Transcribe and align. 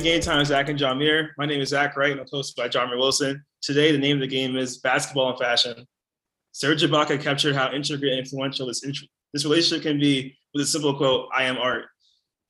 to 0.00 0.08
Game 0.08 0.20
Time, 0.22 0.44
Zach 0.46 0.70
and 0.70 0.78
Jamir. 0.78 1.28
My 1.36 1.44
name 1.44 1.60
is 1.60 1.68
Zach 1.68 1.94
Wright, 1.94 2.12
and 2.12 2.20
I'm 2.20 2.26
hosted 2.26 2.56
by 2.56 2.70
Jamir 2.70 2.96
Wilson. 2.96 3.44
Today, 3.60 3.92
the 3.92 3.98
name 3.98 4.16
of 4.16 4.20
the 4.20 4.26
game 4.26 4.56
is 4.56 4.78
Basketball 4.78 5.28
and 5.28 5.38
Fashion. 5.38 5.86
Serge 6.52 6.82
Ibaka 6.82 7.20
captured 7.20 7.54
how 7.54 7.70
intricate 7.70 8.08
and 8.08 8.18
influential 8.20 8.66
this, 8.66 8.82
int- 8.82 8.96
this 9.34 9.44
relationship 9.44 9.82
can 9.82 10.00
be 10.00 10.38
with 10.54 10.62
a 10.62 10.66
simple 10.66 10.96
quote, 10.96 11.28
I 11.36 11.44
am 11.44 11.58
art. 11.58 11.84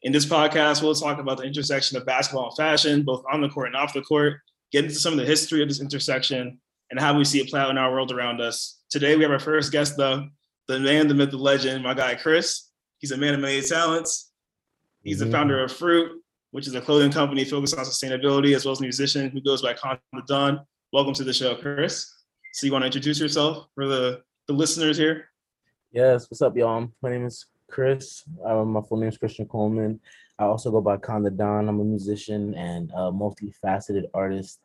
In 0.03 0.13
this 0.13 0.27
podcast, 0.27 0.81
we'll 0.81 0.95
talk 0.95 1.19
about 1.19 1.39
the 1.39 1.43
intersection 1.43 1.97
of 1.97 2.07
basketball 2.07 2.51
and 2.51 2.57
fashion, 2.57 3.03
both 3.03 3.25
on 3.33 3.41
the 3.41 3.49
court 3.49 3.67
and 3.67 3.77
off 3.77 3.95
the 3.95 4.03
court, 4.03 4.35
get 4.71 4.85
into 4.85 4.97
some 4.97 5.15
of 5.15 5.19
the 5.19 5.27
history 5.27 5.61
of 5.61 5.67
this 5.67 5.81
intersection, 5.81 6.61
and 6.91 7.01
how 7.01 7.19
we 7.19 7.25
see 7.25 7.41
it 7.41 7.49
play 7.49 7.61
out 7.61 7.71
in 7.71 7.79
our 7.79 7.91
world 7.91 8.13
around 8.13 8.41
us. 8.41 8.79
Today, 8.91 9.17
we 9.17 9.23
have 9.25 9.33
our 9.33 9.41
first 9.41 9.73
guest, 9.73 9.97
though, 9.97 10.29
the 10.69 10.79
man, 10.79 11.09
the 11.09 11.15
myth, 11.15 11.33
the 11.33 11.37
legend, 11.37 11.83
my 11.83 11.95
guy, 11.95 12.15
Chris. 12.15 12.71
He's 12.99 13.11
a 13.11 13.17
man 13.17 13.35
of 13.35 13.41
many 13.41 13.61
talents. 13.61 14.31
He's 15.03 15.19
the 15.19 15.25
mm-hmm. 15.25 15.33
founder 15.33 15.65
of 15.65 15.73
Fruit, 15.73 16.13
which 16.53 16.67
is 16.67 16.75
a 16.75 16.81
clothing 16.81 17.13
company 17.13 17.45
focused 17.45 17.77
on 17.77 17.85
sustainability, 17.85 18.57
as 18.57 18.65
well 18.65 18.73
as 18.73 18.81
a 18.81 18.83
musician 18.83 19.31
who 19.31 19.41
goes 19.41 19.63
by 19.63 19.73
Con 19.73 19.99
the 20.13 20.23
Don. 20.27 20.61
Welcome 20.93 21.15
to 21.15 21.25
the 21.25 21.33
show, 21.33 21.55
Chris. 21.55 22.13
So 22.55 22.67
you 22.67 22.73
want 22.73 22.83
to 22.83 22.87
introduce 22.87 23.21
yourself 23.21 23.69
for 23.77 23.87
the, 23.87 24.23
the 24.49 24.55
listeners 24.55 24.97
here? 24.97 25.29
Yes, 25.93 26.29
what's 26.29 26.43
up, 26.43 26.57
y'all? 26.57 26.89
My 27.03 27.11
name 27.11 27.25
is 27.25 27.47
Chris. 27.71 28.25
Uh, 28.45 28.65
my 28.65 28.81
full 28.81 28.99
name 28.99 29.09
is 29.09 29.17
Christian 29.17 29.47
Coleman. 29.47 30.01
I 30.41 30.45
also 30.45 30.73
go 30.73 30.81
by 30.81 30.97
Con 30.97 31.23
the 31.23 31.31
Don. 31.31 31.69
I'm 31.69 31.79
a 31.79 31.85
musician 31.85 32.55
and 32.55 32.91
a 32.91 33.13
multifaceted 33.13 34.07
artist, 34.13 34.59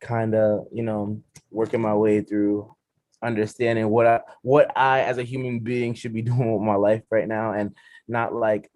kind 0.00 0.34
of, 0.34 0.66
you 0.72 0.84
know, 0.84 1.20
working 1.50 1.82
my 1.82 1.94
way 1.94 2.22
through 2.22 2.74
understanding 3.22 3.88
what 3.88 4.06
I 4.06 4.20
what 4.42 4.70
I 4.76 5.00
as 5.00 5.18
a 5.18 5.22
human 5.22 5.58
being 5.58 5.94
should 5.94 6.14
be 6.14 6.22
doing 6.30 6.52
with 6.52 6.62
my 6.62 6.76
life 6.76 7.02
right 7.10 7.28
now 7.28 7.52
and 7.52 7.74
not 8.08 8.34
like 8.34 8.70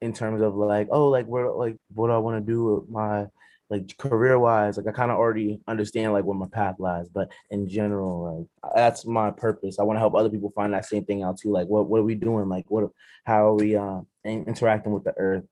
in 0.00 0.12
terms 0.12 0.42
of 0.42 0.54
like, 0.54 0.88
oh, 0.90 1.08
like 1.08 1.26
where 1.26 1.50
like 1.50 1.76
what 1.94 2.08
do 2.08 2.12
I 2.12 2.18
want 2.18 2.44
to 2.44 2.52
do 2.52 2.64
with 2.64 2.88
my 2.88 3.26
like 3.68 3.96
career 3.98 4.38
wise, 4.38 4.76
like 4.76 4.86
I 4.86 4.92
kind 4.92 5.10
of 5.10 5.16
already 5.16 5.60
understand 5.66 6.12
like 6.12 6.24
where 6.24 6.36
my 6.36 6.46
path 6.46 6.76
lies, 6.78 7.08
but 7.08 7.30
in 7.50 7.68
general, 7.68 8.48
like 8.62 8.74
that's 8.76 9.04
my 9.04 9.30
purpose. 9.30 9.78
I 9.78 9.82
want 9.82 9.96
to 9.96 10.00
help 10.00 10.14
other 10.14 10.30
people 10.30 10.52
find 10.54 10.72
that 10.72 10.84
same 10.84 11.04
thing 11.04 11.22
out 11.22 11.38
too. 11.38 11.50
Like, 11.50 11.66
what 11.66 11.88
what 11.88 12.00
are 12.00 12.04
we 12.04 12.14
doing? 12.14 12.48
Like, 12.48 12.66
what 12.68 12.90
how 13.24 13.48
are 13.48 13.54
we 13.54 13.76
uh, 13.76 14.00
interacting 14.24 14.92
with 14.92 15.04
the 15.04 15.14
earth, 15.16 15.44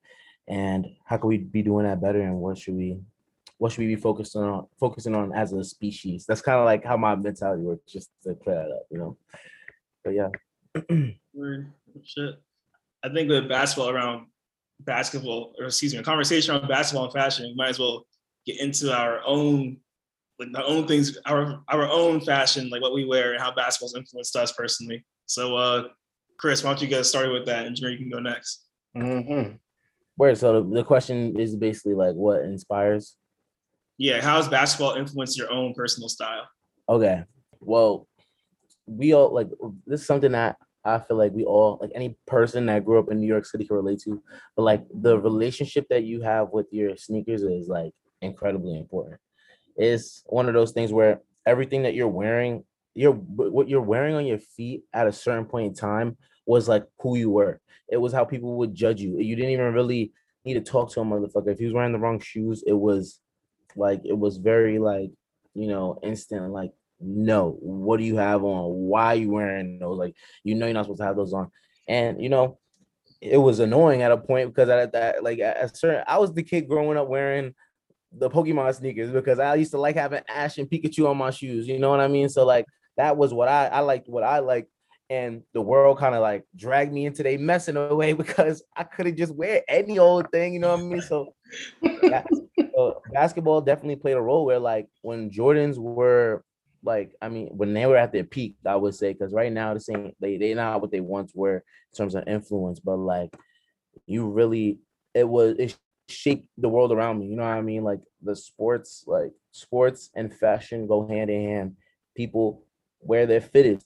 and 0.47 0.87
how 1.05 1.17
can 1.17 1.29
we 1.29 1.39
be 1.39 1.63
doing 1.63 1.87
that 1.87 2.01
better? 2.01 2.21
And 2.21 2.37
what 2.37 2.57
should 2.59 2.75
we 2.75 3.01
what 3.59 3.73
should 3.73 3.81
we 3.81 3.95
be 3.95 4.01
focusing 4.01 4.43
on 4.43 4.67
focusing 4.79 5.15
on 5.17 5.33
as 5.33 5.53
a 5.53 5.65
species? 5.65 6.25
That's 6.27 6.43
kind 6.43 6.59
of 6.59 6.67
like 6.67 6.85
how 6.85 6.97
my 6.97 7.17
mentality 7.17 7.63
works, 7.63 7.91
just 7.91 8.11
to 8.23 8.35
clear 8.35 8.57
that 8.57 8.71
up, 8.71 8.87
you 8.91 8.99
know. 8.99 9.17
But 10.05 10.15
yeah. 10.15 10.29
Shit. 12.05 12.41
I 13.03 13.09
think 13.09 13.29
with 13.29 13.49
basketball 13.49 13.91
around 13.91 14.27
basketball, 14.85 15.55
or 15.59 15.67
excuse 15.67 15.93
me, 15.93 16.01
a 16.01 16.03
conversation 16.03 16.55
on 16.55 16.67
basketball 16.69 17.05
and 17.05 17.13
fashion, 17.13 17.47
we 17.47 17.55
might 17.55 17.71
as 17.71 17.79
well 17.79 18.07
get 18.47 18.61
into 18.61 18.95
our 18.95 19.21
own 19.27 19.79
like 20.39 20.49
our 20.57 20.65
own 20.65 20.87
things, 20.87 21.17
our 21.27 21.63
our 21.69 21.89
own 21.89 22.21
fashion, 22.21 22.69
like 22.69 22.83
what 22.83 22.95
we 22.95 23.05
wear 23.05 23.33
and 23.33 23.43
how 23.43 23.55
basketball's 23.55 23.95
influenced 23.95 24.35
us 24.37 24.53
personally. 24.53 25.05
So 25.27 25.57
uh 25.57 25.85
Chris, 26.39 26.65
why 26.65 26.71
don't 26.71 26.83
you 26.83 26.89
get 26.89 27.05
started 27.05 27.33
with 27.33 27.47
that 27.47 27.67
and 27.67 27.77
Jameer, 27.77 27.93
you 27.93 27.99
can 27.99 28.11
go 28.11 28.19
next. 28.19 28.65
Mm-hmm. 28.97 29.57
Where 30.17 30.35
so 30.35 30.63
the, 30.63 30.75
the 30.77 30.85
question 30.85 31.39
is 31.39 31.57
basically 31.57 31.95
like 31.95 32.15
what 32.15 32.43
inspires? 32.43 33.17
Yeah, 33.97 34.21
how 34.21 34.37
has 34.37 34.49
basketball 34.49 34.95
influenced 34.95 35.39
your 35.39 35.53
own 35.53 35.73
personal 35.75 36.09
style? 36.09 36.49
Okay. 36.89 37.23
Well, 37.61 38.09
we 38.87 39.15
all 39.15 39.33
like 39.33 39.49
this 39.87 40.01
is 40.01 40.07
something 40.07 40.33
that 40.33 40.57
I 40.85 40.99
feel 40.99 41.17
like 41.17 41.33
we 41.33 41.45
all 41.45 41.79
like 41.81 41.91
any 41.95 42.17
person 42.27 42.67
that 42.67 42.85
grew 42.85 42.99
up 42.99 43.11
in 43.11 43.19
New 43.19 43.27
York 43.27 43.47
City 43.47 43.65
can 43.65 43.77
relate 43.77 44.01
to. 44.01 44.23
But 44.57 44.63
like 44.63 44.85
the 44.93 45.19
relationship 45.19 45.87
that 45.89 46.05
you 46.05 46.21
have 46.23 46.51
with 46.51 46.67
your 46.73 46.97
sneakers 46.97 47.43
is 47.43 47.69
like 47.69 47.93
incredibly 48.21 48.77
important. 48.77 49.21
It's 49.77 50.23
one 50.27 50.47
of 50.47 50.55
those 50.55 50.73
things 50.73 50.93
where 50.93 51.21
everything 51.47 51.83
that 51.83 51.95
you're 51.95 52.09
wearing, 52.09 52.65
you're 52.95 53.13
what 53.13 53.69
you're 53.69 53.81
wearing 53.81 54.15
on 54.15 54.27
your 54.27 54.39
feet 54.39 54.85
at 54.93 55.07
a 55.07 55.13
certain 55.13 55.47
point 55.47 55.69
in 55.69 55.75
time 55.75 56.17
was 56.47 56.69
like 56.69 56.85
who 57.01 57.17
you 57.17 57.31
were. 57.31 57.61
It 57.89 57.97
was 57.97 58.13
how 58.13 58.25
people 58.25 58.57
would 58.59 58.75
judge 58.75 59.01
you. 59.01 59.19
You 59.19 59.37
didn't 59.37 59.53
even 59.53 59.73
really 59.73 60.13
need 60.45 60.55
to 60.55 60.61
talk 60.61 60.91
to 60.93 61.01
a 61.01 61.05
motherfucker. 61.05 61.49
If 61.49 61.59
he 61.59 61.65
was 61.65 61.75
wearing 61.75 61.93
the 61.93 61.99
wrong 61.99 62.21
shoes, 62.21 62.63
it 62.67 62.73
was 62.73 63.21
like 63.77 64.03
it 64.05 64.17
was 64.17 64.37
very 64.37 64.79
like 64.79 65.11
you 65.55 65.69
know 65.69 65.99
instant 66.03 66.53
like 66.53 66.73
no 67.01 67.57
what 67.61 67.99
do 67.99 68.05
you 68.05 68.17
have 68.17 68.45
on? 68.45 68.73
Why 68.89 69.07
are 69.07 69.17
you 69.17 69.31
wearing 69.31 69.79
those? 69.79 69.99
Like 69.99 70.15
you 70.43 70.55
know 70.55 70.67
you're 70.67 70.75
not 70.75 70.85
supposed 70.85 71.01
to 71.01 71.07
have 71.07 71.17
those 71.17 71.33
on. 71.33 71.51
And 71.89 72.23
you 72.23 72.29
know 72.29 72.59
it 73.25 73.39
was 73.39 73.59
annoying 73.59 74.03
at 74.03 74.13
a 74.13 74.19
point 74.19 74.51
because 74.55 74.69
at 74.69 74.93
that 74.93 75.25
like 75.25 75.39
at 75.39 75.77
certain 75.77 76.05
i 76.07 76.19
was 76.19 76.35
the 76.35 76.43
kid 76.43 76.69
growing 76.69 76.99
up 76.99 77.09
wearing 77.09 77.55
the 78.13 78.29
pokemon 78.29 78.73
sneakers 78.75 79.11
because 79.11 79.39
i 79.39 79.55
used 79.55 79.73
to 79.73 79.79
like 79.79 79.97
having 79.97 80.23
ash 80.29 80.59
and 80.59 80.71
pikachu 80.71 81.09
on 81.09 81.17
my 81.17 81.31
shoes 81.31 81.67
you 81.67 81.79
know 81.79 81.91
what 81.91 82.01
i 82.01 82.09
mean? 82.09 82.29
So 82.29 82.45
like 82.45 82.67
that 82.97 83.17
was 83.17 83.33
what 83.33 83.49
i 83.49 83.67
i 83.67 83.81
liked 83.81 84.09
what 84.09 84.23
i 84.23 84.39
liked. 84.39 84.71
And 85.11 85.43
the 85.53 85.61
world 85.61 85.99
kind 85.99 86.15
of 86.15 86.23
like 86.23 86.45
dragged 86.57 86.93
me 86.93 87.07
into 87.07 87.23
they 87.23 87.37
mess 87.37 87.69
in 87.69 87.77
a 87.77 87.95
way 87.95 88.13
because 88.25 88.63
i 88.77 88.85
couldn't 88.85 89.17
just 89.17 89.35
wear 89.35 89.63
any 89.69 89.99
old 89.99 90.31
thing 90.31 90.55
you 90.55 90.61
know 90.61 90.71
what 90.71 90.81
i 90.81 90.83
mean? 90.83 91.03
So, 91.03 91.35
so 92.75 93.03
basketball 93.13 93.61
definitely 93.61 93.97
played 93.97 94.17
a 94.17 94.23
role 94.23 94.45
where 94.45 94.59
like 94.59 94.87
when 95.03 95.31
jordans 95.31 95.79
were 95.79 96.45
like 96.85 97.13
I 97.21 97.29
mean, 97.29 97.49
when 97.53 97.73
they 97.73 97.87
were 97.87 97.97
at 97.97 98.13
their 98.13 98.25
peak, 98.25 98.57
I 98.67 98.77
would 98.77 98.95
say, 98.95 99.13
because 99.13 99.33
right 99.33 99.53
now 99.53 99.75
the 99.75 99.81
same 99.81 100.13
they 100.21 100.37
they 100.37 100.55
not 100.55 100.81
what 100.81 100.91
they 100.91 101.01
once 101.01 101.33
were 101.35 101.57
in 101.57 101.97
terms 101.97 102.15
of 102.15 102.29
influence, 102.29 102.81
but 102.81 102.97
like 102.97 103.35
you 104.07 104.29
really 104.29 104.79
it 105.15 105.29
was 105.29 105.57
it 105.59 105.77
shaped 106.09 106.49
the 106.59 106.69
world 106.69 106.93
around 106.93 107.19
me. 107.19 107.27
You 107.27 107.37
know 107.37 107.45
what 107.45 107.51
I 107.53 107.63
mean? 107.63 107.85
Like 107.85 108.01
the 108.23 108.37
sports, 108.37 109.05
like 109.07 109.33
sports 109.53 110.11
and 110.15 110.35
fashion 110.35 110.87
go 110.87 111.07
hand 111.07 111.31
in 111.31 111.49
hand. 111.49 111.77
People 112.17 112.63
wear 113.01 113.27
their 113.27 113.41
fitted, 113.41 113.83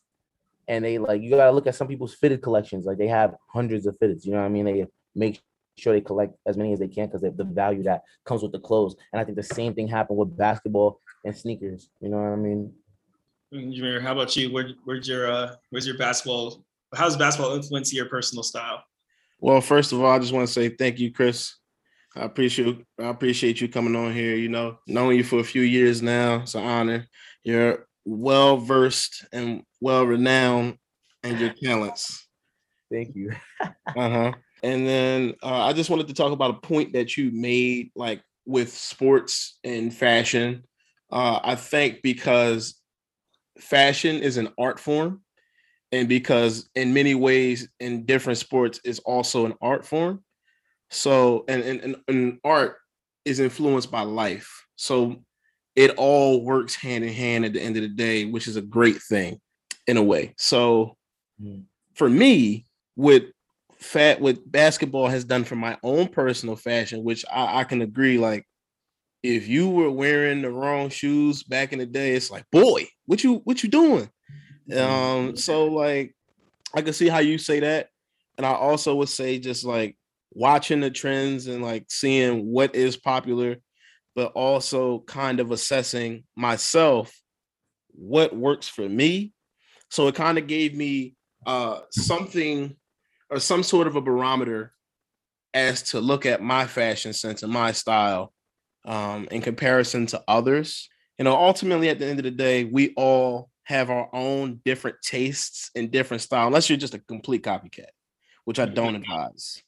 and 0.67 0.85
they 0.85 0.99
like 0.99 1.23
you 1.23 1.31
gotta 1.31 1.53
look 1.53 1.67
at 1.67 1.75
some 1.75 1.89
people's 1.89 2.15
fitted 2.15 2.43
collections. 2.43 2.85
Like 2.85 2.99
they 2.99 3.09
have 3.09 3.37
hundreds 3.49 3.87
of 3.87 3.99
fitteds. 3.99 4.25
You 4.25 4.33
know 4.33 4.39
what 4.39 4.47
I 4.47 4.51
mean? 4.51 4.65
They 4.65 4.87
make 5.15 5.41
sure 5.77 5.93
they 5.93 6.01
collect 6.01 6.35
as 6.47 6.57
many 6.57 6.73
as 6.73 6.81
they 6.81 6.89
can 6.89 7.07
because 7.07 7.23
the 7.23 7.45
value 7.45 7.85
that 7.85 8.03
comes 8.25 8.43
with 8.43 8.53
the 8.53 8.59
clothes. 8.59 8.97
And 9.13 9.21
I 9.21 9.25
think 9.25 9.37
the 9.37 9.43
same 9.43 9.75
thing 9.75 9.87
happened 9.89 10.19
with 10.19 10.37
basketball 10.37 11.01
and 11.25 11.37
sneakers. 11.37 11.89
You 12.01 12.09
know 12.09 12.19
what 12.19 12.33
I 12.33 12.37
mean? 12.37 12.73
Jameer, 13.53 14.01
how 14.01 14.13
about 14.13 14.37
you? 14.37 14.53
Where, 14.53 14.71
where's 14.85 15.09
your 15.09 15.31
uh, 15.31 15.55
where's 15.71 15.87
your 15.87 15.97
basketball? 15.97 16.65
How's 16.95 17.17
basketball 17.17 17.55
influence 17.55 17.93
your 17.93 18.07
personal 18.07 18.43
style? 18.43 18.83
Well, 19.41 19.61
first 19.61 19.93
of 19.93 20.01
all, 20.01 20.11
I 20.11 20.19
just 20.19 20.33
want 20.33 20.47
to 20.47 20.53
say 20.53 20.69
thank 20.69 20.99
you, 20.99 21.13
Chris. 21.13 21.55
I 22.17 22.23
appreciate 22.23 22.85
I 22.99 23.05
appreciate 23.05 23.61
you 23.61 23.69
coming 23.69 23.97
on 23.97 24.13
here. 24.13 24.37
You 24.37 24.49
know, 24.49 24.79
knowing 24.87 25.17
you 25.17 25.25
for 25.25 25.39
a 25.39 25.45
few 25.45 25.63
years 25.63 26.03
now, 26.03 26.43
it's 26.43 26.55
an 26.55 26.65
honor. 26.65 27.07
You're 27.43 27.87
well 28.05 28.59
versed 28.59 29.27
and 29.33 29.63
well 29.81 30.05
renowned 30.05 30.79
and 31.23 31.39
your 31.39 31.53
talents. 31.63 32.27
Thank 32.91 33.15
you. 33.15 33.33
uh 33.61 33.71
huh. 33.95 34.33
And 34.63 34.87
then 34.87 35.35
uh, 35.43 35.67
I 35.67 35.73
just 35.73 35.89
wanted 35.89 36.09
to 36.09 36.15
talk 36.15 36.33
about 36.33 36.51
a 36.51 36.67
point 36.67 36.95
that 36.95 37.17
you 37.17 37.31
made, 37.33 37.93
like 37.95 38.23
with 38.45 38.73
sports 38.73 39.59
and 39.63 39.95
fashion. 39.95 40.65
Uh, 41.11 41.39
I 41.43 41.55
think 41.55 42.03
because 42.03 42.78
fashion 43.59 44.17
is 44.17 44.37
an 44.37 44.49
art 44.59 44.79
form 44.79 45.23
and 45.93 46.09
because 46.09 46.69
in 46.75 46.93
many 46.93 47.15
ways 47.15 47.69
in 47.81 48.05
different 48.05 48.39
sports 48.39 48.81
is 48.85 48.99
also 49.01 49.47
an 49.47 49.55
art 49.61 49.85
form. 49.85 50.23
So 50.91 51.45
and, 51.49 51.63
and, 51.63 51.97
and 52.09 52.39
art 52.45 52.77
is 53.25 53.41
influenced 53.41 53.91
by 53.91 54.03
life. 54.03 54.67
So 54.77 55.25
it 55.77 55.93
all 55.97 56.45
works 56.45 56.75
hand 56.75 57.05
in 57.05 57.13
hand 57.13 57.45
at 57.45 57.53
the 57.53 57.63
end 57.63 57.77
of 57.77 57.83
the 57.83 57.89
day 57.89 58.25
which 58.25 58.49
is 58.49 58.57
a 58.57 58.63
great 58.63 59.01
thing 59.03 59.41
in 59.87 59.97
a 59.97 60.03
way. 60.03 60.35
So 60.37 60.97
mm. 61.43 61.65
for 61.95 62.09
me 62.09 62.67
with 62.97 63.25
fat 63.79 64.21
what 64.21 64.51
basketball 64.51 65.07
has 65.07 65.25
done 65.25 65.45
for 65.45 65.55
my 65.55 65.79
own 65.85 66.09
personal 66.09 66.57
fashion 66.57 67.05
which 67.05 67.25
I, 67.33 67.61
I 67.61 67.65
can 67.65 67.81
agree 67.81 68.19
like 68.19 68.45
if 69.23 69.49
you 69.49 69.69
were 69.69 69.91
wearing 69.91 70.43
the 70.43 70.51
wrong 70.51 70.91
shoes 70.91 71.43
back 71.43 71.73
in 71.73 71.79
the 71.79 71.87
day, 71.87 72.15
it's 72.15 72.31
like, 72.31 72.45
boy, 72.51 72.87
what 73.07 73.25
you 73.25 73.41
what 73.45 73.63
you 73.63 73.69
doing? 73.69 74.09
Um, 74.77 75.37
so 75.37 75.67
like 75.67 76.15
I 76.75 76.83
can 76.83 76.93
see 76.93 77.09
how 77.09 77.19
you 77.19 77.39
say 77.39 77.61
that. 77.61 77.89
And 78.37 78.47
I 78.47 78.53
also 78.53 78.95
would 78.97 79.09
say 79.09 79.39
just 79.39 79.65
like 79.65 79.97
watching 80.33 80.81
the 80.81 80.91
trends 80.91 81.47
and 81.47 81.63
like 81.63 81.87
seeing 81.89 82.47
what 82.47 82.75
is 82.75 82.97
popular, 82.97 83.57
but 84.15 84.33
also 84.33 85.01
kind 85.01 85.41
of 85.41 85.51
assessing 85.51 86.25
myself 86.37 87.13
what 87.89 88.37
works 88.37 88.69
for 88.69 88.89
me. 88.89 89.33
So 89.91 90.07
it 90.07 90.15
kind 90.15 90.39
of 90.39 90.47
gave 90.47 90.75
me 90.75 91.15
uh 91.47 91.81
something 91.91 92.77
or 93.31 93.41
some 93.41 93.63
sort 93.63 93.87
of 93.87 93.97
a 93.97 94.01
barometer 94.01 94.73
as 95.55 95.83
to 95.83 96.01
look 96.01 96.27
at 96.27 96.43
my 96.43 96.67
fashion 96.67 97.13
sense 97.13 97.43
and 97.43 97.53
my 97.53 97.73
style 97.73 98.33
um, 98.85 99.29
in 99.31 99.43
comparison 99.43 100.07
to 100.07 100.23
others. 100.29 100.89
You 101.19 101.25
know, 101.25 101.35
ultimately, 101.35 101.89
at 101.89 101.99
the 101.99 102.07
end 102.07 102.19
of 102.19 102.25
the 102.25 102.31
day, 102.31 102.65
we 102.65 102.93
all 102.97 103.51
have 103.65 103.91
our 103.91 104.09
own 104.15 104.61
different 104.65 104.97
tastes 105.03 105.71
and 105.75 105.91
different 105.91 106.23
style, 106.23 106.47
unless 106.47 106.71
you're 106.71 106.79
just 106.79 106.95
a 106.95 106.99
complete 107.01 107.43
copycat, 107.43 107.91
which 108.45 108.59
I 108.59 108.65
don't 108.67 108.97
advise. 108.97 109.63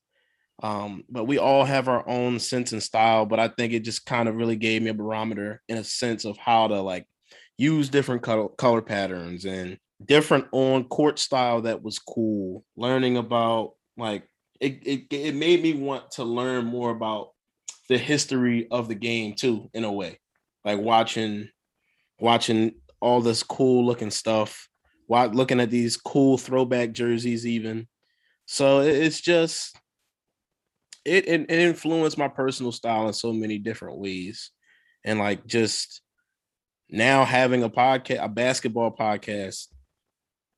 Um, 0.63 1.05
but 1.09 1.25
we 1.25 1.39
all 1.39 1.65
have 1.65 1.89
our 1.89 2.07
own 2.09 2.39
sense 2.39 2.73
and 2.73 2.83
style. 2.83 3.27
But 3.27 3.41
I 3.41 3.49
think 3.49 3.73
it 3.73 3.81
just 3.81 4.07
kind 4.07 4.29
of 4.29 4.37
really 4.37 4.57
gave 4.57 4.83
me 4.83 4.91
a 4.91 4.95
barometer 4.95 5.63
in 5.69 5.79
a 5.79 5.85
sense 5.85 6.25
of 6.25 6.37
how 6.37 6.69
to 6.69 6.81
like 6.81 7.07
use 7.59 7.89
different 7.89 8.23
color, 8.23 8.49
color 8.49 8.83
patterns 8.83 9.45
and 9.45 9.79
different 10.05 10.47
on 10.53 10.85
court 10.85 11.19
style 11.19 11.63
that 11.63 11.83
was 11.83 11.99
cool. 11.99 12.65
Learning 12.77 13.17
about 13.17 13.73
like 13.97 14.25
it, 14.61 14.81
it, 14.87 15.07
it 15.11 15.35
made 15.35 15.63
me 15.63 15.75
want 15.75 16.11
to 16.13 16.25
learn 16.25 16.65
more 16.67 16.91
about 16.91 17.31
the 17.91 17.99
history 17.99 18.69
of 18.71 18.87
the 18.87 18.95
game 18.95 19.35
too, 19.35 19.69
in 19.75 19.83
a 19.83 19.93
way. 19.93 20.21
Like 20.65 20.79
watching 20.79 21.49
watching 22.21 22.75
all 23.01 23.21
this 23.21 23.43
cool 23.43 23.85
looking 23.85 24.13
stuff, 24.13 24.69
while 25.09 25.29
looking 25.29 25.59
at 25.59 25.71
these 25.71 25.97
cool 25.97 26.39
throwback 26.39 26.93
jerseys, 26.93 27.45
even. 27.45 27.89
So 28.47 28.81
it's 28.81 29.21
just 29.21 29.77
it, 31.05 31.27
it, 31.27 31.41
it 31.51 31.59
influenced 31.59 32.17
my 32.17 32.29
personal 32.29 32.71
style 32.71 33.09
in 33.09 33.13
so 33.13 33.33
many 33.33 33.59
different 33.59 33.99
ways. 33.99 34.53
And 35.05 35.19
like 35.19 35.45
just 35.47 36.01
now 36.91 37.25
having 37.25 37.65
a 37.65 37.71
podcast, 37.71 38.23
a 38.23 38.29
basketball 38.29 38.95
podcast 38.95 39.67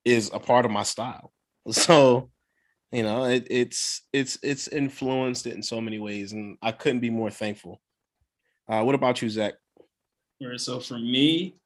is 0.05 0.31
a 0.35 0.39
part 0.39 0.67
of 0.67 0.71
my 0.71 0.83
style. 0.85 1.33
So, 1.71 2.32
you 2.93 3.03
know, 3.03 3.25
it, 3.25 3.47
it's 3.51 4.03
it's 4.13 4.39
it's 4.43 4.69
influenced 4.69 5.47
it 5.47 5.55
in 5.55 5.63
so 5.63 5.81
many 5.81 5.99
ways, 5.99 6.33
and 6.33 6.59
I 6.63 6.73
couldn't 6.73 7.01
be 7.01 7.11
more 7.11 7.31
thankful. 7.31 7.81
Uh, 8.69 8.83
what 8.83 8.95
about 8.95 9.23
you, 9.23 9.31
Zach? 9.31 9.55
So 10.57 10.81
for 10.81 10.99
me, 10.99 11.57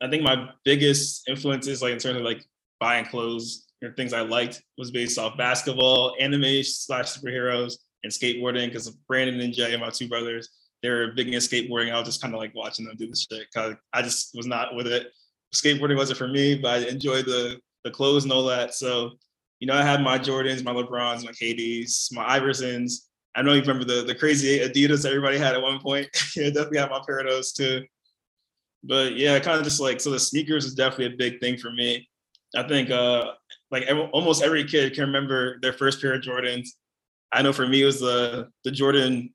I 0.00 0.08
think 0.08 0.22
my 0.22 0.50
biggest 0.64 1.28
influences, 1.28 1.82
like 1.82 1.92
in 1.92 1.98
terms 1.98 2.16
of 2.16 2.22
like 2.22 2.44
buying 2.80 3.04
clothes 3.04 3.66
or 3.82 3.92
things 3.92 4.12
I 4.12 4.22
liked, 4.22 4.62
was 4.78 4.90
based 4.90 5.18
off 5.18 5.36
basketball, 5.36 6.14
anime 6.18 6.62
slash 6.62 7.16
superheroes, 7.16 7.74
and 8.02 8.12
skateboarding. 8.12 8.66
Because 8.66 8.90
Brandon 8.90 9.40
and 9.40 9.52
Jay, 9.52 9.76
my 9.76 9.90
two 9.90 10.08
brothers, 10.08 10.48
they're 10.82 11.12
big 11.12 11.28
into 11.28 11.38
skateboarding. 11.38 11.92
I 11.92 11.98
was 11.98 12.08
just 12.08 12.22
kind 12.22 12.34
of 12.34 12.40
like 12.40 12.54
watching 12.54 12.86
them 12.86 12.96
do 12.96 13.08
the 13.08 13.16
shit. 13.16 13.46
Cause 13.54 13.74
I 13.92 14.02
just 14.02 14.34
was 14.34 14.46
not 14.46 14.74
with 14.74 14.86
it. 14.86 15.08
Skateboarding 15.54 15.96
wasn't 15.96 16.18
for 16.18 16.28
me, 16.28 16.56
but 16.56 16.80
I 16.80 16.88
enjoyed 16.88 17.26
the 17.26 17.60
the 17.84 17.90
clothes 17.90 18.24
and 18.24 18.32
all 18.32 18.44
that. 18.46 18.74
So, 18.74 19.12
you 19.60 19.66
know, 19.66 19.74
I 19.74 19.82
had 19.82 20.02
my 20.02 20.18
Jordans, 20.18 20.64
my 20.64 20.72
LeBrons, 20.72 21.24
my 21.24 21.32
KDs, 21.32 22.12
my 22.12 22.38
Iversons. 22.38 23.06
I 23.34 23.42
know 23.42 23.52
you 23.52 23.60
remember 23.60 23.84
the 23.84 24.02
the 24.02 24.14
crazy 24.14 24.58
Adidas 24.60 25.06
everybody 25.06 25.38
had 25.38 25.54
at 25.54 25.62
one 25.62 25.80
point. 25.80 26.08
yeah, 26.36 26.46
definitely 26.46 26.78
have 26.78 26.90
my 26.90 27.02
pair 27.06 27.20
of 27.20 27.26
those 27.26 27.52
too. 27.52 27.84
But 28.82 29.16
yeah, 29.16 29.38
kind 29.40 29.58
of 29.58 29.64
just 29.64 29.80
like 29.80 30.00
so 30.00 30.10
the 30.10 30.20
sneakers 30.20 30.64
is 30.64 30.74
definitely 30.74 31.14
a 31.14 31.16
big 31.16 31.40
thing 31.40 31.56
for 31.56 31.70
me. 31.70 32.08
I 32.54 32.62
think 32.66 32.90
uh 32.90 33.32
like 33.70 33.84
every, 33.84 34.04
almost 34.04 34.42
every 34.42 34.64
kid 34.64 34.94
can 34.94 35.04
remember 35.04 35.58
their 35.60 35.72
first 35.72 36.00
pair 36.00 36.14
of 36.14 36.22
Jordans. 36.22 36.68
I 37.32 37.42
know 37.42 37.52
for 37.52 37.66
me 37.66 37.82
it 37.82 37.86
was 37.86 38.00
the 38.00 38.48
the 38.64 38.70
Jordan, 38.70 39.32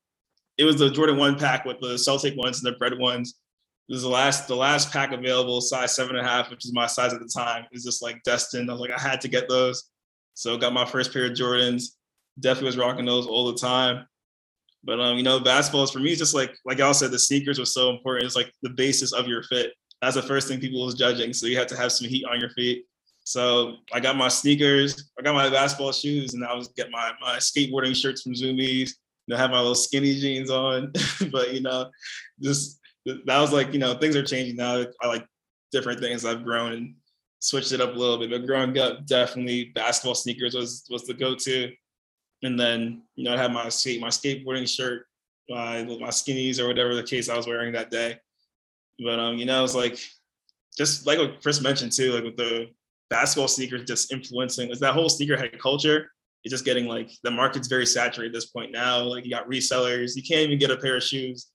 it 0.58 0.64
was 0.64 0.78
the 0.78 0.90
Jordan 0.90 1.18
one 1.18 1.38
pack 1.38 1.66
with 1.66 1.80
the 1.82 1.98
Celtic 1.98 2.36
ones 2.38 2.64
and 2.64 2.74
the 2.74 2.78
red 2.80 2.98
ones. 2.98 3.36
It 3.90 3.94
was 3.94 4.04
the 4.04 4.10
last 4.10 4.48
the 4.48 4.56
last 4.56 4.92
pack 4.92 5.12
available, 5.12 5.60
size 5.62 5.96
seven 5.96 6.16
and 6.16 6.26
a 6.26 6.30
half, 6.30 6.50
which 6.50 6.66
is 6.66 6.74
my 6.74 6.88
size 6.88 7.14
at 7.14 7.20
the 7.20 7.28
time. 7.28 7.64
It 7.64 7.74
was 7.74 7.84
just 7.84 8.02
like 8.02 8.24
destined. 8.24 8.70
I 8.70 8.74
was 8.74 8.82
like, 8.82 8.92
I 8.92 9.02
had 9.02 9.20
to 9.22 9.28
get 9.28 9.50
those. 9.50 9.91
So 10.42 10.58
got 10.58 10.74
my 10.74 10.86
first 10.86 11.14
pair 11.14 11.26
of 11.26 11.34
Jordans. 11.34 11.90
Definitely 12.40 12.66
was 12.66 12.78
rocking 12.78 13.06
those 13.06 13.28
all 13.28 13.52
the 13.52 13.60
time. 13.60 14.08
But 14.84 15.00
um, 15.00 15.16
you 15.16 15.22
know, 15.22 15.40
basketball 15.40 15.84
is 15.84 15.92
for 15.92 16.00
me, 16.00 16.16
just 16.16 16.34
like 16.34 16.58
like 16.66 16.80
y'all 16.80 16.96
said, 16.96 17.12
the 17.12 17.20
sneakers 17.20 17.60
was 17.60 17.76
so 17.76 17.92
important. 17.92 18.26
It's 18.26 18.36
like 18.36 18.52
the 18.64 18.72
basis 18.72 19.14
of 19.14 19.28
your 19.28 19.44
fit. 19.44 19.74
That's 20.02 20.16
the 20.16 20.24
first 20.24 20.48
thing 20.48 20.60
people 20.60 20.84
was 20.84 20.96
judging. 20.96 21.32
So 21.32 21.46
you 21.46 21.60
have 21.60 21.68
to 21.68 21.78
have 21.78 21.92
some 21.92 22.10
heat 22.10 22.26
on 22.26 22.40
your 22.40 22.50
feet. 22.50 22.86
So 23.24 23.76
I 23.94 24.00
got 24.00 24.16
my 24.16 24.30
sneakers, 24.30 25.12
I 25.20 25.22
got 25.22 25.36
my 25.36 25.48
basketball 25.48 25.92
shoes, 25.92 26.34
and 26.34 26.44
I 26.44 26.56
was 26.56 26.70
get 26.70 26.90
my 26.90 27.12
my 27.22 27.36
skateboarding 27.36 27.96
shirts 27.96 28.24
from 28.24 28.34
Zumiez. 28.34 28.90
You 29.28 29.36
know, 29.36 29.38
have 29.38 29.52
my 29.52 29.60
little 29.60 29.76
skinny 29.76 30.16
jeans 30.16 30.50
on. 30.50 30.92
but 31.32 31.54
you 31.54 31.62
know, 31.62 31.92
just 32.42 32.80
that 33.06 33.40
was 33.40 33.54
like, 33.54 33.74
you 33.74 33.80
know, 33.80 33.94
things 33.94 34.16
are 34.16 34.26
changing 34.26 34.56
now. 34.56 34.86
I 35.04 35.08
like 35.08 35.28
different 35.72 36.00
things. 36.00 36.26
I've 36.26 36.44
grown 36.44 36.72
and 36.72 36.96
switched 37.42 37.74
it 37.74 37.82
up 37.82 37.94
a 37.96 38.00
little 38.00 38.18
bit. 38.18 38.32
But 38.32 38.46
growing 38.46 38.78
up, 38.78 39.06
definitely 39.06 39.66
basketball 39.76 40.16
sneakers 40.16 40.56
was 40.56 40.86
was 40.90 41.06
the 41.06 41.14
go-to. 41.14 41.72
And 42.44 42.60
then, 42.60 43.04
you 43.16 43.26
know, 43.26 43.36
I 43.36 43.38
had 43.38 43.52
my 43.52 43.70
skate, 43.70 44.02
my 44.02 44.08
skateboarding 44.08 44.68
shirt, 44.68 45.06
my 45.50 45.84
my 45.84 46.10
skinnies 46.10 46.60
or 46.60 46.68
whatever 46.68 46.96
the 46.96 47.04
case 47.04 47.30
I 47.30 47.36
was 47.36 47.48
wearing 47.48 47.74
that 47.74 47.92
day. 47.92 48.18
But 49.04 49.20
um, 49.20 49.38
you 49.38 49.46
know, 49.46 49.64
it's 49.64 49.76
like 49.76 50.00
just 50.78 51.06
like 51.06 51.20
what 51.20 51.42
Chris 51.42 51.62
mentioned 51.62 51.92
too, 51.92 52.14
like 52.14 52.24
with 52.24 52.38
the 52.38 52.68
basketball 53.10 53.48
sneakers 53.48 53.84
just 53.84 54.12
influencing 54.12 54.70
is 54.72 54.80
that 54.80 54.94
whole 54.94 55.10
sneakerhead 55.10 55.60
culture. 55.60 56.12
It's 56.44 56.52
just 56.52 56.66
getting 56.66 56.88
like 56.88 57.12
the 57.24 57.30
market's 57.30 57.68
very 57.68 57.86
saturated 57.86 58.32
at 58.32 58.34
this 58.34 58.48
point 58.48 58.72
now. 58.72 59.00
Like 59.04 59.26
you 59.26 59.32
got 59.32 59.50
resellers, 59.50 60.16
you 60.16 60.24
can't 60.24 60.42
even 60.42 60.58
get 60.58 60.72
a 60.72 60.78
pair 60.78 60.96
of 60.96 61.04
shoes 61.04 61.48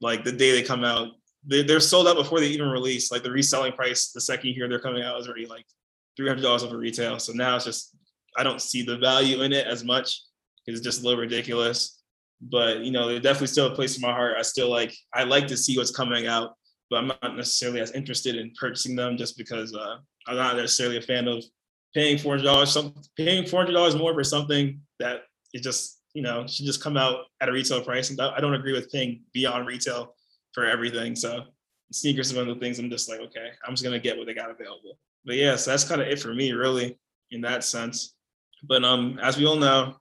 like 0.00 0.24
the 0.24 0.32
day 0.32 0.52
they 0.52 0.62
come 0.62 0.84
out. 0.84 1.08
They, 1.46 1.62
they're 1.62 1.80
sold 1.80 2.08
out 2.08 2.16
before 2.16 2.40
they 2.40 2.48
even 2.48 2.68
release. 2.68 3.10
Like 3.12 3.22
the 3.22 3.30
reselling 3.30 3.72
price 3.72 4.10
the 4.10 4.20
second 4.20 4.50
year 4.50 4.68
they're 4.68 4.80
coming 4.80 5.02
out 5.02 5.20
is 5.20 5.28
already 5.28 5.46
like 5.46 5.64
three 6.16 6.28
hundred 6.28 6.42
dollars 6.42 6.64
over 6.64 6.76
retail. 6.76 7.18
So 7.18 7.32
now 7.32 7.56
it's 7.56 7.64
just 7.64 7.96
I 8.36 8.42
don't 8.42 8.60
see 8.60 8.82
the 8.82 8.98
value 8.98 9.42
in 9.42 9.52
it 9.52 9.66
as 9.66 9.84
much. 9.84 10.22
It's 10.66 10.80
just 10.80 11.00
a 11.00 11.04
little 11.04 11.20
ridiculous. 11.20 12.02
But 12.40 12.80
you 12.80 12.90
know, 12.90 13.08
they're 13.08 13.20
definitely 13.20 13.48
still 13.48 13.66
a 13.66 13.74
place 13.74 13.96
in 13.96 14.02
my 14.02 14.12
heart. 14.12 14.36
I 14.38 14.42
still 14.42 14.70
like 14.70 14.94
I 15.14 15.24
like 15.24 15.46
to 15.48 15.56
see 15.56 15.76
what's 15.76 15.94
coming 15.94 16.26
out, 16.26 16.54
but 16.90 16.98
I'm 16.98 17.06
not 17.06 17.36
necessarily 17.36 17.80
as 17.80 17.92
interested 17.92 18.36
in 18.36 18.52
purchasing 18.58 18.96
them 18.96 19.16
just 19.16 19.38
because 19.38 19.74
uh, 19.74 19.96
I'm 20.26 20.36
not 20.36 20.56
necessarily 20.56 20.98
a 20.98 21.02
fan 21.02 21.28
of 21.28 21.44
paying 21.94 22.18
four 22.18 22.36
hundred 22.36 22.44
dollars. 22.44 22.76
Paying 23.16 23.46
four 23.46 23.60
hundred 23.60 23.72
dollars 23.72 23.94
more 23.94 24.12
for 24.12 24.24
something 24.24 24.80
that 24.98 25.22
just 25.54 26.02
you 26.12 26.22
know 26.22 26.46
should 26.46 26.66
just 26.66 26.82
come 26.82 26.96
out 26.96 27.24
at 27.40 27.48
a 27.48 27.52
retail 27.52 27.82
price. 27.82 28.10
And 28.10 28.20
I 28.20 28.40
don't 28.40 28.54
agree 28.54 28.72
with 28.72 28.90
paying 28.90 29.22
beyond 29.32 29.66
retail 29.66 30.15
for 30.56 30.64
everything. 30.64 31.14
So 31.14 31.44
sneakers 31.92 32.30
is 32.30 32.36
one 32.36 32.48
of 32.48 32.54
the 32.54 32.60
things 32.60 32.78
I'm 32.78 32.90
just 32.90 33.10
like, 33.10 33.20
okay, 33.20 33.50
I'm 33.64 33.74
just 33.74 33.84
gonna 33.84 34.00
get 34.00 34.16
what 34.16 34.26
they 34.26 34.34
got 34.34 34.50
available. 34.50 34.98
But 35.24 35.36
yeah, 35.36 35.54
so 35.54 35.70
that's 35.70 35.84
kind 35.84 36.00
of 36.00 36.08
it 36.08 36.18
for 36.18 36.34
me, 36.34 36.52
really, 36.52 36.98
in 37.30 37.42
that 37.42 37.62
sense. 37.62 38.14
But 38.64 38.82
um, 38.82 39.20
as 39.22 39.36
we 39.36 39.46
all 39.46 39.56
know, 39.56 39.96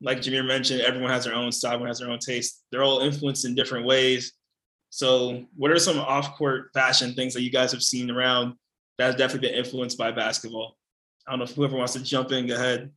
like 0.00 0.18
Jameer 0.18 0.44
mentioned, 0.44 0.80
everyone 0.80 1.10
has 1.10 1.24
their 1.24 1.34
own 1.34 1.52
style, 1.52 1.74
everyone 1.74 1.88
has 1.88 2.00
their 2.00 2.10
own 2.10 2.18
taste. 2.18 2.64
They're 2.70 2.82
all 2.82 2.98
influenced 2.98 3.44
in 3.44 3.54
different 3.54 3.86
ways. 3.86 4.32
So, 4.90 5.44
what 5.56 5.70
are 5.70 5.78
some 5.78 5.98
off-court 5.98 6.70
fashion 6.74 7.14
things 7.14 7.32
that 7.34 7.42
you 7.42 7.50
guys 7.50 7.70
have 7.72 7.82
seen 7.82 8.10
around 8.10 8.54
that 8.98 9.06
has 9.06 9.14
definitely 9.14 9.48
been 9.48 9.58
influenced 9.58 9.96
by 9.96 10.10
basketball? 10.10 10.76
I 11.26 11.30
don't 11.30 11.38
know 11.38 11.44
if 11.44 11.52
whoever 11.52 11.76
wants 11.76 11.92
to 11.94 12.02
jump 12.02 12.32
in, 12.32 12.48
go 12.48 12.54
ahead. 12.54 12.90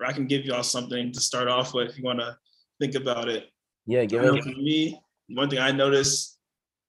Or 0.00 0.06
I 0.06 0.12
can 0.12 0.26
give 0.26 0.44
y'all 0.44 0.62
something 0.62 1.12
to 1.12 1.20
start 1.20 1.46
off 1.46 1.74
with 1.74 1.90
if 1.90 1.98
you 1.98 2.04
want 2.04 2.20
to 2.20 2.36
think 2.80 2.94
about 2.94 3.28
it. 3.28 3.48
Yeah, 3.86 4.04
give 4.06 4.24
it. 4.24 4.42
For 4.42 4.48
me, 4.48 5.00
one 5.28 5.50
thing 5.50 5.58
I 5.58 5.72
noticed, 5.72 6.38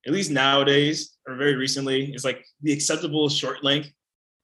at 0.05 0.13
least 0.13 0.31
nowadays 0.31 1.15
or 1.27 1.35
very 1.35 1.55
recently, 1.55 2.13
is 2.13 2.25
like 2.25 2.45
the 2.61 2.73
acceptable 2.73 3.29
short 3.29 3.63
length 3.63 3.91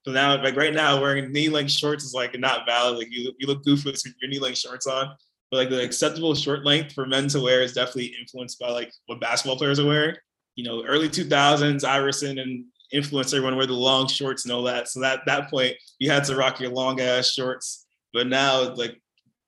so 0.03 0.11
now, 0.11 0.41
like 0.41 0.55
right 0.55 0.73
now, 0.73 0.99
wearing 0.99 1.31
knee 1.31 1.49
length 1.49 1.71
shorts 1.71 2.03
is 2.03 2.13
like 2.13 2.37
not 2.39 2.65
valid. 2.65 2.97
Like 2.97 3.09
you, 3.11 3.33
you 3.37 3.47
look 3.47 3.63
goofy 3.63 3.91
with 3.91 4.03
your 4.19 4.29
knee 4.29 4.39
length 4.39 4.57
shorts 4.57 4.87
on. 4.87 5.15
But 5.51 5.57
like 5.57 5.69
the 5.69 5.83
acceptable 5.83 6.33
short 6.33 6.65
length 6.65 6.93
for 6.93 7.05
men 7.05 7.27
to 7.29 7.41
wear 7.41 7.61
is 7.61 7.73
definitely 7.73 8.15
influenced 8.19 8.59
by 8.59 8.69
like 8.69 8.91
what 9.05 9.19
basketball 9.19 9.57
players 9.57 9.79
are 9.79 9.85
wearing. 9.85 10.15
You 10.55 10.63
know, 10.63 10.83
early 10.85 11.07
2000s, 11.07 11.83
Iverson 11.83 12.39
and 12.39 12.65
influenced 12.91 13.33
everyone 13.33 13.57
wear 13.57 13.67
the 13.67 13.73
long 13.73 14.07
shorts 14.07 14.43
and 14.43 14.51
all 14.51 14.63
that. 14.63 14.87
So 14.87 15.01
that 15.01 15.21
that 15.27 15.49
point, 15.49 15.75
you 15.99 16.09
had 16.09 16.23
to 16.25 16.35
rock 16.35 16.59
your 16.59 16.71
long 16.71 16.99
ass 16.99 17.31
shorts. 17.31 17.85
But 18.11 18.27
now, 18.27 18.73
like 18.73 18.99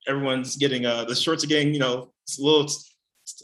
everyone's 0.07 0.57
getting 0.57 0.85
uh 0.85 1.05
the 1.05 1.15
shorts 1.15 1.45
are 1.45 1.47
getting 1.47 1.73
you 1.73 1.79
know 1.79 2.11
it's 2.23 2.37
a 2.37 2.43
little 2.43 2.67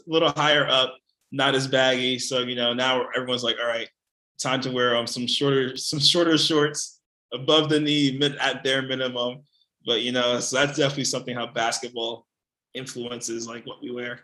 a 0.06 0.10
little 0.10 0.30
higher 0.30 0.66
up, 0.68 0.96
not 1.32 1.54
as 1.54 1.66
baggy. 1.66 2.18
So 2.18 2.40
you 2.40 2.56
know 2.56 2.72
now 2.72 3.06
everyone's 3.16 3.44
like, 3.44 3.56
all 3.60 3.68
right, 3.68 3.88
time 4.40 4.60
to 4.62 4.70
wear 4.70 4.96
um 4.96 5.06
some 5.06 5.26
shorter 5.26 5.76
some 5.76 6.00
shorter 6.00 6.38
shorts 6.38 7.00
above 7.32 7.68
the 7.68 7.80
knee 7.80 8.16
mid, 8.18 8.36
at 8.36 8.64
their 8.64 8.82
minimum. 8.82 9.42
But 9.86 10.02
you 10.02 10.12
know, 10.12 10.40
so 10.40 10.56
that's 10.56 10.78
definitely 10.78 11.04
something 11.04 11.34
how 11.34 11.46
basketball 11.46 12.26
influences 12.74 13.46
like 13.46 13.66
what 13.66 13.82
we 13.82 13.90
wear. 13.90 14.20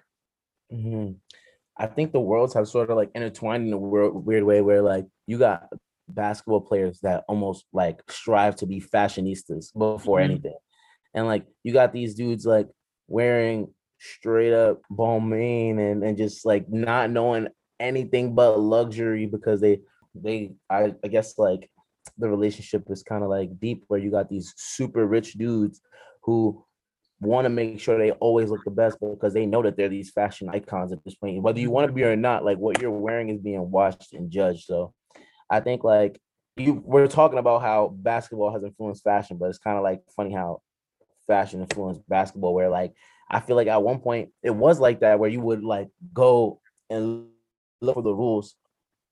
Mm-hmm. 0.72 1.12
I 1.78 1.86
think 1.86 2.12
the 2.12 2.20
worlds 2.20 2.54
have 2.54 2.68
sort 2.68 2.90
of 2.90 2.96
like 2.96 3.10
intertwined 3.14 3.66
in 3.66 3.72
a 3.72 3.78
weird 3.78 4.44
way 4.44 4.60
where 4.60 4.82
like 4.82 5.06
you 5.26 5.38
got 5.38 5.68
basketball 6.08 6.60
players 6.60 7.00
that 7.00 7.24
almost 7.28 7.66
like 7.72 8.00
strive 8.08 8.56
to 8.56 8.66
be 8.66 8.80
fashionistas 8.80 9.72
before 9.76 10.20
mm-hmm. 10.20 10.30
anything. 10.30 10.56
And 11.14 11.26
like 11.26 11.46
you 11.62 11.72
got 11.72 11.92
these 11.92 12.14
dudes 12.14 12.46
like 12.46 12.68
wearing 13.08 13.68
straight 14.14 14.52
up 14.52 14.82
Balmain 14.90 15.78
and, 15.78 16.02
and 16.02 16.16
just 16.16 16.44
like 16.44 16.68
not 16.68 17.10
knowing 17.10 17.48
anything 17.78 18.34
but 18.34 18.58
luxury 18.58 19.26
because 19.26 19.60
they 19.60 19.80
they 20.14 20.52
I, 20.70 20.94
I 21.04 21.08
guess 21.08 21.38
like 21.38 21.70
the 22.18 22.28
relationship 22.28 22.84
is 22.90 23.02
kind 23.02 23.22
of 23.22 23.30
like 23.30 23.58
deep 23.60 23.84
where 23.88 24.00
you 24.00 24.10
got 24.10 24.28
these 24.28 24.54
super 24.56 25.06
rich 25.06 25.34
dudes 25.34 25.80
who 26.22 26.64
want 27.20 27.44
to 27.46 27.48
make 27.48 27.80
sure 27.80 27.98
they 27.98 28.12
always 28.12 28.50
look 28.50 28.64
the 28.64 28.70
best 28.70 28.98
because 29.00 29.32
they 29.32 29.46
know 29.46 29.62
that 29.62 29.76
they're 29.76 29.88
these 29.88 30.10
fashion 30.10 30.48
icons 30.50 30.92
at 30.92 31.02
this 31.04 31.14
point. 31.14 31.42
Whether 31.42 31.60
you 31.60 31.70
want 31.70 31.86
to 31.86 31.92
be 31.92 32.04
or 32.04 32.16
not, 32.16 32.44
like 32.44 32.58
what 32.58 32.80
you're 32.80 32.90
wearing 32.90 33.30
is 33.30 33.40
being 33.40 33.70
watched 33.70 34.12
and 34.12 34.30
judged. 34.30 34.64
So 34.64 34.92
I 35.48 35.60
think 35.60 35.82
like 35.84 36.20
you 36.56 36.82
we're 36.84 37.06
talking 37.06 37.38
about 37.38 37.62
how 37.62 37.88
basketball 37.88 38.52
has 38.52 38.64
influenced 38.64 39.04
fashion, 39.04 39.36
but 39.38 39.48
it's 39.48 39.58
kind 39.58 39.76
of 39.76 39.82
like 39.82 40.02
funny 40.14 40.32
how 40.32 40.60
fashion 41.26 41.60
influenced 41.60 42.06
basketball 42.08 42.54
where 42.54 42.70
like 42.70 42.92
I 43.28 43.40
feel 43.40 43.56
like 43.56 43.68
at 43.68 43.82
one 43.82 43.98
point 43.98 44.30
it 44.42 44.50
was 44.50 44.78
like 44.80 45.00
that 45.00 45.18
where 45.18 45.30
you 45.30 45.40
would 45.40 45.64
like 45.64 45.88
go 46.12 46.60
and 46.90 47.26
look 47.80 47.94
for 47.94 48.02
the 48.02 48.14
rules 48.14 48.54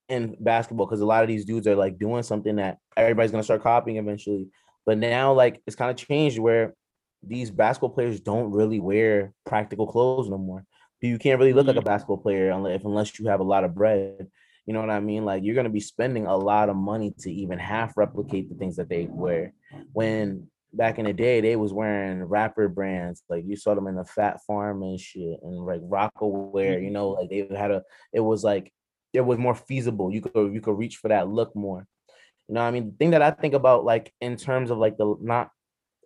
in 0.09 0.37
basketball 0.39 0.87
because 0.87 1.01
a 1.01 1.07
lot 1.07 1.23
of 1.23 1.29
these 1.29 1.45
dudes 1.45 1.67
are 1.67 1.77
like 1.77 1.99
doing 1.99 2.23
something 2.23 2.57
that 2.57 2.79
everybody's 2.97 3.31
gonna 3.31 3.43
start 3.43 3.63
copying 3.63 3.97
eventually. 3.97 4.49
But 4.87 4.99
now 4.99 5.33
like 5.33 5.63
it's 5.67 5.77
kind 5.77 5.91
of 5.91 5.97
changed 5.97 6.39
where 6.39 6.75
these 7.23 7.51
basketball 7.51 7.91
players 7.91 8.21
don't 8.21 8.53
really 8.53 8.81
wear 8.81 9.33
practical 9.47 9.87
clothes 9.87 10.29
no 10.29 10.39
more. 10.39 10.65
You 11.01 11.19
can't 11.19 11.39
really 11.39 11.53
look 11.53 11.67
like 11.67 11.77
a 11.77 11.81
mm-hmm. 11.81 11.87
basketball 11.87 12.19
player 12.19 12.51
unless 12.51 12.83
unless 12.85 13.19
you 13.19 13.27
have 13.27 13.41
a 13.41 13.45
lot 13.45 13.65
of 13.65 13.75
bread. 13.75 14.27
You 14.65 14.73
know 14.73 14.81
what 14.81 14.91
I 14.91 15.01
mean? 15.01 15.25
Like 15.25 15.43
you're 15.43 15.55
gonna 15.55 15.69
be 15.69 15.81
spending 15.81 16.27
a 16.27 16.37
lot 16.37 16.69
of 16.69 16.77
money 16.77 17.13
to 17.21 17.33
even 17.33 17.59
half 17.59 17.97
replicate 17.97 18.49
the 18.49 18.55
things 18.55 18.77
that 18.77 18.89
they 18.89 19.07
wear. 19.11 19.53
When 19.93 20.49
back 20.77 20.99
in 20.99 21.07
the 21.07 21.13
day, 21.13 21.41
they 21.41 21.57
was 21.57 21.73
wearing 21.73 22.23
rapper 22.25 22.69
brands. 22.69 23.23
Like 23.29 23.45
you 23.47 23.57
saw 23.57 23.75
them 23.75 23.87
in 23.87 23.97
the 23.97 24.05
Phat 24.05 24.41
Farm 24.47 24.83
and 24.83 24.99
shit, 24.99 25.41
and 25.43 25.65
like 25.65 25.81
Rocawear. 25.81 26.75
You 26.75 26.87
mm-hmm. 26.87 26.93
know, 26.93 27.11
like 27.11 27.31
they 27.31 27.49
had 27.57 27.71
a. 27.71 27.83
It 28.13 28.21
was 28.21 28.45
like 28.45 28.73
it 29.13 29.23
was 29.23 29.39
more 29.39 29.55
feasible. 29.55 30.13
You 30.13 30.21
could 30.21 30.53
you 30.53 30.61
could 30.61 30.79
reach 30.79 30.97
for 30.97 31.09
that 31.09 31.29
look 31.29 31.55
more. 31.55 31.87
You 32.49 32.57
know, 32.57 32.61
I 32.63 32.71
mean, 32.71 32.91
the 32.91 32.97
thing 32.97 33.11
that 33.11 33.23
I 33.23 33.31
think 33.31 33.55
about, 33.55 33.85
like 33.85 34.13
in 34.21 34.37
terms 34.37 34.71
of 34.71 34.79
like 34.79 34.99
the 34.99 35.17
not 35.21 35.51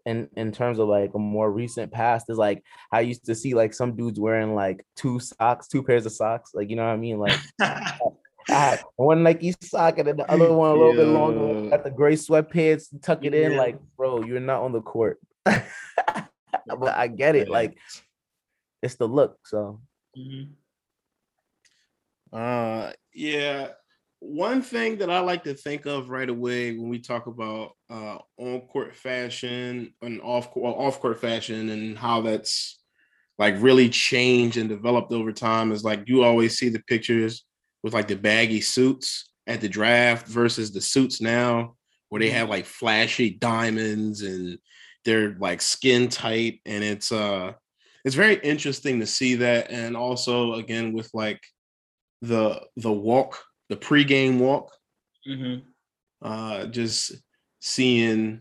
in 0.07 0.29
in 0.37 0.53
terms 0.53 0.79
of 0.79 0.89
like 0.89 1.13
a 1.15 1.19
more 1.19 1.51
recent 1.51 1.93
past 1.93 2.31
is 2.31 2.39
like 2.39 2.63
I 2.93 3.01
used 3.01 3.25
to 3.27 3.35
see 3.35 3.55
like 3.55 3.75
some 3.75 3.97
dudes 3.97 4.21
wearing 4.21 4.55
like 4.55 4.85
two 4.97 5.21
socks, 5.21 5.69
two 5.69 5.83
pairs 5.83 6.07
of 6.07 6.13
socks. 6.13 6.53
Like 6.55 6.71
you 6.71 6.77
know 6.77 6.87
what 6.87 6.93
I 6.93 6.97
mean? 6.97 7.19
Like 7.19 7.39
I 8.49 8.79
one 8.97 9.23
Nike 9.23 9.55
sock 9.61 9.99
and 9.99 10.19
the 10.19 10.31
other 10.31 10.53
one 10.53 10.71
a 10.71 10.75
little 10.75 10.95
yeah. 10.95 11.05
bit 11.05 11.09
longer. 11.09 11.71
Got 11.71 11.85
the 11.85 11.91
gray 11.91 12.15
sweatpants, 12.15 12.87
tuck 13.03 13.25
it 13.25 13.35
in. 13.35 13.57
Like, 13.57 13.79
bro, 13.97 14.23
you're 14.23 14.41
not 14.41 14.63
on 14.63 14.73
the 14.73 14.81
court. 14.81 15.21
but 15.45 15.67
I 16.83 17.09
get 17.09 17.37
it. 17.37 17.49
Like, 17.49 17.77
it's 18.83 18.97
the 18.97 19.07
look. 19.07 19.39
So. 19.47 19.81
Mm-hmm. 20.17 20.53
Uh, 22.33 22.93
yeah. 23.15 23.69
One 24.21 24.63
thing 24.63 24.99
that 24.99 25.11
I 25.11 25.21
like 25.21 25.45
to 25.45 25.55
think 25.55 25.87
of 25.87 26.11
right 26.11 26.29
away 26.29 26.77
when 26.77 26.89
we 26.89 26.99
talk 26.99 27.27
about 27.27 27.73
uh, 27.89 28.19
on 28.37 28.61
court 28.63 28.97
fashion 28.97 29.95
and 30.03 30.21
off 30.23 30.49
well, 30.57 30.75
off 30.75 31.01
court 31.01 31.21
fashion 31.21 31.69
and 31.69 31.97
how 31.97 32.23
that's 32.23 32.81
like 33.39 33.55
really 33.61 33.89
changed 33.89 34.57
and 34.57 34.69
developed 34.69 35.13
over 35.13 35.31
time 35.31 35.71
is 35.71 35.85
like 35.85 36.03
you 36.07 36.25
always 36.25 36.59
see 36.59 36.69
the 36.69 36.83
pictures 36.89 37.45
with 37.83 37.95
like 37.95 38.09
the 38.09 38.17
baggy 38.17 38.61
suits 38.61 39.31
at 39.47 39.61
the 39.61 39.69
draft 39.69 40.27
versus 40.27 40.73
the 40.73 40.81
suits 40.81 41.21
now 41.21 41.75
where 42.09 42.21
they 42.21 42.29
mm-hmm. 42.29 42.37
have 42.37 42.49
like 42.49 42.67
flashy 42.67 43.31
diamonds 43.31 44.23
and 44.23 44.59
they're 45.05 45.37
like 45.39 45.61
skin 45.61 46.09
tight 46.09 46.61
and 46.67 46.85
it's 46.85 47.13
uh 47.13 47.53
it's 48.05 48.15
very 48.15 48.37
interesting 48.37 49.01
to 49.01 49.07
see 49.07 49.37
that 49.37 49.71
and 49.71 49.97
also 49.97 50.55
again 50.55 50.93
with 50.93 51.09
like 51.15 51.41
the 52.23 52.61
the 52.77 52.93
walk 52.93 53.43
the 53.69 53.77
pregame 53.77 54.39
walk 54.39 54.73
mm-hmm. 55.27 55.61
uh 56.23 56.67
just 56.67 57.13
seeing 57.61 58.41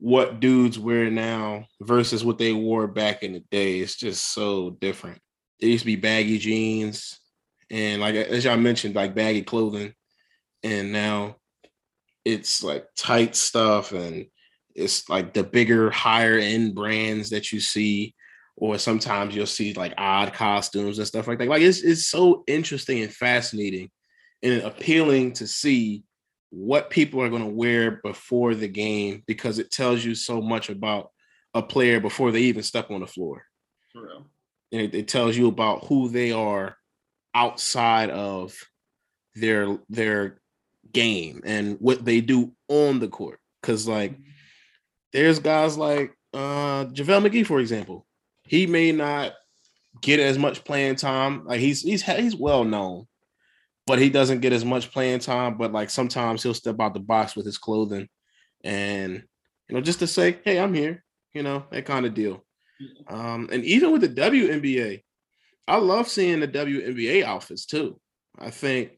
what 0.00 0.40
dudes 0.40 0.78
wear 0.78 1.10
now 1.10 1.64
versus 1.80 2.24
what 2.24 2.38
they 2.38 2.52
wore 2.52 2.86
back 2.86 3.22
in 3.22 3.32
the 3.32 3.42
day 3.50 3.80
it's 3.80 3.96
just 3.96 4.32
so 4.32 4.70
different 4.70 5.20
it 5.60 5.66
used 5.66 5.82
to 5.82 5.86
be 5.86 5.96
baggy 5.96 6.38
jeans 6.38 7.20
and 7.70 8.00
like 8.00 8.14
as 8.14 8.44
y'all 8.44 8.56
mentioned, 8.56 8.94
like 8.94 9.14
baggy 9.14 9.42
clothing, 9.42 9.94
and 10.62 10.92
now 10.92 11.36
it's 12.24 12.62
like 12.62 12.86
tight 12.96 13.36
stuff, 13.36 13.92
and 13.92 14.26
it's 14.74 15.08
like 15.08 15.34
the 15.34 15.42
bigger, 15.42 15.90
higher 15.90 16.38
end 16.38 16.74
brands 16.74 17.30
that 17.30 17.52
you 17.52 17.60
see, 17.60 18.14
or 18.56 18.78
sometimes 18.78 19.34
you'll 19.34 19.46
see 19.46 19.74
like 19.74 19.94
odd 19.98 20.32
costumes 20.32 20.98
and 20.98 21.06
stuff 21.06 21.28
like 21.28 21.38
that. 21.38 21.48
Like 21.48 21.62
it's 21.62 21.82
it's 21.82 22.08
so 22.08 22.44
interesting 22.46 23.02
and 23.02 23.12
fascinating, 23.12 23.90
and 24.42 24.62
appealing 24.62 25.32
to 25.34 25.46
see 25.46 26.04
what 26.50 26.88
people 26.88 27.20
are 27.20 27.28
going 27.28 27.44
to 27.44 27.48
wear 27.48 28.00
before 28.02 28.54
the 28.54 28.68
game 28.68 29.22
because 29.26 29.58
it 29.58 29.70
tells 29.70 30.02
you 30.02 30.14
so 30.14 30.40
much 30.40 30.70
about 30.70 31.10
a 31.52 31.62
player 31.62 32.00
before 32.00 32.30
they 32.32 32.40
even 32.40 32.62
step 32.62 32.90
on 32.90 33.00
the 33.00 33.06
floor. 33.06 33.42
And 34.72 34.80
it, 34.80 34.94
it 34.94 35.08
tells 35.08 35.36
you 35.36 35.48
about 35.48 35.84
who 35.84 36.08
they 36.08 36.32
are 36.32 36.77
outside 37.38 38.10
of 38.10 38.58
their 39.36 39.78
their 39.88 40.40
game 40.92 41.40
and 41.44 41.76
what 41.78 42.04
they 42.04 42.20
do 42.20 42.52
on 42.66 42.98
the 42.98 43.06
court. 43.06 43.38
Cause 43.62 43.86
like 43.86 44.18
there's 45.12 45.38
guys 45.38 45.78
like 45.78 46.12
uh 46.34 46.86
JaVale 46.86 47.28
McGee, 47.28 47.46
for 47.46 47.60
example. 47.60 48.06
He 48.42 48.66
may 48.66 48.90
not 48.90 49.34
get 50.00 50.18
as 50.18 50.36
much 50.36 50.64
playing 50.64 50.96
time. 50.96 51.44
Like 51.46 51.60
he's 51.60 51.82
he's 51.82 52.02
he's 52.02 52.34
well 52.34 52.64
known, 52.64 53.06
but 53.86 54.00
he 54.00 54.10
doesn't 54.10 54.40
get 54.40 54.52
as 54.52 54.64
much 54.64 54.90
playing 54.90 55.20
time. 55.20 55.58
But 55.58 55.72
like 55.72 55.90
sometimes 55.90 56.42
he'll 56.42 56.54
step 56.54 56.80
out 56.80 56.94
the 56.94 57.00
box 57.00 57.36
with 57.36 57.46
his 57.46 57.58
clothing 57.58 58.08
and 58.64 59.22
you 59.68 59.76
know, 59.76 59.80
just 59.80 60.00
to 60.00 60.06
say, 60.08 60.38
hey, 60.44 60.58
I'm 60.58 60.74
here, 60.74 61.04
you 61.34 61.42
know, 61.44 61.66
that 61.70 61.84
kind 61.84 62.04
of 62.04 62.14
deal. 62.14 62.44
Um, 63.06 63.48
and 63.52 63.64
even 63.64 63.92
with 63.92 64.00
the 64.00 64.08
WNBA, 64.08 65.02
I 65.68 65.76
love 65.76 66.08
seeing 66.08 66.40
the 66.40 66.48
WNBA 66.48 67.22
outfits 67.22 67.66
too. 67.66 68.00
I 68.38 68.48
think 68.50 68.92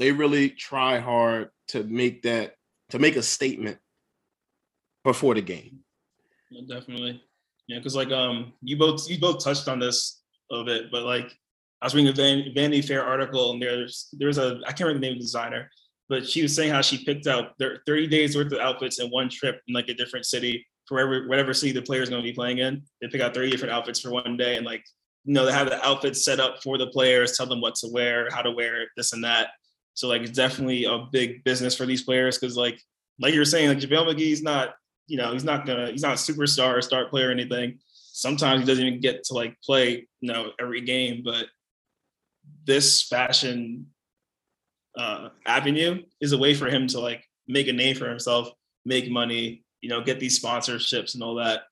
they 0.00 0.10
really 0.10 0.50
try 0.50 0.98
hard 0.98 1.50
to 1.68 1.84
make 1.84 2.22
that 2.22 2.56
to 2.90 2.98
make 2.98 3.14
a 3.14 3.22
statement 3.22 3.78
before 5.04 5.34
the 5.34 5.42
game. 5.42 5.78
Yeah, 6.50 6.62
definitely. 6.68 7.22
Yeah, 7.68 7.78
because 7.78 7.94
like 7.94 8.10
um 8.10 8.52
you 8.62 8.76
both 8.76 9.08
you 9.08 9.20
both 9.20 9.44
touched 9.44 9.68
on 9.68 9.78
this 9.78 10.22
a 10.50 10.54
little 10.54 10.66
bit, 10.66 10.90
but 10.90 11.04
like 11.04 11.32
I 11.80 11.86
was 11.86 11.94
reading 11.94 12.12
a 12.12 12.14
Van, 12.14 12.52
Vanity 12.52 12.82
Fair 12.82 13.04
article 13.04 13.52
and 13.52 13.62
there's 13.62 14.08
there's 14.12 14.38
a 14.38 14.60
I 14.66 14.72
can't 14.72 14.80
remember 14.80 15.00
the 15.00 15.06
name 15.06 15.12
of 15.12 15.18
the 15.18 15.24
designer, 15.24 15.70
but 16.08 16.28
she 16.28 16.42
was 16.42 16.54
saying 16.54 16.72
how 16.72 16.82
she 16.82 17.04
picked 17.04 17.28
out 17.28 17.56
their 17.58 17.78
30 17.86 18.08
days 18.08 18.36
worth 18.36 18.52
of 18.52 18.58
outfits 18.58 18.98
in 18.98 19.08
one 19.08 19.28
trip 19.28 19.60
in 19.68 19.74
like 19.74 19.88
a 19.88 19.94
different 19.94 20.26
city 20.26 20.66
for 20.86 20.96
wherever 20.96 21.28
whatever 21.28 21.54
city 21.54 21.70
the 21.70 21.80
player 21.80 22.02
is 22.02 22.10
going 22.10 22.20
to 22.20 22.28
be 22.28 22.34
playing 22.34 22.58
in. 22.58 22.82
They 23.00 23.06
pick 23.06 23.20
out 23.20 23.34
30 23.34 23.50
different 23.50 23.72
outfits 23.72 24.00
for 24.00 24.10
one 24.10 24.36
day 24.36 24.56
and 24.56 24.66
like 24.66 24.84
you 25.24 25.34
know, 25.34 25.46
they 25.46 25.52
have 25.52 25.68
the 25.68 25.84
outfits 25.84 26.24
set 26.24 26.40
up 26.40 26.62
for 26.62 26.78
the 26.78 26.88
players, 26.88 27.36
tell 27.36 27.46
them 27.46 27.60
what 27.60 27.76
to 27.76 27.88
wear, 27.88 28.28
how 28.30 28.42
to 28.42 28.50
wear 28.50 28.82
it, 28.82 28.88
this 28.96 29.12
and 29.12 29.22
that. 29.24 29.50
So 29.94 30.08
like 30.08 30.22
it's 30.22 30.32
definitely 30.32 30.84
a 30.84 31.06
big 31.10 31.44
business 31.44 31.76
for 31.76 31.86
these 31.86 32.02
players 32.02 32.38
because 32.38 32.56
like 32.56 32.80
like 33.20 33.34
you're 33.34 33.44
saying, 33.44 33.68
like 33.68 33.78
JaVale 33.78 34.14
McGee's 34.14 34.42
not, 34.42 34.74
you 35.06 35.16
know, 35.16 35.32
he's 35.32 35.44
not 35.44 35.66
gonna 35.66 35.90
he's 35.90 36.02
not 36.02 36.14
a 36.14 36.32
superstar 36.32 36.78
or 36.78 36.82
star 36.82 37.06
player 37.06 37.28
or 37.28 37.30
anything. 37.30 37.78
Sometimes 37.94 38.60
he 38.60 38.66
doesn't 38.66 38.84
even 38.84 39.00
get 39.00 39.24
to 39.24 39.34
like 39.34 39.56
play, 39.62 40.08
you 40.20 40.32
know, 40.32 40.50
every 40.60 40.80
game, 40.80 41.22
but 41.24 41.46
this 42.64 43.02
fashion 43.02 43.86
uh 44.98 45.28
avenue 45.46 46.02
is 46.20 46.32
a 46.32 46.38
way 46.38 46.54
for 46.54 46.68
him 46.68 46.86
to 46.86 47.00
like 47.00 47.24
make 47.46 47.68
a 47.68 47.72
name 47.72 47.96
for 47.96 48.08
himself, 48.08 48.50
make 48.84 49.10
money, 49.10 49.64
you 49.80 49.88
know, 49.88 50.02
get 50.02 50.18
these 50.20 50.42
sponsorships 50.42 51.14
and 51.14 51.22
all 51.22 51.36
that. 51.36 51.62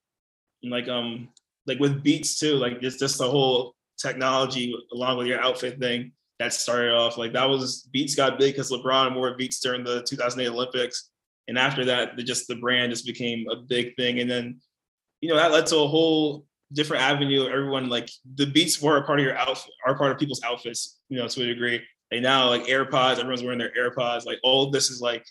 And 0.62 0.70
like 0.70 0.88
um 0.88 1.30
like 1.70 1.78
with 1.78 2.02
beats 2.02 2.36
too, 2.36 2.54
like 2.54 2.82
it's 2.82 2.98
just 2.98 3.18
the 3.18 3.30
whole 3.30 3.76
technology 3.96 4.74
along 4.92 5.18
with 5.18 5.28
your 5.28 5.40
outfit 5.40 5.78
thing 5.78 6.10
that 6.40 6.52
started 6.52 6.92
off. 6.92 7.16
Like 7.16 7.32
that 7.34 7.48
was 7.48 7.88
beats 7.92 8.16
got 8.16 8.40
big 8.40 8.54
because 8.54 8.72
LeBron 8.72 9.14
wore 9.14 9.36
beats 9.36 9.60
during 9.60 9.84
the 9.84 10.02
2008 10.02 10.48
Olympics, 10.48 11.10
and 11.46 11.56
after 11.56 11.84
that, 11.84 12.16
the, 12.16 12.24
just 12.24 12.48
the 12.48 12.56
brand 12.56 12.90
just 12.90 13.06
became 13.06 13.46
a 13.48 13.56
big 13.56 13.94
thing. 13.94 14.18
And 14.18 14.28
then, 14.28 14.60
you 15.20 15.28
know, 15.28 15.36
that 15.36 15.52
led 15.52 15.66
to 15.66 15.76
a 15.76 15.86
whole 15.86 16.44
different 16.72 17.04
avenue. 17.04 17.46
Everyone 17.46 17.88
like 17.88 18.10
the 18.34 18.46
beats 18.46 18.82
were 18.82 18.96
a 18.96 19.04
part 19.04 19.20
of 19.20 19.24
your 19.24 19.36
outfit, 19.36 19.72
are 19.86 19.96
part 19.96 20.10
of 20.10 20.18
people's 20.18 20.42
outfits, 20.42 20.98
you 21.08 21.18
know, 21.18 21.28
to 21.28 21.42
a 21.44 21.46
degree. 21.46 21.80
And 22.10 22.24
now 22.24 22.48
like 22.48 22.64
AirPods, 22.64 23.18
everyone's 23.18 23.44
wearing 23.44 23.60
their 23.60 23.72
AirPods. 23.78 24.26
Like 24.26 24.40
all 24.42 24.72
this 24.72 24.90
is 24.90 25.00
like 25.00 25.24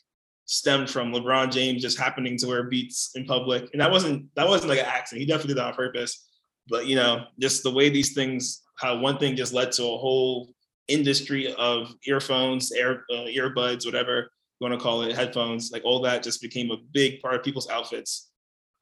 stemmed 0.45 0.89
from 0.89 1.13
LeBron 1.13 1.51
James 1.51 1.83
just 1.83 1.99
happening 1.99 2.35
to 2.37 2.47
wear 2.47 2.63
beats 2.63 3.11
in 3.15 3.25
public. 3.25 3.69
And 3.73 3.81
that 3.81 3.91
wasn't 3.91 4.33
that 4.35 4.47
wasn't 4.47 4.69
like 4.69 4.79
an 4.79 4.85
accident. 4.85 5.21
He 5.21 5.27
definitely 5.27 5.49
did 5.49 5.57
that 5.57 5.67
on 5.67 5.73
purpose. 5.73 6.28
But 6.69 6.85
you 6.87 6.95
know, 6.95 7.25
just 7.39 7.63
the 7.63 7.71
way 7.71 7.89
these 7.89 8.13
things, 8.13 8.61
how 8.77 8.97
one 8.97 9.17
thing 9.17 9.35
just 9.35 9.53
led 9.53 9.71
to 9.73 9.83
a 9.83 9.97
whole 9.97 10.49
industry 10.87 11.53
of 11.55 11.93
earphones, 12.05 12.71
air 12.71 13.05
uh, 13.11 13.25
earbuds, 13.27 13.85
whatever 13.85 14.29
you 14.59 14.67
want 14.67 14.73
to 14.73 14.79
call 14.79 15.03
it, 15.03 15.15
headphones, 15.15 15.71
like 15.71 15.83
all 15.85 16.01
that 16.01 16.23
just 16.23 16.41
became 16.41 16.71
a 16.71 16.77
big 16.93 17.21
part 17.21 17.35
of 17.35 17.43
people's 17.43 17.69
outfits 17.69 18.29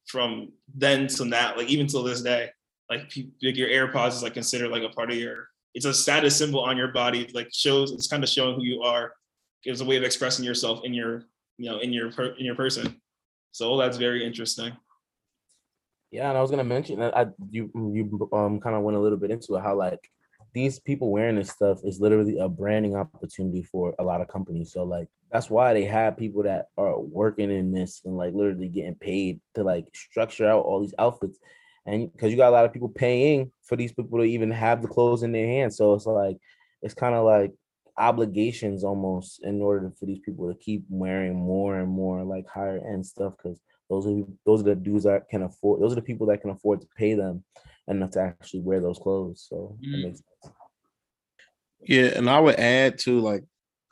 from 0.07 0.51
then 0.73 1.07
to 1.07 1.25
now, 1.25 1.55
like 1.55 1.67
even 1.67 1.87
till 1.87 2.03
this 2.03 2.21
day. 2.21 2.49
Like, 2.89 3.01
like 3.43 3.57
your 3.57 3.67
AirPods 3.67 4.09
is 4.09 4.23
like 4.23 4.33
considered 4.33 4.69
like 4.69 4.83
a 4.83 4.89
part 4.89 5.11
of 5.11 5.17
your. 5.17 5.49
It's 5.73 5.85
a 5.85 5.93
status 5.93 6.35
symbol 6.35 6.61
on 6.61 6.77
your 6.77 6.87
body. 6.87 7.29
Like 7.33 7.49
shows 7.53 7.91
it's 7.91 8.07
kind 8.07 8.23
of 8.23 8.29
showing 8.29 8.55
who 8.55 8.63
you 8.63 8.81
are. 8.81 9.11
It's 9.63 9.81
a 9.81 9.85
way 9.85 9.97
of 9.97 10.03
expressing 10.03 10.45
yourself 10.45 10.79
in 10.85 10.93
your 10.93 11.25
you 11.57 11.69
know 11.69 11.79
in 11.79 11.91
your 11.91 12.09
in 12.09 12.45
your 12.45 12.55
person 12.55 13.01
so 13.51 13.67
all 13.67 13.77
that's 13.77 13.97
very 13.97 14.25
interesting 14.25 14.75
yeah 16.11 16.29
and 16.29 16.37
i 16.37 16.41
was 16.41 16.49
gonna 16.49 16.63
mention 16.63 16.99
that 16.99 17.15
i 17.15 17.25
you 17.49 17.69
you 17.93 18.29
um 18.33 18.59
kind 18.59 18.75
of 18.75 18.83
went 18.83 18.97
a 18.97 18.99
little 18.99 19.17
bit 19.17 19.31
into 19.31 19.55
it 19.55 19.61
how 19.61 19.75
like 19.75 20.09
these 20.57 20.79
people 20.79 21.11
wearing 21.11 21.35
this 21.35 21.51
stuff 21.51 21.79
is 21.83 21.99
literally 21.99 22.39
a 22.39 22.49
branding 22.49 22.95
opportunity 22.95 23.61
for 23.61 23.93
a 23.99 24.03
lot 24.03 24.21
of 24.21 24.27
companies. 24.27 24.71
So 24.71 24.83
like 24.83 25.07
that's 25.31 25.51
why 25.51 25.73
they 25.73 25.85
have 25.85 26.17
people 26.17 26.41
that 26.43 26.69
are 26.77 26.99
working 26.99 27.51
in 27.51 27.71
this 27.71 28.01
and 28.05 28.17
like 28.17 28.33
literally 28.33 28.67
getting 28.67 28.95
paid 28.95 29.39
to 29.53 29.63
like 29.63 29.85
structure 29.93 30.47
out 30.47 30.65
all 30.65 30.81
these 30.81 30.95
outfits. 30.97 31.37
And 31.85 32.11
because 32.11 32.31
you 32.31 32.37
got 32.37 32.49
a 32.49 32.57
lot 32.57 32.65
of 32.65 32.73
people 32.73 32.89
paying 32.89 33.51
for 33.63 33.75
these 33.75 33.93
people 33.93 34.17
to 34.17 34.23
even 34.23 34.49
have 34.51 34.81
the 34.81 34.87
clothes 34.87 35.21
in 35.21 35.31
their 35.31 35.45
hands. 35.45 35.77
So 35.77 35.93
it's 35.93 36.07
like 36.07 36.37
it's 36.81 36.95
kind 36.95 37.13
of 37.13 37.23
like 37.23 37.53
obligations 37.97 38.83
almost 38.83 39.43
in 39.43 39.61
order 39.61 39.91
for 39.99 40.07
these 40.07 40.19
people 40.19 40.51
to 40.51 40.59
keep 40.59 40.85
wearing 40.89 41.35
more 41.35 41.79
and 41.79 41.89
more 41.89 42.23
like 42.23 42.47
higher 42.47 42.77
end 42.77 43.05
stuff 43.05 43.33
because 43.37 43.59
those 43.89 44.05
are 44.07 44.23
those 44.45 44.61
are 44.61 44.65
the 44.65 44.75
dudes 44.75 45.05
that 45.05 45.29
can 45.29 45.43
afford 45.43 45.81
those 45.81 45.93
are 45.93 45.95
the 45.95 46.01
people 46.01 46.27
that 46.27 46.41
can 46.41 46.49
afford 46.49 46.81
to 46.81 46.87
pay 46.97 47.13
them 47.13 47.43
enough 47.87 48.11
to 48.11 48.21
actually 48.21 48.61
wear 48.61 48.79
those 48.79 48.99
clothes. 48.99 49.45
So 49.49 49.77
mm. 49.83 50.19
Yeah, 51.81 52.11
and 52.15 52.29
I 52.29 52.39
would 52.39 52.55
add 52.55 52.99
to 52.99 53.19
like 53.19 53.43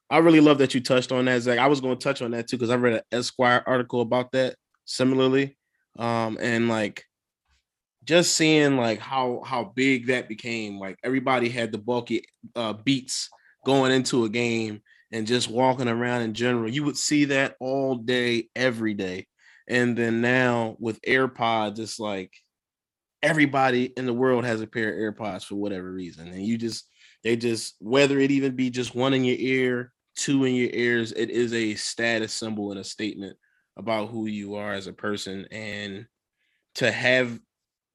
I 0.10 0.20
really 0.20 0.40
love 0.40 0.60
that 0.60 0.74
you 0.74 0.82
touched 0.82 1.12
on 1.12 1.26
that, 1.26 1.42
Zach. 1.42 1.60
I 1.60 1.68
was 1.68 1.82
going 1.82 1.98
to 1.98 2.04
touch 2.04 2.22
on 2.22 2.32
that 2.32 2.48
too 2.48 2.58
because 2.58 2.70
I 2.70 2.76
read 2.76 2.96
an 2.96 3.02
Esquire 3.12 3.64
article 3.66 4.02
about 4.02 4.32
that 4.34 4.56
similarly, 4.86 5.58
um, 5.98 6.38
and 6.40 6.68
like 6.68 7.04
just 8.04 8.36
seeing 8.36 8.78
like 8.78 9.00
how 9.00 9.42
how 9.46 9.72
big 9.76 10.08
that 10.08 10.30
became. 10.30 10.80
Like 10.80 10.98
everybody 11.04 11.50
had 11.50 11.72
the 11.72 11.78
bulky 11.78 12.26
uh, 12.56 12.74
beats 12.74 13.30
going 13.66 13.92
into 13.92 14.26
a 14.26 14.30
game 14.30 14.82
and 15.12 15.26
just 15.26 15.50
walking 15.50 15.88
around 15.88 16.22
in 16.22 16.34
general. 16.34 16.70
You 16.70 16.84
would 16.84 16.98
see 16.98 17.26
that 17.26 17.56
all 17.60 17.96
day, 17.96 18.50
every 18.56 18.94
day, 18.94 19.28
and 19.68 19.98
then 19.98 20.22
now 20.22 20.76
with 20.80 21.02
AirPods, 21.02 21.80
it's 21.80 22.00
like 22.00 22.34
everybody 23.22 23.86
in 23.98 24.06
the 24.06 24.14
world 24.14 24.46
has 24.46 24.62
a 24.62 24.68
pair 24.68 24.94
of 24.94 25.16
AirPods 25.16 25.44
for 25.46 25.56
whatever 25.56 25.92
reason, 25.92 26.28
and 26.28 26.46
you 26.46 26.58
just 26.58 26.88
they 27.24 27.36
just 27.36 27.76
whether 27.80 28.20
it 28.20 28.32
even 28.32 28.56
be 28.56 28.70
just 28.70 28.96
one 28.96 29.14
in 29.14 29.24
your 29.24 29.38
ear 29.38 29.92
two 30.16 30.46
in 30.46 30.56
your 30.56 30.70
ears, 30.72 31.12
it 31.12 31.30
is 31.30 31.54
a 31.54 31.76
status 31.76 32.34
symbol 32.34 32.72
and 32.72 32.80
a 32.80 32.84
statement 32.84 33.38
about 33.78 34.10
who 34.10 34.28
you 34.28 34.56
are 34.56 34.74
as 34.74 34.88
a 34.88 34.94
person. 34.94 35.46
And 35.52 36.08
to 36.76 36.92
have 36.92 37.40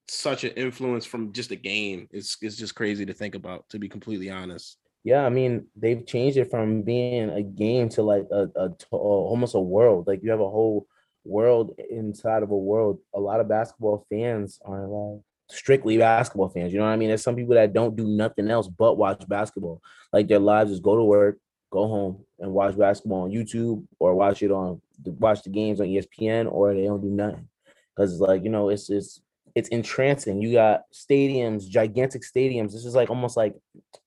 such 0.08 0.44
an 0.44 0.50
influence 0.52 1.06
from 1.06 1.32
just 1.32 1.50
a 1.50 1.56
game 1.56 2.08
it's 2.10 2.36
is 2.42 2.56
just 2.56 2.74
crazy 2.74 3.06
to 3.06 3.14
think 3.14 3.34
about, 3.34 3.68
to 3.70 3.78
be 3.78 3.88
completely 3.88 4.30
honest. 4.30 4.76
Yeah, 5.02 5.24
I 5.24 5.30
mean, 5.30 5.66
they've 5.76 6.04
changed 6.04 6.36
it 6.36 6.50
from 6.50 6.82
being 6.82 7.30
a 7.30 7.42
game 7.42 7.88
to 7.90 8.02
like 8.02 8.26
a, 8.30 8.48
a 8.54 8.70
almost 8.90 9.54
a 9.54 9.60
world. 9.60 10.06
Like 10.06 10.22
you 10.22 10.30
have 10.30 10.40
a 10.40 10.50
whole 10.50 10.86
world 11.30 11.74
inside 11.90 12.42
of 12.42 12.50
a 12.50 12.56
world. 12.56 12.98
A 13.14 13.20
lot 13.20 13.40
of 13.40 13.48
basketball 13.48 14.04
fans 14.10 14.58
are 14.64 14.86
like 14.86 15.20
strictly 15.48 15.98
basketball 15.98 16.48
fans. 16.48 16.72
You 16.72 16.78
know 16.78 16.86
what 16.86 16.92
I 16.92 16.96
mean? 16.96 17.08
There's 17.08 17.22
some 17.22 17.36
people 17.36 17.54
that 17.54 17.72
don't 17.72 17.96
do 17.96 18.06
nothing 18.06 18.50
else 18.50 18.68
but 18.68 18.96
watch 18.96 19.26
basketball. 19.28 19.80
Like 20.12 20.28
their 20.28 20.38
lives 20.38 20.70
is 20.70 20.80
go 20.80 20.96
to 20.96 21.04
work, 21.04 21.38
go 21.70 21.86
home 21.86 22.24
and 22.38 22.52
watch 22.52 22.76
basketball 22.76 23.22
on 23.22 23.30
YouTube 23.30 23.84
or 23.98 24.14
watch 24.14 24.42
it 24.42 24.50
on 24.50 24.80
watch 25.04 25.42
the 25.42 25.50
games 25.50 25.80
on 25.80 25.86
ESPN 25.86 26.50
or 26.50 26.74
they 26.74 26.84
don't 26.84 27.00
do 27.00 27.08
nothing 27.08 27.48
because 27.96 28.12
it's 28.12 28.20
like 28.20 28.44
you 28.44 28.50
know 28.50 28.68
it's 28.68 28.90
it's 28.90 29.20
it's 29.54 29.68
entrancing. 29.70 30.40
You 30.40 30.52
got 30.52 30.82
stadiums, 30.92 31.68
gigantic 31.68 32.22
stadiums. 32.22 32.72
This 32.72 32.84
is 32.84 32.94
like 32.94 33.10
almost 33.10 33.36
like 33.36 33.54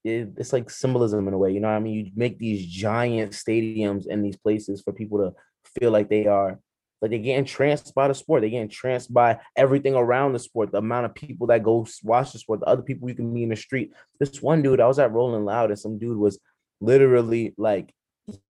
it, 0.04 0.30
it's 0.38 0.54
like 0.54 0.70
symbolism 0.70 1.28
in 1.28 1.34
a 1.34 1.38
way. 1.38 1.52
You 1.52 1.60
know 1.60 1.68
what 1.68 1.76
I 1.76 1.80
mean? 1.80 2.06
You 2.06 2.12
make 2.16 2.38
these 2.38 2.66
giant 2.66 3.34
stadiums 3.34 4.08
in 4.08 4.22
these 4.22 4.38
places 4.38 4.82
for 4.82 4.94
people 4.94 5.18
to 5.20 5.34
feel 5.80 5.92
like 5.92 6.10
they 6.10 6.28
are 6.28 6.60
like 7.04 7.12
they 7.12 7.20
get 7.20 7.38
entranced 7.38 7.94
by 7.94 8.08
the 8.08 8.16
sport. 8.16 8.40
They're 8.40 8.50
getting 8.50 8.64
entranced 8.64 9.14
by 9.14 9.38
everything 9.58 9.94
around 9.94 10.32
the 10.32 10.40
sport. 10.40 10.72
The 10.72 10.78
amount 10.78 11.06
of 11.06 11.14
people 11.14 11.48
that 11.48 11.62
go 11.62 11.86
watch 12.02 12.32
the 12.32 12.40
sport, 12.40 12.62
the 12.62 12.66
other 12.66 12.82
people 12.82 13.10
you 13.10 13.16
can 13.16 13.34
meet 13.34 13.44
in 13.44 13.50
the 13.50 13.58
street. 13.58 13.92
This 14.22 14.42
one 14.42 14.62
dude, 14.62 14.80
I 14.80 14.88
was 14.88 15.00
at 15.00 15.12
Rolling 15.12 15.44
Loud, 15.44 15.70
and 15.70 15.78
some 15.78 16.00
dude 16.00 16.16
was 16.16 16.40
literally 16.80 17.54
like 17.58 17.94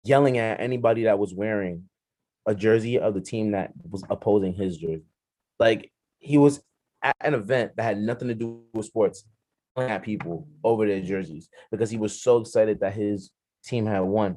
yelling 0.02 0.38
at 0.38 0.58
anybody 0.58 1.04
that 1.04 1.20
was 1.20 1.32
wearing 1.32 1.88
a 2.44 2.52
jersey 2.52 2.98
of 2.98 3.14
the 3.14 3.20
team 3.20 3.52
that 3.52 3.70
was 3.88 4.02
opposing 4.10 4.52
his 4.52 4.78
jersey. 4.78 5.04
Like 5.60 5.92
he 6.18 6.36
was 6.36 6.60
at 7.04 7.14
an 7.20 7.34
event 7.34 7.76
that 7.76 7.84
had 7.84 7.98
nothing 7.98 8.26
to 8.26 8.34
do 8.34 8.64
with 8.74 8.86
sports, 8.86 9.24
at 9.76 10.02
people 10.02 10.48
over 10.64 10.88
their 10.88 11.00
jerseys 11.00 11.48
because 11.70 11.88
he 11.88 11.96
was 11.96 12.20
so 12.20 12.38
excited 12.38 12.80
that 12.80 12.94
his 12.94 13.30
team 13.64 13.86
had 13.86 14.00
won. 14.00 14.36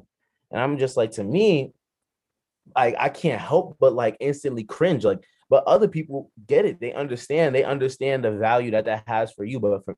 And 0.52 0.60
I'm 0.60 0.78
just 0.78 0.96
like, 0.96 1.10
to 1.12 1.24
me, 1.24 1.72
I 2.74 2.94
I 2.98 3.08
can't 3.08 3.40
help 3.40 3.76
but 3.80 3.92
like 3.92 4.16
instantly 4.20 4.64
cringe. 4.64 5.04
Like, 5.04 5.20
but 5.50 5.64
other 5.64 5.88
people 5.88 6.30
get 6.46 6.64
it. 6.64 6.80
They 6.80 6.92
understand. 6.92 7.54
They 7.54 7.64
understand 7.64 8.24
the 8.24 8.32
value 8.32 8.70
that 8.72 8.86
that 8.86 9.04
has 9.06 9.32
for 9.32 9.44
you. 9.44 9.60
But 9.60 9.84
for 9.84 9.96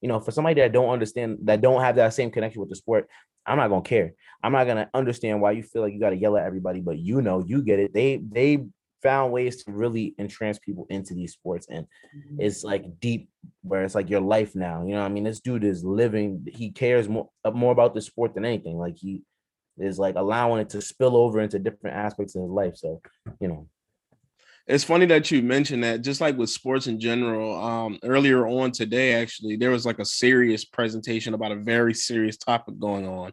you 0.00 0.08
know, 0.08 0.20
for 0.20 0.30
somebody 0.30 0.60
that 0.60 0.72
don't 0.72 0.90
understand, 0.90 1.38
that 1.42 1.60
don't 1.60 1.80
have 1.80 1.96
that 1.96 2.14
same 2.14 2.30
connection 2.30 2.60
with 2.60 2.70
the 2.70 2.76
sport, 2.76 3.08
I'm 3.46 3.58
not 3.58 3.68
gonna 3.68 3.82
care. 3.82 4.12
I'm 4.42 4.52
not 4.52 4.66
gonna 4.66 4.88
understand 4.94 5.40
why 5.40 5.52
you 5.52 5.62
feel 5.62 5.82
like 5.82 5.92
you 5.92 6.00
gotta 6.00 6.16
yell 6.16 6.36
at 6.36 6.46
everybody, 6.46 6.80
but 6.80 6.98
you 6.98 7.22
know, 7.22 7.42
you 7.44 7.62
get 7.62 7.78
it. 7.78 7.92
They 7.92 8.16
they 8.16 8.66
found 9.02 9.32
ways 9.32 9.62
to 9.64 9.72
really 9.72 10.14
entrance 10.18 10.58
people 10.58 10.86
into 10.90 11.14
these 11.14 11.32
sports, 11.32 11.66
and 11.68 11.86
mm-hmm. 11.86 12.40
it's 12.40 12.62
like 12.62 13.00
deep, 13.00 13.30
where 13.62 13.84
it's 13.84 13.94
like 13.94 14.10
your 14.10 14.20
life 14.20 14.54
now. 14.54 14.84
You 14.84 14.94
know, 14.94 15.02
I 15.02 15.08
mean, 15.08 15.24
this 15.24 15.40
dude 15.40 15.64
is 15.64 15.84
living. 15.84 16.46
He 16.52 16.70
cares 16.70 17.08
more 17.08 17.30
uh, 17.44 17.50
more 17.50 17.72
about 17.72 17.94
the 17.94 18.00
sport 18.00 18.34
than 18.34 18.44
anything. 18.44 18.78
Like 18.78 18.96
he 18.96 19.22
is 19.80 19.98
like 19.98 20.16
allowing 20.16 20.60
it 20.60 20.70
to 20.70 20.80
spill 20.80 21.16
over 21.16 21.40
into 21.40 21.58
different 21.58 21.96
aspects 21.96 22.34
of 22.34 22.42
his 22.42 22.50
life. 22.50 22.76
So, 22.76 23.00
you 23.40 23.48
know, 23.48 23.68
it's 24.66 24.84
funny 24.84 25.06
that 25.06 25.30
you 25.30 25.42
mentioned 25.42 25.82
that 25.84 26.02
just 26.02 26.20
like 26.20 26.36
with 26.36 26.50
sports 26.50 26.86
in 26.86 27.00
general 27.00 27.58
um, 27.58 27.98
earlier 28.04 28.46
on 28.46 28.70
today 28.70 29.14
actually 29.14 29.56
there 29.56 29.70
was 29.70 29.86
like 29.86 29.98
a 29.98 30.04
serious 30.04 30.64
presentation 30.64 31.32
about 31.32 31.52
a 31.52 31.56
very 31.56 31.94
serious 31.94 32.36
topic 32.36 32.78
going 32.78 33.08
on. 33.08 33.32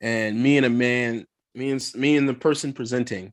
And 0.00 0.40
me 0.40 0.56
and 0.56 0.66
a 0.66 0.70
man 0.70 1.26
me 1.54 1.70
and 1.72 1.92
me 1.96 2.16
and 2.16 2.28
the 2.28 2.34
person 2.34 2.72
presenting 2.72 3.32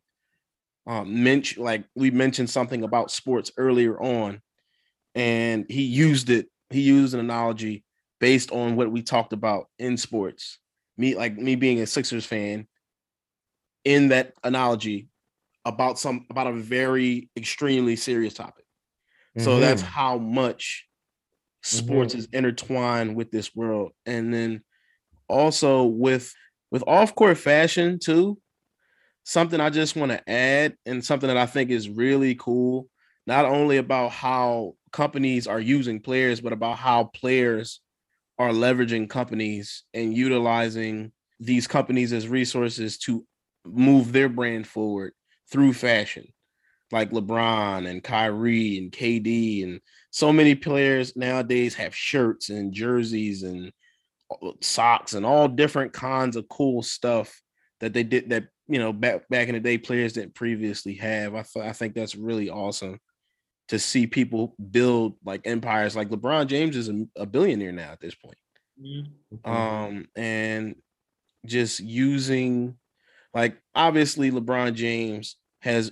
um 0.87 1.23
mentioned 1.23 1.63
like 1.63 1.85
we 1.95 2.09
mentioned 2.09 2.49
something 2.49 2.83
about 2.83 3.11
sports 3.11 3.51
earlier 3.57 4.01
on 4.01 4.41
and 5.13 5.65
he 5.69 5.83
used 5.83 6.29
it 6.29 6.47
he 6.69 6.81
used 6.81 7.13
an 7.13 7.19
analogy 7.19 7.83
based 8.19 8.51
on 8.51 8.75
what 8.75 8.91
we 8.91 9.01
talked 9.01 9.33
about 9.33 9.67
in 9.77 9.97
sports 9.97 10.59
me 10.97 11.15
like 11.15 11.35
me 11.37 11.55
being 11.55 11.79
a 11.81 11.87
sixers 11.87 12.25
fan 12.25 12.67
in 13.83 14.09
that 14.09 14.33
analogy 14.43 15.07
about 15.65 15.99
some 15.99 16.25
about 16.29 16.47
a 16.47 16.53
very 16.53 17.29
extremely 17.35 17.95
serious 17.95 18.33
topic. 18.33 18.65
Mm-hmm. 19.37 19.43
So 19.45 19.59
that's 19.59 19.81
how 19.81 20.17
much 20.17 20.87
sports 21.63 22.13
mm-hmm. 22.13 22.19
is 22.19 22.27
intertwined 22.31 23.15
with 23.15 23.31
this 23.31 23.55
world. 23.55 23.91
And 24.05 24.33
then 24.33 24.63
also 25.27 25.83
with 25.83 26.33
with 26.71 26.83
off-court 26.87 27.37
fashion 27.37 27.99
too, 27.99 28.37
something 29.23 29.59
I 29.59 29.69
just 29.69 29.95
want 29.95 30.11
to 30.11 30.29
add 30.29 30.75
and 30.85 31.03
something 31.03 31.27
that 31.27 31.37
I 31.37 31.45
think 31.45 31.71
is 31.71 31.89
really 31.89 32.35
cool, 32.35 32.87
not 33.25 33.45
only 33.45 33.77
about 33.77 34.11
how 34.11 34.75
companies 34.91 35.47
are 35.47 35.59
using 35.59 35.99
players, 35.99 36.41
but 36.41 36.53
about 36.53 36.77
how 36.77 37.05
players 37.05 37.81
are 38.37 38.49
leveraging 38.49 39.09
companies 39.09 39.83
and 39.93 40.15
utilizing 40.15 41.11
these 41.39 41.67
companies 41.67 42.13
as 42.13 42.27
resources 42.27 42.97
to 42.97 43.25
move 43.65 44.11
their 44.11 44.29
brand 44.29 44.67
forward 44.67 45.13
through 45.51 45.73
fashion, 45.73 46.27
like 46.91 47.11
LeBron 47.11 47.89
and 47.89 48.03
Kyrie 48.03 48.77
and 48.77 48.91
KD 48.91 49.63
and 49.63 49.79
so 50.11 50.31
many 50.31 50.55
players 50.55 51.15
nowadays 51.15 51.75
have 51.75 51.95
shirts 51.95 52.49
and 52.49 52.73
jerseys 52.73 53.43
and 53.43 53.71
socks 54.61 55.13
and 55.13 55.25
all 55.25 55.47
different 55.47 55.93
kinds 55.93 56.35
of 56.35 56.49
cool 56.49 56.81
stuff 56.81 57.41
that 57.79 57.93
they 57.93 58.03
did 58.03 58.29
that 58.29 58.45
you 58.67 58.79
know 58.79 58.91
back 58.91 59.27
back 59.29 59.47
in 59.47 59.53
the 59.53 59.59
day 59.59 59.77
players 59.77 60.13
didn't 60.13 60.35
previously 60.35 60.95
have. 60.95 61.35
I 61.35 61.43
th- 61.43 61.65
I 61.65 61.71
think 61.73 61.93
that's 61.93 62.15
really 62.15 62.49
awesome 62.49 62.99
to 63.69 63.79
see 63.79 64.07
people 64.07 64.55
build 64.71 65.15
like 65.25 65.41
empires. 65.45 65.95
Like 65.95 66.09
LeBron 66.09 66.47
James 66.47 66.75
is 66.75 66.89
a, 67.17 67.25
billionaire 67.25 67.71
now 67.71 67.91
at 67.91 67.99
this 67.99 68.15
point. 68.15 68.37
Mm-hmm. 68.81 69.49
Um, 69.49 70.05
and 70.15 70.75
just 71.45 71.79
using 71.79 72.75
like 73.33 73.57
obviously 73.73 74.31
LeBron 74.31 74.73
James 74.73 75.37
has 75.61 75.91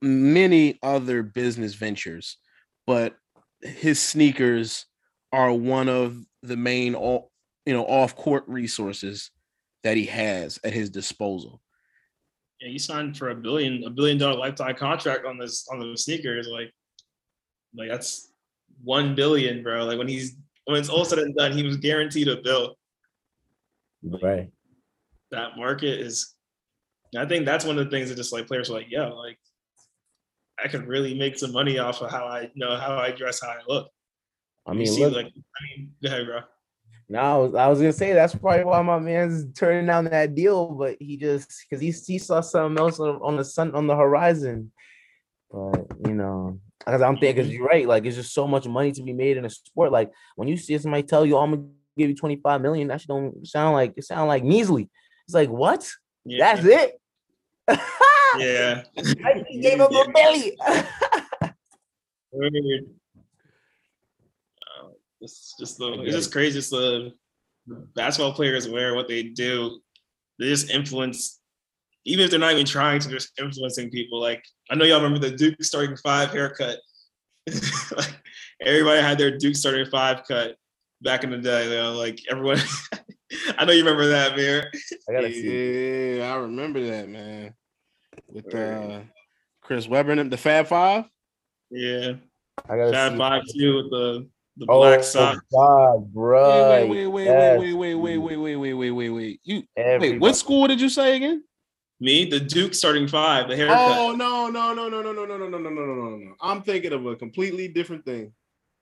many 0.00 0.78
other 0.82 1.22
business 1.22 1.74
ventures, 1.74 2.38
but 2.86 3.16
his 3.60 4.00
sneakers 4.00 4.86
are 5.32 5.52
one 5.52 5.88
of 5.88 6.16
the 6.42 6.56
main 6.56 6.94
all 6.94 7.30
you 7.66 7.74
know 7.74 7.84
off-court 7.84 8.44
resources 8.46 9.30
that 9.84 9.96
he 9.96 10.06
has 10.06 10.58
at 10.64 10.72
his 10.72 10.90
disposal. 10.90 11.60
Yeah, 12.60 12.70
he 12.70 12.78
signed 12.78 13.16
for 13.16 13.30
a 13.30 13.34
billion 13.34 13.84
a 13.84 13.90
billion 13.90 14.18
dollar 14.18 14.36
lifetime 14.38 14.74
contract 14.74 15.26
on 15.26 15.38
this 15.38 15.68
on 15.68 15.78
the 15.78 15.96
sneakers. 15.96 16.48
Like, 16.48 16.72
like 17.74 17.88
that's 17.88 18.32
one 18.82 19.14
billion, 19.14 19.62
bro. 19.62 19.84
Like 19.84 19.98
when 19.98 20.08
he's 20.08 20.36
when 20.64 20.78
it's 20.78 20.88
all 20.88 21.04
said 21.04 21.18
and 21.18 21.34
done, 21.34 21.52
he 21.52 21.62
was 21.62 21.76
guaranteed 21.76 22.28
a 22.28 22.36
bill. 22.36 22.76
Right. 24.02 24.50
That 25.30 25.56
market 25.56 26.00
is 26.00 26.34
I 27.16 27.24
think 27.26 27.46
that's 27.46 27.64
one 27.64 27.78
of 27.78 27.84
the 27.84 27.90
things 27.90 28.08
that 28.08 28.16
just 28.16 28.32
like 28.32 28.46
players 28.46 28.70
are 28.70 28.74
like, 28.74 28.90
yo, 28.90 29.16
like 29.16 29.38
I 30.62 30.68
can 30.68 30.86
really 30.86 31.14
make 31.14 31.38
some 31.38 31.52
money 31.52 31.78
off 31.78 32.02
of 32.02 32.10
how 32.10 32.26
I 32.26 32.42
you 32.42 32.50
know 32.56 32.76
how 32.76 32.96
I 32.96 33.12
dress, 33.12 33.40
how 33.40 33.48
I 33.48 33.60
look. 33.66 33.88
I 34.66 34.74
mean, 34.74 34.86
see, 34.86 35.04
look, 35.04 35.14
like 35.14 35.26
I 35.26 35.76
mean, 35.76 35.92
go 36.02 36.08
ahead, 36.08 36.26
bro. 36.26 36.40
No, 37.10 37.20
I 37.20 37.36
was, 37.38 37.54
I 37.54 37.66
was 37.68 37.78
gonna 37.78 37.92
say 37.92 38.12
that's 38.12 38.34
probably 38.34 38.64
why 38.64 38.82
my 38.82 38.98
man's 38.98 39.50
turning 39.54 39.86
down 39.86 40.04
that 40.06 40.34
deal, 40.34 40.68
but 40.72 40.96
he 41.00 41.16
just 41.16 41.64
because 41.68 41.80
he, 41.80 41.90
he 41.90 42.18
saw 42.18 42.42
something 42.42 42.78
else 42.78 43.00
on, 43.00 43.18
on 43.22 43.36
the 43.36 43.44
sun 43.44 43.74
on 43.74 43.86
the 43.86 43.96
horizon. 43.96 44.70
But 45.50 45.86
you 46.06 46.14
know, 46.14 46.60
because 46.88 47.02
I'm 47.02 47.18
thinking, 47.18 47.36
because 47.36 47.52
you're 47.52 47.66
right, 47.66 47.86
like 47.86 48.06
it's 48.06 48.16
just 48.16 48.32
so 48.32 48.46
much 48.46 48.66
money 48.66 48.92
to 48.92 49.02
be 49.02 49.12
made 49.12 49.36
in 49.36 49.44
a 49.44 49.50
sport. 49.50 49.92
Like 49.92 50.10
when 50.36 50.48
you 50.48 50.56
see 50.56 50.78
somebody 50.78 51.02
tell 51.02 51.26
you, 51.26 51.36
oh, 51.36 51.40
"I'm 51.40 51.50
gonna 51.50 51.64
give 51.98 52.08
you 52.08 52.16
25 52.16 52.62
million," 52.62 52.88
that 52.88 53.00
shit 53.00 53.08
don't 53.08 53.46
sound 53.46 53.74
like 53.74 53.92
it 53.96 54.04
sound 54.04 54.28
like 54.28 54.42
measly. 54.42 54.88
It's 55.26 55.34
like 55.34 55.50
what? 55.50 55.86
Yeah. 56.24 56.54
That's 56.54 56.66
it. 56.66 57.00
yeah. 58.38 58.82
he 59.48 59.60
gave 59.60 59.80
up 59.80 59.90
a 59.90 60.10
belly. 60.14 60.56
Weird. 62.32 62.86
Uh, 64.62 64.88
it's 65.20 65.54
just 65.58 65.76
the 65.76 65.92
it's 66.02 66.14
just 66.14 66.32
crazy. 66.32 66.58
Just 66.58 66.70
the 66.70 67.12
basketball 67.94 68.32
players 68.32 68.66
wear 68.66 68.94
what 68.94 69.08
they 69.08 69.22
do. 69.24 69.80
They 70.38 70.46
just 70.46 70.70
influence, 70.70 71.37
even 72.08 72.24
if 72.24 72.30
they're 72.30 72.40
not 72.40 72.52
even 72.52 72.66
trying 72.66 73.00
to, 73.00 73.08
just 73.08 73.38
influencing 73.38 73.90
people. 73.90 74.20
Like 74.20 74.42
I 74.70 74.74
know 74.74 74.84
y'all 74.84 75.02
remember 75.02 75.18
the 75.18 75.36
Duke 75.36 75.62
starting 75.62 75.96
five 75.96 76.30
haircut. 76.30 76.78
like 77.96 78.14
everybody 78.64 79.00
had 79.00 79.18
their 79.18 79.36
Duke 79.36 79.56
starting 79.56 79.86
five 79.86 80.22
cut 80.26 80.56
back 81.02 81.24
in 81.24 81.30
the 81.30 81.38
day. 81.38 81.64
You 81.64 81.76
know, 81.76 81.92
like 81.92 82.20
everyone. 82.30 82.58
I 83.58 83.64
know 83.64 83.72
you 83.72 83.84
remember 83.84 84.06
that, 84.08 84.36
Mayor. 84.36 84.70
I 85.08 85.12
gotta 85.12 85.32
see. 85.32 86.18
Yeah, 86.18 86.32
I 86.32 86.36
remember 86.36 86.84
that, 86.86 87.08
man. 87.08 87.54
With 88.26 88.54
uh 88.54 89.00
Chris 89.62 89.86
Webber 89.86 90.12
and 90.12 90.30
the 90.30 90.36
Fab 90.36 90.66
Five. 90.66 91.04
Yeah, 91.70 92.14
I 92.68 92.76
gotta 92.76 92.92
Fab 92.92 93.12
see. 93.12 93.18
Five 93.18 93.42
too 93.54 93.76
with 93.76 93.90
the 93.90 94.28
the 94.56 94.66
Oh 94.68 94.80
black 94.80 95.04
socks. 95.04 95.40
God, 95.52 96.12
bro. 96.12 96.70
Wait, 96.70 96.88
wait, 96.88 97.06
wait, 97.06 97.26
wait, 97.26 97.58
wait, 97.58 97.74
wait, 97.74 97.94
wait, 97.94 98.16
wait, 98.16 98.56
wait, 98.56 98.56
wait, 98.56 98.74
wait, 98.74 98.90
wait, 98.90 99.10
wait. 99.10 99.40
You 99.44 99.62
wait, 99.76 100.20
what 100.20 100.36
school 100.36 100.66
did 100.66 100.80
you 100.80 100.88
say 100.88 101.16
again? 101.16 101.44
Me, 102.00 102.24
the 102.24 102.38
Duke 102.38 102.74
starting 102.74 103.08
five, 103.08 103.48
the 103.48 103.56
haircut. 103.56 103.76
Oh 103.78 104.14
no, 104.14 104.48
no, 104.48 104.72
no, 104.72 104.88
no, 104.88 105.02
no, 105.02 105.12
no, 105.12 105.24
no, 105.24 105.36
no, 105.36 105.48
no, 105.48 105.58
no, 105.58 105.70
no, 105.70 105.84
no, 105.84 106.16
no. 106.16 106.34
I'm 106.40 106.62
thinking 106.62 106.92
of 106.92 107.04
a 107.06 107.16
completely 107.16 107.68
different 107.68 108.04
thing. 108.04 108.32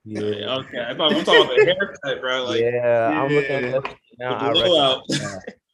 Yeah, 0.05 0.21
Okay, 0.21 0.79
I 0.87 0.93
thought 0.95 1.13
I'm 1.13 1.25
talking 1.25 1.41
about 1.43 1.55
the 1.57 1.65
haircut, 1.65 2.21
bro. 2.21 2.45
Like 2.45 2.61
yeah, 2.61 3.07
I'm 3.13 3.31
looking 3.33 3.51
at 3.51 3.83
this 3.83 3.93
now. 4.19 4.53
the 4.53 4.59
blowout. 4.59 5.03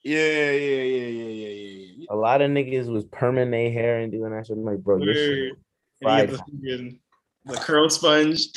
Yeah, 0.05 0.17
yeah, 0.17 0.51
yeah, 0.51 0.81
yeah, 0.83 1.07
yeah, 1.07 1.47
yeah, 1.47 1.93
yeah. 1.97 2.05
A 2.09 2.15
lot 2.15 2.41
of 2.41 2.51
niggas 2.51 2.87
was 2.91 3.05
perming 3.05 3.51
their 3.51 3.71
hair 3.71 3.99
and 3.99 4.11
doing 4.11 4.31
that 4.31 4.47
shit. 4.47 4.57
I'm 4.57 4.65
like, 4.65 4.79
bro, 4.79 4.99
this 4.99 5.15
shit. 5.15 5.29
Word. 5.29 5.49
And 5.49 5.51
you 6.01 6.07
fried. 6.07 6.29
get 6.29 6.39
the, 6.61 6.99
the 7.45 7.57
curl 7.57 7.89
sponge. 7.89 8.47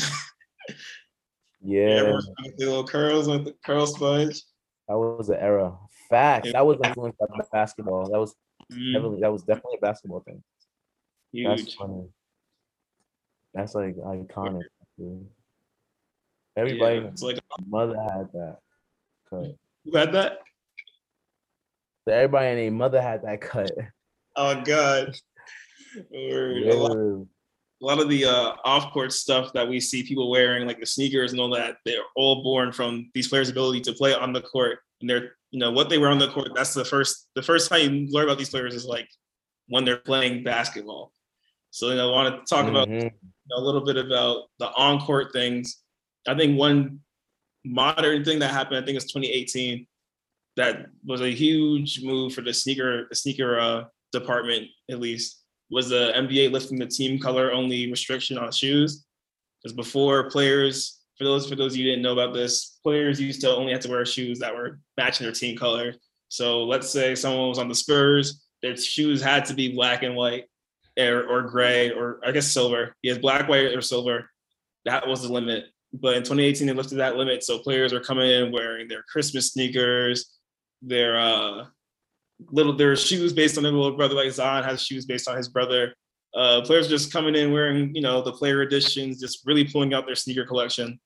Yeah, 1.61 1.81
Everyone's 1.83 2.29
the 2.59 2.67
little 2.67 2.87
curls 2.87 3.29
with 3.29 3.45
the 3.45 3.55
curl 3.65 3.87
sponge. 3.87 4.43
that 4.89 4.97
was 4.97 5.29
an 5.29 5.37
era. 5.37 5.77
Facts. 6.09 6.47
Yeah. 6.47 6.53
That 6.53 6.67
was 6.67 6.79
influenced 6.85 7.19
by 7.19 7.27
basketball. 7.53 8.09
That 8.11 8.21
was 8.21 8.35
Mm, 8.73 8.95
heavily. 8.95 9.21
That 9.21 9.33
was 9.33 9.43
definitely 9.43 9.77
a 9.79 9.81
basketball 9.81 10.21
thing. 10.21 10.43
That's 11.33 11.75
funny. 11.75 12.05
That's 13.55 13.75
like 13.75 13.97
iconic. 13.97 14.63
dude. 14.99 15.27
Everybody, 16.57 16.97
Yeah, 16.97 17.07
it's 17.09 17.23
like 17.23 17.39
mother 17.67 18.01
had 18.01 18.29
that 18.33 18.59
cut. 19.29 19.55
who 19.85 19.97
had 19.97 20.13
that? 20.13 20.39
So 22.09 22.15
Everybody 22.15 22.49
and 22.49 22.59
their 22.59 22.71
mother 22.71 23.01
had 23.03 23.23
that 23.23 23.41
cut. 23.41 23.71
Oh 24.37 24.61
god. 24.63 25.15
A 26.15 26.73
lot- 26.75 27.27
a 27.83 27.85
lot 27.85 28.01
of 28.01 28.09
the 28.09 28.25
uh, 28.25 28.55
off-court 28.65 29.13
stuff 29.13 29.53
that 29.53 29.69
we 29.69 29.79
see 29.81 30.03
people 30.03 30.31
wearing, 30.31 30.67
like 30.67 30.81
the 30.81 30.87
sneakers 30.87 31.33
and 31.33 31.41
all 31.41 31.51
that, 31.51 31.77
they're 31.85 32.01
all 32.17 32.43
born 32.43 32.73
from 32.73 33.11
these 33.13 33.29
players' 33.29 33.51
ability 33.51 33.83
to 33.83 33.93
play 33.93 34.15
on 34.15 34.33
the 34.33 34.41
court. 34.41 34.79
And 35.03 35.11
they're, 35.11 35.36
you 35.51 35.59
know, 35.59 35.71
what 35.71 35.89
they 35.89 35.99
were 35.99 36.09
on 36.09 36.19
the 36.19 36.29
court. 36.29 36.51
That's 36.55 36.75
the 36.75 36.85
first, 36.85 37.29
the 37.35 37.43
first 37.43 37.69
time 37.69 37.95
you 37.95 38.09
learn 38.11 38.25
about 38.25 38.39
these 38.39 38.51
players 38.51 38.75
is 38.75 38.85
like 38.85 39.09
when 39.69 39.85
they're 39.85 39.97
playing 39.97 40.45
basketball. 40.45 41.13
So, 41.71 41.91
you 41.91 41.97
know, 41.97 42.11
I 42.11 42.13
want 42.13 42.47
to 42.47 42.55
talk 42.55 42.67
about 42.69 42.89
Mhm. 42.89 43.03
you 43.03 43.11
know, 43.51 43.57
a 43.57 43.65
little 43.65 43.85
bit 43.85 43.97
about 43.97 44.45
the 44.59 44.69
on-court 44.73 45.33
things. 45.33 45.83
I 46.27 46.35
think 46.35 46.59
one 46.59 47.01
modern 47.65 48.25
thing 48.25 48.39
that 48.41 48.51
happened, 48.51 48.79
I 48.79 48.85
think 48.85 48.97
it's 48.97 49.13
2018, 49.13 49.87
that 50.57 50.87
was 51.05 51.21
a 51.21 51.31
huge 51.31 52.03
move 52.03 52.33
for 52.33 52.41
the 52.41 52.55
sneaker, 52.55 53.07
the 53.09 53.15
sneaker 53.15 53.59
uh, 53.61 53.85
department 54.13 54.69
at 54.91 55.01
least, 55.01 55.43
was 55.71 55.89
the 55.89 56.13
NBA 56.15 56.51
lifting 56.51 56.79
the 56.79 56.87
team 56.87 57.19
color 57.19 57.53
only 57.53 57.91
restriction 57.91 58.39
on 58.39 58.51
shoes. 58.53 59.05
Because 59.63 59.75
before 59.77 60.31
players, 60.31 60.96
for 61.19 61.25
those 61.25 61.49
for 61.49 61.57
those 61.57 61.77
you 61.77 61.85
who 61.85 61.91
didn't 61.91 62.03
know 62.03 62.13
about 62.13 62.35
this, 62.35 62.79
players 62.83 63.21
used 63.21 63.41
to 63.43 63.51
only 63.51 63.73
have 63.73 63.83
to 63.83 63.91
wear 63.91 64.05
shoes 64.05 64.39
that 64.41 64.55
were 64.55 64.79
matching 64.97 65.25
their 65.25 65.33
team 65.33 65.57
color. 65.57 65.95
So 66.29 66.65
let's 66.65 66.91
say 66.91 67.15
someone 67.15 67.49
was 67.49 67.59
on 67.59 67.69
the 67.69 67.75
Spurs, 67.75 68.47
their 68.63 68.77
shoes 68.77 69.23
had 69.23 69.45
to 69.47 69.55
be 69.55 69.75
black 69.75 70.03
and 70.03 70.17
white 70.17 70.45
or, 70.99 71.25
or 71.25 71.43
gray 71.43 71.91
or 71.91 72.21
I 72.25 72.33
guess 72.33 72.51
silver. 72.51 72.95
Has 73.05 73.19
black, 73.19 73.49
white, 73.49 73.75
or 73.75 73.81
silver. 73.81 74.31
That 74.85 75.07
was 75.07 75.23
the 75.23 75.33
limit. 75.33 75.67
But 75.93 76.17
in 76.17 76.23
2018, 76.23 76.67
they 76.67 76.73
lifted 76.73 76.97
that 76.97 77.17
limit. 77.17 77.45
So 77.45 77.59
players 77.59 77.93
are 77.93 78.01
coming 78.01 78.31
in 78.31 78.53
wearing 78.53 78.89
their 78.89 79.03
Christmas 79.03 79.53
sneakers, 79.53 80.37
their 80.83 81.19
uh, 81.19 81.67
little 82.51 82.77
their 82.77 82.97
shoes 82.97 83.33
based 83.33 83.57
on 83.57 83.63
their 83.63 83.73
little 83.73 83.97
brother, 83.97 84.15
like 84.15 84.31
Zion 84.31 84.65
has 84.65 84.83
shoes 84.83 85.07
based 85.07 85.29
on 85.29 85.37
his 85.37 85.49
brother. 85.49 85.95
Uh, 86.35 86.61
players 86.63 86.89
just 86.89 87.13
coming 87.13 87.35
in 87.35 87.51
wearing, 87.51 87.95
you 87.95 88.03
know, 88.03 88.21
the 88.21 88.33
player 88.33 88.63
editions, 88.63 89.21
just 89.21 89.47
really 89.47 89.65
pulling 89.65 89.95
out 89.95 90.07
their 90.07 90.15
sneaker 90.15 90.45
collection. 90.45 90.99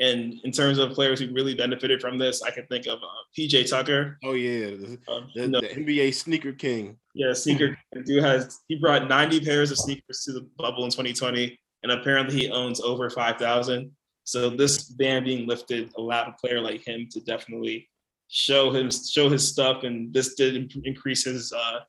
And 0.00 0.34
in 0.44 0.52
terms 0.52 0.78
of 0.78 0.92
players 0.92 1.18
who 1.18 1.32
really 1.32 1.54
benefited 1.54 2.00
from 2.00 2.18
this, 2.18 2.42
I 2.42 2.50
can 2.50 2.66
think 2.66 2.86
of 2.86 2.98
uh, 3.02 3.06
PJ 3.36 3.68
Tucker. 3.68 4.18
Oh 4.24 4.34
yeah, 4.34 4.76
the, 4.76 4.98
Um, 5.08 5.30
the, 5.34 5.40
you 5.42 5.48
know, 5.48 5.60
the 5.60 5.68
NBA 5.68 6.14
sneaker 6.14 6.52
king. 6.52 6.96
yeah, 7.14 7.32
sneaker 7.32 7.76
dude 8.04 8.22
has 8.22 8.60
he 8.68 8.76
brought 8.76 9.08
90 9.08 9.40
pairs 9.44 9.70
of 9.72 9.78
sneakers 9.78 10.22
to 10.24 10.32
the 10.32 10.48
bubble 10.56 10.84
in 10.84 10.90
2020, 10.90 11.58
and 11.82 11.92
apparently 11.92 12.36
he 12.38 12.50
owns 12.50 12.80
over 12.80 13.10
5,000. 13.10 13.90
So 14.24 14.50
this 14.50 14.84
ban 14.84 15.24
being 15.24 15.46
lifted 15.48 15.90
allowed 15.96 16.28
a 16.28 16.32
player 16.32 16.60
like 16.60 16.86
him 16.86 17.08
to 17.12 17.20
definitely 17.20 17.88
show 18.28 18.70
him 18.70 18.90
show 18.90 19.28
his 19.28 19.48
stuff, 19.48 19.82
and 19.82 20.12
this 20.12 20.34
did 20.34 20.72
increase 20.84 21.24
his 21.24 21.52
uh, 21.52 21.80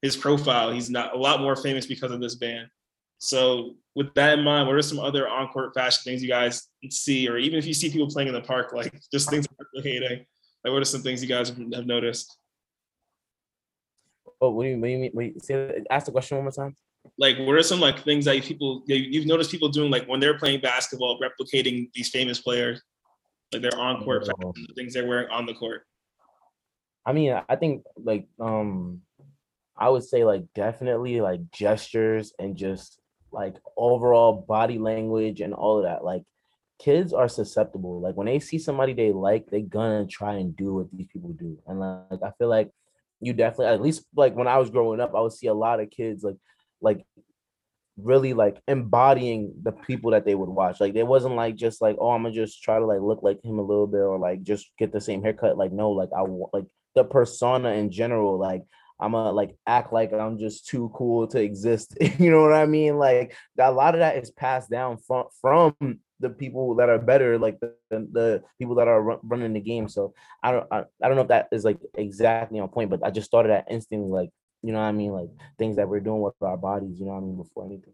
his 0.00 0.16
profile. 0.16 0.70
He's 0.70 0.88
not 0.88 1.14
a 1.14 1.18
lot 1.18 1.40
more 1.40 1.56
famous 1.56 1.84
because 1.84 2.10
of 2.10 2.20
this 2.20 2.36
ban. 2.36 2.70
So 3.18 3.76
with 3.94 4.12
that 4.14 4.38
in 4.38 4.44
mind, 4.44 4.66
what 4.66 4.76
are 4.76 4.82
some 4.82 4.98
other 5.00 5.28
on-court 5.28 5.72
fashion 5.74 6.02
things 6.04 6.22
you 6.22 6.28
guys 6.28 6.68
see, 6.90 7.28
or 7.28 7.38
even 7.38 7.58
if 7.58 7.64
you 7.66 7.72
see 7.74 7.90
people 7.90 8.08
playing 8.08 8.28
in 8.28 8.34
the 8.34 8.40
park, 8.42 8.72
like 8.72 8.92
just 9.12 9.30
things 9.30 9.46
replicating? 9.46 10.26
Like 10.64 10.72
what 10.72 10.82
are 10.82 10.84
some 10.84 11.02
things 11.02 11.22
you 11.22 11.28
guys 11.28 11.48
have 11.48 11.58
noticed? 11.58 12.36
Oh, 14.40 14.50
what 14.50 14.64
do 14.64 14.70
you, 14.70 14.78
what 14.78 14.86
do 14.86 14.90
you 14.92 14.98
mean? 14.98 15.10
Wait, 15.14 15.42
say, 15.42 15.82
ask 15.90 16.06
the 16.06 16.12
question 16.12 16.36
one 16.36 16.44
more 16.44 16.52
time. 16.52 16.76
like 17.18 17.38
what 17.38 17.54
are 17.54 17.62
some 17.62 17.80
like 17.80 18.02
things 18.02 18.24
that 18.24 18.42
people 18.42 18.82
you- 18.86 18.96
you've 18.96 19.26
noticed 19.26 19.50
people 19.50 19.68
doing 19.68 19.90
like 19.90 20.06
when 20.08 20.20
they're 20.20 20.38
playing 20.38 20.58
basketball 20.60 21.20
replicating 21.20 21.90
these 21.92 22.08
famous 22.08 22.40
players 22.40 22.80
like 23.52 23.60
their 23.60 23.78
on-court 23.78 24.22
Oh. 24.22 24.26
fashion, 24.26 24.66
the 24.68 24.74
things 24.74 24.94
they're 24.94 25.06
wearing 25.06 25.28
on 25.30 25.44
the 25.46 25.52
court 25.54 25.86
I 27.06 27.12
mean, 27.12 27.38
I 27.46 27.56
think 27.56 27.84
like 27.96 28.26
um 28.40 29.02
I 29.76 29.90
would 29.90 30.02
say 30.04 30.24
like 30.24 30.44
definitely 30.54 31.20
like 31.20 31.50
gestures 31.50 32.32
and 32.38 32.56
just 32.56 32.98
like 33.34 33.56
overall 33.76 34.32
body 34.32 34.78
language 34.78 35.40
and 35.40 35.52
all 35.52 35.78
of 35.78 35.84
that. 35.84 36.04
Like 36.04 36.22
kids 36.78 37.12
are 37.12 37.28
susceptible. 37.28 38.00
Like 38.00 38.16
when 38.16 38.26
they 38.26 38.38
see 38.38 38.58
somebody 38.58 38.92
they 38.92 39.12
like, 39.12 39.46
they 39.50 39.62
gonna 39.62 40.06
try 40.06 40.34
and 40.34 40.56
do 40.56 40.74
what 40.74 40.86
these 40.92 41.08
people 41.12 41.32
do. 41.32 41.58
And 41.66 41.80
like 41.80 42.22
I 42.22 42.30
feel 42.38 42.48
like 42.48 42.70
you 43.20 43.32
definitely 43.32 43.66
at 43.66 43.82
least 43.82 44.04
like 44.14 44.34
when 44.34 44.48
I 44.48 44.58
was 44.58 44.70
growing 44.70 45.00
up, 45.00 45.14
I 45.14 45.20
would 45.20 45.32
see 45.32 45.46
a 45.48 45.54
lot 45.54 45.80
of 45.80 45.90
kids 45.90 46.22
like 46.22 46.36
like 46.80 47.04
really 47.96 48.32
like 48.32 48.60
embodying 48.66 49.54
the 49.62 49.72
people 49.72 50.10
that 50.12 50.24
they 50.24 50.34
would 50.34 50.48
watch. 50.48 50.80
Like 50.80 50.94
it 50.94 51.06
wasn't 51.06 51.36
like 51.36 51.56
just 51.56 51.80
like, 51.80 51.96
oh, 52.00 52.10
I'm 52.10 52.22
gonna 52.22 52.34
just 52.34 52.62
try 52.62 52.78
to 52.78 52.86
like 52.86 53.00
look 53.00 53.22
like 53.22 53.44
him 53.44 53.58
a 53.58 53.62
little 53.62 53.86
bit 53.86 54.00
or 54.00 54.18
like 54.18 54.42
just 54.42 54.70
get 54.78 54.92
the 54.92 55.00
same 55.00 55.22
haircut. 55.22 55.56
Like, 55.56 55.72
no, 55.72 55.90
like 55.90 56.10
I 56.16 56.22
like 56.52 56.66
the 56.94 57.04
persona 57.04 57.70
in 57.70 57.90
general, 57.90 58.38
like 58.38 58.62
I'm 59.04 59.12
gonna 59.12 59.32
like 59.32 59.56
act 59.66 59.92
like 59.92 60.12
I'm 60.12 60.38
just 60.38 60.66
too 60.66 60.90
cool 60.94 61.26
to 61.28 61.40
exist. 61.40 61.94
you 62.18 62.30
know 62.30 62.40
what 62.40 62.54
I 62.54 62.64
mean? 62.64 62.96
Like 62.96 63.36
a 63.58 63.70
lot 63.70 63.94
of 63.94 64.00
that 64.00 64.16
is 64.16 64.30
passed 64.30 64.70
down 64.70 64.96
from 64.96 65.26
from 65.42 65.74
the 66.20 66.30
people 66.30 66.76
that 66.76 66.88
are 66.88 66.98
better, 66.98 67.38
like 67.38 67.60
the, 67.60 67.74
the, 67.90 68.42
people 68.58 68.76
that 68.76 68.88
are 68.88 69.02
run, 69.02 69.18
running 69.22 69.52
the 69.52 69.60
game. 69.60 69.88
So 69.88 70.14
I 70.42 70.52
don't 70.52 70.66
I, 70.70 70.84
I 71.02 71.08
don't 71.08 71.16
know 71.16 71.22
if 71.22 71.28
that 71.28 71.48
is 71.52 71.64
like 71.64 71.78
exactly 71.94 72.58
on 72.58 72.68
point, 72.68 72.88
but 72.88 73.04
I 73.04 73.10
just 73.10 73.26
started 73.26 73.50
that 73.50 73.66
instantly, 73.70 74.08
like 74.08 74.30
you 74.62 74.72
know 74.72 74.78
what 74.78 74.86
I 74.86 74.92
mean, 74.92 75.12
like 75.12 75.28
things 75.58 75.76
that 75.76 75.88
we're 75.88 76.00
doing 76.00 76.22
with 76.22 76.34
our 76.40 76.56
bodies. 76.56 76.98
You 76.98 77.06
know 77.06 77.12
what 77.12 77.18
I 77.18 77.24
mean 77.24 77.36
before 77.36 77.66
anything. 77.66 77.92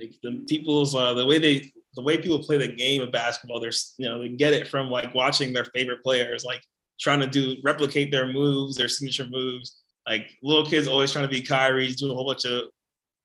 like 0.00 0.14
the 0.22 0.44
people's 0.48 0.96
uh 0.96 1.14
the 1.14 1.24
way 1.24 1.38
they 1.38 1.72
the 1.94 2.02
way 2.02 2.18
people 2.18 2.42
play 2.42 2.58
the 2.58 2.66
game 2.66 3.02
of 3.02 3.12
basketball 3.12 3.60
there's 3.60 3.94
you 3.98 4.08
know 4.08 4.20
they 4.20 4.30
get 4.30 4.52
it 4.52 4.66
from 4.66 4.90
like 4.90 5.14
watching 5.14 5.52
their 5.52 5.66
favorite 5.66 6.02
players 6.02 6.44
like 6.44 6.62
trying 6.98 7.20
to 7.20 7.26
do 7.26 7.56
replicate 7.62 8.10
their 8.10 8.32
moves 8.32 8.76
their 8.76 8.88
signature 8.88 9.26
moves 9.30 9.81
like 10.06 10.30
little 10.42 10.66
kids 10.66 10.88
always 10.88 11.12
trying 11.12 11.24
to 11.24 11.34
be 11.34 11.42
Kyrie 11.42 11.92
doing 11.92 12.12
a 12.12 12.14
whole 12.14 12.26
bunch 12.26 12.44
of 12.44 12.64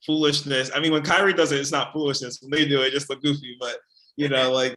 foolishness 0.06 0.72
I 0.76 0.80
mean 0.80 0.92
when 0.92 1.04
Kyrie 1.04 1.34
does 1.34 1.52
it 1.52 1.60
it's 1.60 1.72
not 1.72 1.92
foolishness 1.92 2.40
when 2.42 2.52
they 2.52 2.68
do 2.68 2.82
it 2.82 2.88
it 2.88 2.92
just 2.92 3.10
look 3.10 3.22
goofy 3.22 3.58
but 3.60 3.78
you 4.16 4.30
know 4.30 4.52
like 4.52 4.76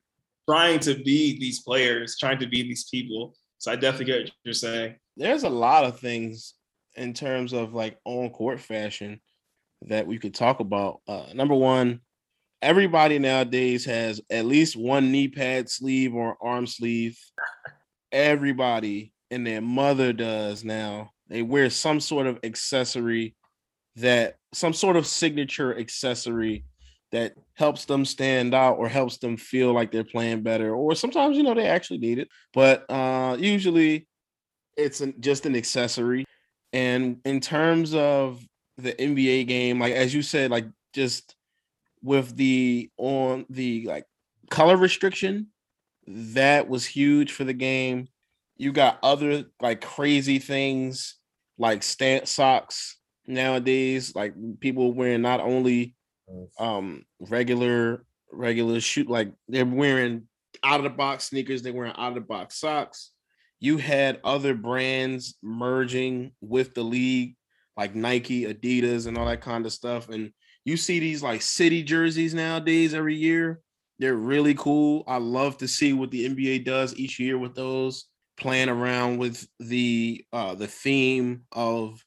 trying 0.50 0.80
to 0.80 0.94
be 0.94 1.38
these 1.38 1.60
players, 1.60 2.16
trying 2.18 2.38
to 2.38 2.46
be 2.46 2.62
these 2.62 2.88
people. 2.88 3.36
So 3.58 3.70
I 3.70 3.76
definitely 3.76 4.06
get 4.06 4.24
what 4.24 4.32
you're 4.42 4.54
saying. 4.54 4.96
There's 5.16 5.44
a 5.44 5.48
lot 5.48 5.84
of 5.84 6.00
things 6.00 6.54
in 6.96 7.14
terms 7.14 7.52
of 7.52 7.72
like 7.72 7.98
on 8.04 8.30
court 8.30 8.58
fashion 8.58 9.20
that 9.82 10.08
we 10.08 10.18
could 10.18 10.34
talk 10.34 10.58
about. 10.58 11.02
Uh, 11.06 11.26
number 11.34 11.54
one, 11.54 12.00
everybody 12.62 13.20
nowadays 13.20 13.84
has 13.84 14.20
at 14.28 14.44
least 14.44 14.76
one 14.76 15.12
knee 15.12 15.28
pad 15.28 15.70
sleeve 15.70 16.14
or 16.16 16.36
arm 16.42 16.66
sleeve. 16.66 17.16
Everybody 18.10 19.12
and 19.30 19.46
their 19.46 19.60
mother 19.60 20.12
does 20.12 20.64
now. 20.64 21.12
They 21.30 21.42
wear 21.42 21.70
some 21.70 22.00
sort 22.00 22.26
of 22.26 22.40
accessory 22.42 23.36
that 23.96 24.36
some 24.52 24.72
sort 24.72 24.96
of 24.96 25.06
signature 25.06 25.78
accessory 25.78 26.64
that 27.12 27.34
helps 27.54 27.84
them 27.84 28.04
stand 28.04 28.54
out 28.54 28.78
or 28.78 28.88
helps 28.88 29.18
them 29.18 29.36
feel 29.36 29.72
like 29.72 29.90
they're 29.90 30.04
playing 30.04 30.42
better 30.42 30.74
or 30.74 30.94
sometimes 30.94 31.36
you 31.36 31.42
know 31.42 31.54
they 31.54 31.66
actually 31.66 31.98
need 31.98 32.18
it. 32.18 32.28
But 32.52 32.84
uh 32.90 33.36
usually 33.38 34.06
it's 34.76 35.00
an, 35.00 35.14
just 35.20 35.46
an 35.46 35.56
accessory. 35.56 36.24
And 36.72 37.20
in 37.24 37.40
terms 37.40 37.94
of 37.94 38.44
the 38.76 38.92
NBA 38.92 39.46
game 39.46 39.78
like 39.78 39.92
as 39.92 40.12
you 40.14 40.22
said 40.22 40.50
like 40.50 40.66
just 40.94 41.34
with 42.02 42.34
the 42.36 42.90
on 42.96 43.46
the 43.50 43.86
like 43.86 44.04
color 44.50 44.76
restriction 44.76 45.48
that 46.06 46.68
was 46.68 46.86
huge 46.86 47.30
for 47.32 47.44
the 47.44 47.52
game. 47.52 48.08
You 48.56 48.72
got 48.72 48.98
other 49.02 49.44
like 49.60 49.80
crazy 49.80 50.38
things 50.38 51.19
like 51.60 51.82
stance 51.82 52.30
socks 52.30 52.96
nowadays 53.26 54.14
like 54.16 54.34
people 54.60 54.92
wearing 54.92 55.20
not 55.20 55.40
only 55.40 55.94
um 56.58 57.04
regular 57.28 58.04
regular 58.32 58.80
shoot 58.80 59.08
like 59.08 59.30
they're 59.46 59.66
wearing 59.66 60.22
out 60.64 60.80
of 60.80 60.84
the 60.84 60.90
box 60.90 61.24
sneakers 61.24 61.62
they're 61.62 61.74
wearing 61.74 61.92
out 61.96 62.08
of 62.08 62.14
the 62.14 62.20
box 62.20 62.58
socks. 62.58 63.12
You 63.60 63.76
had 63.76 64.20
other 64.24 64.54
brands 64.54 65.36
merging 65.42 66.32
with 66.40 66.72
the 66.72 66.82
league 66.82 67.36
like 67.76 67.94
nike 67.94 68.46
adidas 68.46 69.06
and 69.06 69.18
all 69.18 69.26
that 69.26 69.42
kind 69.42 69.66
of 69.66 69.72
stuff 69.72 70.08
and 70.08 70.32
you 70.64 70.78
see 70.78 70.98
these 70.98 71.22
like 71.22 71.42
city 71.42 71.82
jerseys 71.82 72.34
nowadays 72.34 72.94
every 72.94 73.16
year. 73.16 73.60
They're 73.98 74.14
really 74.14 74.54
cool. 74.54 75.04
I 75.06 75.18
love 75.18 75.58
to 75.58 75.68
see 75.68 75.92
what 75.92 76.10
the 76.10 76.26
nba 76.26 76.64
does 76.64 76.96
each 76.96 77.20
year 77.20 77.36
with 77.36 77.54
those 77.54 78.06
playing 78.40 78.68
around 78.68 79.18
with 79.18 79.46
the 79.60 80.24
uh 80.32 80.54
the 80.54 80.66
theme 80.66 81.42
of 81.52 82.04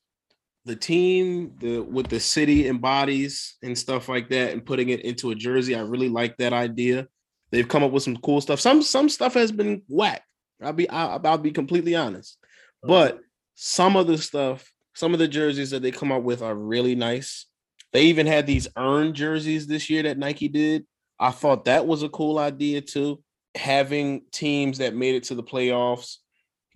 the 0.65 0.75
team, 0.75 1.53
the 1.59 1.79
what 1.79 2.09
the 2.09 2.19
city 2.19 2.67
embodies 2.67 3.55
and 3.63 3.77
stuff 3.77 4.09
like 4.09 4.29
that, 4.29 4.51
and 4.51 4.65
putting 4.65 4.89
it 4.89 5.01
into 5.01 5.31
a 5.31 5.35
jersey. 5.35 5.75
I 5.75 5.81
really 5.81 6.09
like 6.09 6.37
that 6.37 6.53
idea. 6.53 7.07
They've 7.51 7.67
come 7.67 7.83
up 7.83 7.91
with 7.91 8.03
some 8.03 8.17
cool 8.17 8.41
stuff. 8.41 8.59
Some 8.59 8.81
some 8.81 9.09
stuff 9.09 9.33
has 9.35 9.51
been 9.51 9.83
whack. 9.87 10.23
I'll 10.61 10.73
be 10.73 10.89
I'll, 10.89 11.21
I'll 11.23 11.37
be 11.37 11.51
completely 11.51 11.95
honest, 11.95 12.37
but 12.81 13.19
some 13.55 13.95
of 13.95 14.07
the 14.07 14.17
stuff, 14.17 14.71
some 14.95 15.13
of 15.13 15.19
the 15.19 15.27
jerseys 15.27 15.69
that 15.71 15.81
they 15.81 15.91
come 15.91 16.11
up 16.11 16.23
with 16.23 16.41
are 16.41 16.55
really 16.55 16.95
nice. 16.95 17.45
They 17.91 18.05
even 18.05 18.25
had 18.25 18.47
these 18.47 18.67
earned 18.75 19.13
jerseys 19.13 19.67
this 19.67 19.89
year 19.89 20.03
that 20.03 20.17
Nike 20.17 20.47
did. 20.47 20.85
I 21.19 21.29
thought 21.29 21.65
that 21.65 21.85
was 21.85 22.01
a 22.01 22.09
cool 22.09 22.39
idea 22.39 22.81
too. 22.81 23.21
Having 23.55 24.23
teams 24.31 24.79
that 24.79 24.95
made 24.95 25.13
it 25.13 25.23
to 25.25 25.35
the 25.35 25.43
playoffs 25.43 26.17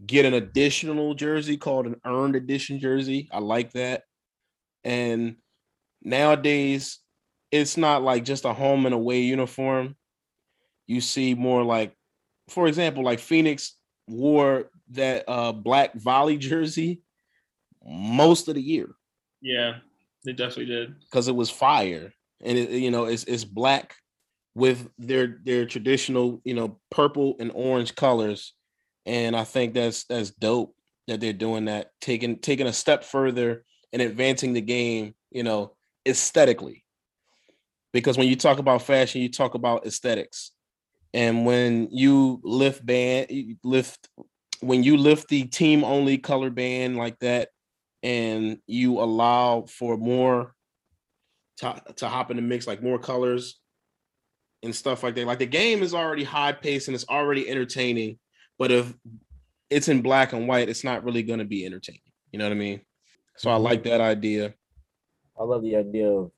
get 0.06 0.26
an 0.26 0.34
additional 0.34 1.16
jersey 1.16 1.58
called 1.58 1.88
an 1.88 2.00
earned 2.06 2.36
edition 2.36 2.80
jersey. 2.80 3.28
I 3.32 3.40
like 3.40 3.72
that. 3.74 4.04
And 4.84 5.38
nowadays, 6.02 7.00
it's 7.52 7.78
not 7.78 8.04
like 8.04 8.24
just 8.24 8.46
a 8.46 8.54
home 8.54 8.86
and 8.86 8.94
away 8.94 9.22
uniform. 9.22 9.96
You 10.86 11.02
see 11.02 11.34
more 11.34 11.64
like, 11.64 11.94
for 12.50 12.68
example, 12.68 13.04
like 13.04 13.20
Phoenix 13.20 13.76
wore 14.08 14.70
that 14.92 15.26
uh 15.28 15.52
black 15.52 15.94
Valley 15.96 16.38
jersey 16.38 17.02
most 17.84 18.48
of 18.48 18.56
the 18.56 18.62
year. 18.62 18.90
Yeah, 19.42 19.78
they 20.26 20.34
definitely 20.34 20.66
did. 20.66 21.00
Because 21.02 21.28
it 21.28 21.36
was 21.36 21.50
fire. 21.50 22.14
And 22.44 22.58
it, 22.58 22.70
you 22.70 22.92
know, 22.92 23.06
it's 23.06 23.24
it's 23.24 23.44
black 23.44 23.96
with 24.56 24.90
their 24.98 25.40
their 25.44 25.66
traditional, 25.66 26.42
you 26.44 26.54
know, 26.54 26.80
purple 26.92 27.36
and 27.40 27.52
orange 27.54 27.96
colors 27.96 28.54
and 29.08 29.36
I 29.36 29.46
think 29.46 29.74
that's 29.74 30.04
that's 30.04 30.32
dope 30.32 30.76
that 31.08 31.22
they're 31.22 31.34
doing 31.34 31.66
that, 31.66 31.92
taking 32.02 32.38
taking 32.40 32.68
a 32.68 32.74
step 32.74 33.04
further 33.04 33.64
and 33.94 34.02
advancing 34.02 34.54
the 34.54 34.62
game, 34.62 35.16
you 35.32 35.44
know, 35.44 35.74
aesthetically. 36.06 36.84
Because 37.94 38.18
when 38.18 38.28
you 38.28 38.36
talk 38.36 38.60
about 38.60 38.82
fashion, 38.82 39.22
you 39.22 39.32
talk 39.32 39.56
about 39.56 39.88
aesthetics, 39.88 40.52
and 41.14 41.46
when 41.46 41.88
you 41.90 42.42
lift 42.44 42.86
band, 42.86 43.28
lift 43.64 44.10
when 44.60 44.84
you 44.84 44.98
lift 44.98 45.30
the 45.30 45.46
team 45.46 45.86
only 45.86 46.18
color 46.18 46.50
band 46.50 46.98
like 46.98 47.18
that, 47.20 47.48
and 48.04 48.58
you 48.68 49.00
allow 49.00 49.66
for 49.70 49.96
more 49.96 50.54
to, 51.60 51.82
to 51.96 52.10
hop 52.10 52.30
in 52.30 52.36
the 52.36 52.44
mix, 52.44 52.68
like 52.68 52.84
more 52.84 53.00
colors 53.00 53.58
and 54.64 54.76
stuff 54.76 55.02
like 55.02 55.16
that. 55.16 55.26
Like 55.26 55.40
the 55.40 55.46
game 55.46 55.82
is 55.82 55.94
already 55.94 56.26
high 56.26 56.52
paced 56.52 56.90
and 56.90 56.96
it's 56.96 57.08
already 57.08 57.50
entertaining 57.50 58.20
but 58.58 58.72
if 58.72 58.94
it's 59.70 59.88
in 59.88 60.02
black 60.02 60.34
and 60.34 60.48
white, 60.48 60.70
it's 60.70 60.84
not 60.84 61.04
really 61.04 61.24
going 61.24 61.40
to 61.40 61.46
be 61.46 61.66
entertaining. 61.66 62.02
You 62.32 62.40
know 62.40 62.46
what 62.46 62.54
I 62.54 62.56
mean? 62.56 62.82
So 63.38 63.50
I 63.50 63.56
like 63.56 63.84
that 63.84 64.02
idea. 64.02 64.54
I 65.40 65.44
love 65.44 65.62
the 65.64 65.76
idea 65.76 66.10
of 66.10 66.32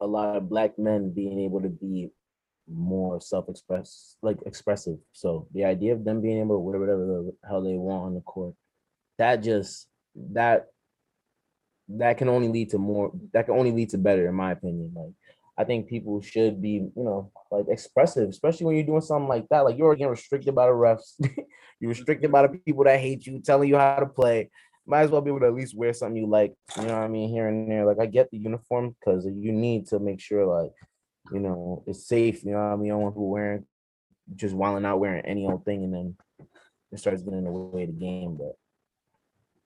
a 0.00 0.06
lot 0.06 0.36
of 0.36 0.48
black 0.48 0.78
men 0.78 1.10
being 1.10 1.40
able 1.40 1.60
to 1.60 1.68
be 1.68 2.10
more 2.70 3.20
self-express, 3.20 4.16
like 4.22 4.36
expressive. 4.46 4.98
So 5.12 5.48
the 5.54 5.64
idea 5.64 5.94
of 5.94 6.04
them 6.04 6.20
being 6.20 6.38
able 6.38 6.56
to 6.56 6.60
wear 6.60 6.78
whatever 6.78 7.06
the 7.06 7.34
hell 7.48 7.62
they 7.62 7.74
want 7.74 8.06
on 8.06 8.14
the 8.14 8.20
court, 8.20 8.54
that 9.18 9.42
just 9.42 9.88
that 10.14 10.68
that 11.88 12.18
can 12.18 12.28
only 12.28 12.48
lead 12.48 12.70
to 12.70 12.78
more. 12.78 13.10
That 13.32 13.46
can 13.46 13.54
only 13.54 13.72
lead 13.72 13.90
to 13.90 13.98
better, 13.98 14.28
in 14.28 14.34
my 14.34 14.52
opinion. 14.52 14.92
Like 14.94 15.12
I 15.58 15.64
think 15.64 15.88
people 15.88 16.22
should 16.22 16.62
be, 16.62 16.70
you 16.70 16.92
know, 16.96 17.32
like 17.50 17.66
expressive, 17.68 18.28
especially 18.28 18.66
when 18.66 18.76
you're 18.76 18.86
doing 18.86 19.00
something 19.00 19.28
like 19.28 19.48
that. 19.50 19.64
Like 19.64 19.76
you're 19.76 19.94
getting 19.96 20.10
restricted 20.10 20.54
by 20.54 20.66
the 20.66 20.72
refs, 20.72 21.14
you're 21.80 21.90
restricted 21.90 22.30
by 22.30 22.46
the 22.46 22.58
people 22.60 22.84
that 22.84 23.00
hate 23.00 23.26
you, 23.26 23.40
telling 23.40 23.68
you 23.68 23.76
how 23.76 23.96
to 23.96 24.06
play. 24.06 24.50
Might 24.86 25.02
as 25.02 25.10
well 25.10 25.20
be 25.20 25.30
able 25.30 25.40
to 25.40 25.46
at 25.46 25.54
least 25.54 25.76
wear 25.76 25.92
something 25.92 26.16
you 26.16 26.28
like. 26.28 26.54
You 26.76 26.86
know 26.86 26.94
what 26.94 27.02
I 27.02 27.08
mean? 27.08 27.28
Here 27.28 27.48
and 27.48 27.70
there. 27.70 27.84
Like 27.84 27.98
I 28.00 28.06
get 28.06 28.30
the 28.30 28.38
uniform 28.38 28.94
because 28.98 29.26
you 29.26 29.52
need 29.52 29.88
to 29.88 29.98
make 29.98 30.20
sure, 30.20 30.46
like, 30.46 30.70
you 31.32 31.40
know, 31.40 31.82
it's 31.86 32.06
safe. 32.06 32.44
You 32.44 32.52
know 32.52 32.58
what 32.58 32.72
I 32.72 32.76
mean? 32.76 32.86
You 32.86 32.92
don't 32.92 33.02
want 33.02 33.14
people 33.14 33.28
wearing 33.28 33.66
just 34.36 34.54
wilding 34.54 34.84
out 34.84 35.00
wearing 35.00 35.24
any 35.24 35.46
old 35.46 35.64
thing 35.64 35.84
and 35.84 35.94
then 35.94 36.16
it 36.92 36.98
starts 36.98 37.22
getting 37.22 37.38
in 37.38 37.44
the 37.44 37.50
way 37.50 37.82
of 37.82 37.88
the 37.88 37.94
game. 37.94 38.36
But 38.36 38.56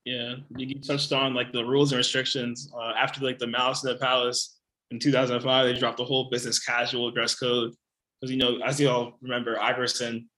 yeah, 0.04 0.36
you 0.56 0.80
touched 0.80 1.12
on 1.12 1.34
like 1.34 1.52
the 1.52 1.64
rules 1.64 1.92
and 1.92 1.98
restrictions 1.98 2.72
uh, 2.76 2.92
after 2.96 3.24
like 3.24 3.38
the 3.38 3.46
Malice 3.46 3.84
in 3.84 3.90
the 3.90 3.98
Palace 3.98 4.58
in 4.92 4.98
2005, 4.98 5.66
they 5.66 5.78
dropped 5.78 5.96
the 5.96 6.04
whole 6.04 6.28
business 6.30 6.58
casual 6.58 7.10
dress 7.10 7.34
code. 7.34 7.72
Because, 8.20 8.30
you 8.30 8.38
know, 8.38 8.58
as 8.58 8.78
you 8.78 8.90
all 8.90 9.18
remember, 9.22 9.58
Iverson, 9.58 10.28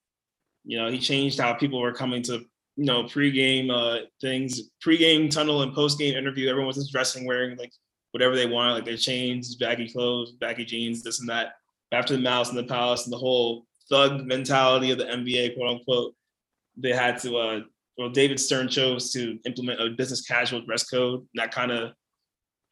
you 0.64 0.78
know, 0.78 0.88
he 0.90 0.98
changed 0.98 1.40
how 1.40 1.52
people 1.54 1.80
were 1.80 1.92
coming 1.92 2.22
to, 2.22 2.34
you 2.76 2.84
know, 2.84 3.02
pregame 3.02 3.70
uh, 3.70 4.06
things, 4.20 4.70
pregame 4.84 5.28
tunnel 5.28 5.62
and 5.62 5.74
postgame 5.74 6.14
interview. 6.14 6.48
Everyone 6.48 6.68
was 6.68 6.76
just 6.76 6.92
dressing, 6.92 7.26
wearing 7.26 7.58
like 7.58 7.72
whatever 8.12 8.36
they 8.36 8.46
wanted, 8.46 8.74
like 8.74 8.84
their 8.84 8.96
chains, 8.96 9.56
baggy 9.56 9.90
clothes, 9.90 10.32
baggy 10.32 10.64
jeans, 10.64 11.02
this 11.02 11.20
and 11.20 11.28
that. 11.28 11.54
After 11.92 12.14
the 12.14 12.22
Malice 12.22 12.50
in 12.50 12.56
the 12.56 12.64
Palace 12.64 13.04
and 13.04 13.12
the 13.12 13.18
whole 13.18 13.66
thug 13.90 14.24
mentality 14.24 14.92
of 14.92 14.98
the 14.98 15.04
NBA, 15.04 15.56
quote 15.56 15.78
unquote, 15.78 16.14
they 16.76 16.92
had 16.92 17.18
to, 17.22 17.36
uh, 17.36 17.60
well, 17.98 18.10
David 18.10 18.38
Stern 18.38 18.68
chose 18.68 19.12
to 19.12 19.38
implement 19.44 19.80
a 19.80 19.90
business 19.90 20.22
casual 20.22 20.64
dress 20.64 20.84
code. 20.84 21.20
And 21.20 21.42
that 21.42 21.52
kind 21.52 21.70
of 21.70 21.92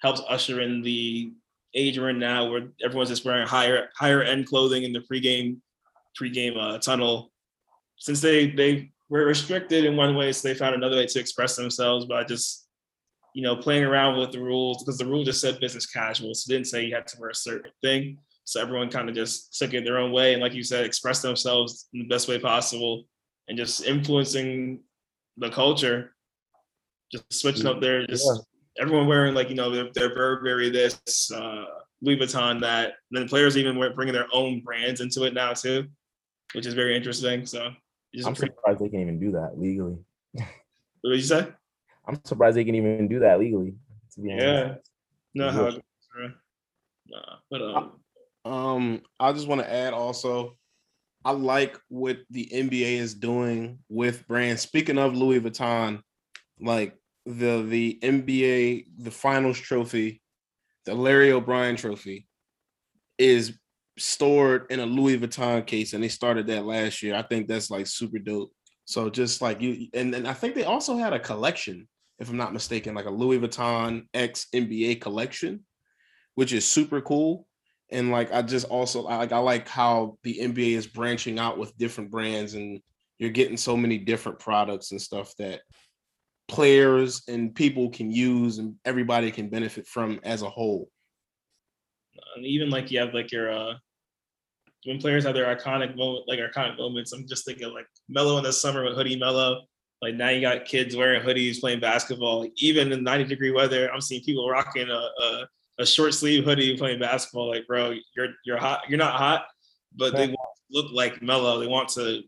helps 0.00 0.22
usher 0.28 0.60
in 0.60 0.82
the 0.82 1.32
age 1.74 1.98
we're 1.98 2.10
in 2.10 2.18
now 2.18 2.50
where 2.50 2.68
everyone's 2.84 3.08
just 3.08 3.24
wearing 3.24 3.46
higher 3.46 3.88
higher 3.96 4.22
end 4.22 4.46
clothing 4.46 4.82
in 4.82 4.92
the 4.92 5.00
pregame 5.00 5.58
pregame 6.20 6.56
uh, 6.56 6.78
tunnel. 6.78 7.30
Since 7.96 8.20
they 8.20 8.50
they 8.50 8.92
were 9.08 9.24
restricted 9.24 9.84
in 9.84 9.96
one 9.96 10.16
way, 10.16 10.32
so 10.32 10.48
they 10.48 10.54
found 10.54 10.74
another 10.74 10.96
way 10.96 11.06
to 11.06 11.20
express 11.20 11.56
themselves 11.56 12.06
by 12.06 12.24
just 12.24 12.66
you 13.34 13.42
know 13.42 13.56
playing 13.56 13.84
around 13.84 14.18
with 14.18 14.32
the 14.32 14.40
rules 14.40 14.82
because 14.82 14.98
the 14.98 15.06
rule 15.06 15.24
just 15.24 15.40
said 15.40 15.60
business 15.60 15.86
casual, 15.86 16.34
so 16.34 16.50
it 16.50 16.54
didn't 16.54 16.68
say 16.68 16.84
you 16.84 16.94
had 16.94 17.06
to 17.08 17.20
wear 17.20 17.30
a 17.30 17.34
certain 17.34 17.70
thing. 17.82 18.18
So 18.44 18.60
everyone 18.60 18.90
kind 18.90 19.08
of 19.08 19.14
just 19.14 19.56
took 19.56 19.72
it 19.72 19.84
their 19.84 19.98
own 19.98 20.12
way, 20.12 20.32
and 20.32 20.42
like 20.42 20.54
you 20.54 20.64
said, 20.64 20.84
express 20.84 21.22
themselves 21.22 21.88
in 21.94 22.00
the 22.00 22.08
best 22.08 22.28
way 22.28 22.38
possible, 22.38 23.04
and 23.48 23.56
just 23.56 23.84
influencing 23.84 24.80
the 25.36 25.48
culture, 25.48 26.14
just 27.10 27.32
switching 27.32 27.66
up 27.66 27.80
there, 27.80 28.06
just 28.06 28.26
yeah 28.26 28.42
everyone 28.78 29.06
wearing 29.06 29.34
like 29.34 29.48
you 29.48 29.54
know 29.54 29.70
their, 29.70 29.88
their 29.94 30.14
Burberry 30.14 30.70
this, 30.70 31.30
uh, 31.30 31.64
Louis 32.00 32.16
Vuitton 32.16 32.60
that. 32.60 32.94
And 33.10 33.20
then 33.20 33.28
players 33.28 33.56
even 33.56 33.78
were 33.78 33.90
bringing 33.90 34.14
their 34.14 34.28
own 34.32 34.60
brands 34.60 35.00
into 35.00 35.24
it 35.24 35.34
now 35.34 35.52
too, 35.52 35.86
which 36.54 36.66
is 36.66 36.74
very 36.74 36.96
interesting. 36.96 37.46
So 37.46 37.70
I'm 38.24 38.34
pretty- 38.34 38.54
surprised 38.54 38.80
they 38.80 38.88
can 38.88 39.00
even 39.00 39.20
do 39.20 39.32
that 39.32 39.58
legally. 39.58 39.98
what 40.32 40.46
did 41.04 41.16
you 41.16 41.22
say? 41.22 41.48
I'm 42.06 42.18
surprised 42.24 42.56
they 42.56 42.64
can 42.64 42.74
even 42.74 43.08
do 43.08 43.20
that 43.20 43.38
legally. 43.38 43.74
yeah, 44.16 44.74
no, 45.34 45.50
how 45.50 45.70
nah, 47.06 47.36
but 47.50 47.62
um, 47.62 47.92
um, 48.44 49.02
I 49.20 49.32
just 49.32 49.46
want 49.46 49.60
to 49.60 49.72
add 49.72 49.94
also 49.94 50.56
I 51.24 51.32
like 51.32 51.78
what 51.88 52.18
the 52.30 52.48
NBA 52.52 52.98
is 52.98 53.14
doing 53.14 53.78
with 53.88 54.26
brands. 54.26 54.62
Speaking 54.62 54.98
of 54.98 55.14
Louis 55.14 55.40
Vuitton, 55.40 56.02
like 56.60 56.96
the 57.26 57.62
the 57.62 57.98
NBA 58.02 58.86
the 58.98 59.10
Finals 59.10 59.58
trophy, 59.58 60.22
the 60.86 60.94
Larry 60.94 61.32
O'Brien 61.32 61.76
trophy, 61.76 62.26
is 63.18 63.58
stored 63.98 64.66
in 64.70 64.80
a 64.80 64.86
Louis 64.86 65.18
Vuitton 65.18 65.66
case, 65.66 65.92
and 65.92 66.02
they 66.02 66.08
started 66.08 66.46
that 66.46 66.64
last 66.64 67.02
year. 67.02 67.14
I 67.14 67.22
think 67.22 67.48
that's 67.48 67.70
like 67.70 67.86
super 67.86 68.18
dope. 68.18 68.52
So 68.84 69.08
just 69.10 69.42
like 69.42 69.60
you, 69.60 69.88
and 69.94 70.12
then 70.12 70.26
I 70.26 70.32
think 70.32 70.54
they 70.54 70.64
also 70.64 70.96
had 70.96 71.12
a 71.12 71.20
collection, 71.20 71.88
if 72.18 72.28
I'm 72.28 72.36
not 72.36 72.52
mistaken, 72.52 72.94
like 72.94 73.06
a 73.06 73.10
Louis 73.10 73.38
Vuitton 73.38 74.06
X 74.12 74.46
NBA 74.52 75.00
collection, 75.00 75.64
which 76.34 76.52
is 76.52 76.66
super 76.66 77.00
cool. 77.00 77.46
And 77.90 78.10
like 78.10 78.32
I 78.32 78.42
just 78.42 78.66
also 78.66 79.06
I 79.06 79.16
like 79.16 79.32
I 79.32 79.38
like 79.38 79.68
how 79.68 80.18
the 80.22 80.38
NBA 80.38 80.72
is 80.76 80.86
branching 80.86 81.38
out 81.38 81.58
with 81.58 81.76
different 81.76 82.10
brands, 82.10 82.54
and 82.54 82.80
you're 83.18 83.30
getting 83.30 83.56
so 83.56 83.76
many 83.76 83.98
different 83.98 84.38
products 84.38 84.90
and 84.90 85.00
stuff 85.00 85.34
that 85.38 85.60
players 86.48 87.22
and 87.28 87.54
people 87.54 87.90
can 87.90 88.10
use 88.10 88.58
and 88.58 88.74
everybody 88.84 89.30
can 89.30 89.48
benefit 89.48 89.86
from 89.86 90.20
as 90.24 90.42
a 90.42 90.50
whole. 90.50 90.88
And 92.36 92.44
even 92.44 92.70
like 92.70 92.90
you 92.90 93.00
have 93.00 93.14
like 93.14 93.32
your 93.32 93.52
uh 93.52 93.74
when 94.84 94.98
players 94.98 95.24
have 95.24 95.34
their 95.34 95.54
iconic 95.54 95.96
moment, 95.96 96.26
like 96.26 96.40
iconic 96.40 96.76
moments, 96.76 97.12
I'm 97.12 97.26
just 97.28 97.44
thinking 97.44 97.72
like 97.72 97.86
Melo 98.08 98.38
in 98.38 98.44
the 98.44 98.52
summer 98.52 98.84
with 98.84 98.94
hoodie 98.94 99.16
Melo. 99.16 99.62
Like 100.00 100.16
now 100.16 100.30
you 100.30 100.40
got 100.40 100.64
kids 100.64 100.96
wearing 100.96 101.22
hoodies 101.22 101.60
playing 101.60 101.80
basketball. 101.80 102.40
Like 102.40 102.52
even 102.56 102.90
in 102.92 103.04
90 103.04 103.24
degree 103.26 103.52
weather, 103.52 103.92
I'm 103.92 104.00
seeing 104.00 104.24
people 104.24 104.48
rocking 104.48 104.88
a, 104.88 105.22
a, 105.22 105.46
a 105.78 105.86
short 105.86 106.14
sleeve 106.14 106.44
hoodie 106.44 106.76
playing 106.76 106.98
basketball. 106.98 107.48
Like, 107.48 107.66
bro, 107.68 107.94
you're 108.16 108.30
you're 108.44 108.58
hot. 108.58 108.82
You're 108.88 108.98
not 108.98 109.14
hot, 109.14 109.44
but 109.96 110.16
they 110.16 110.26
want 110.26 110.36
to 110.36 110.76
look 110.76 110.92
like 110.92 111.22
Melo. 111.22 111.60
They 111.60 111.68
want 111.68 111.88
to 111.90 112.22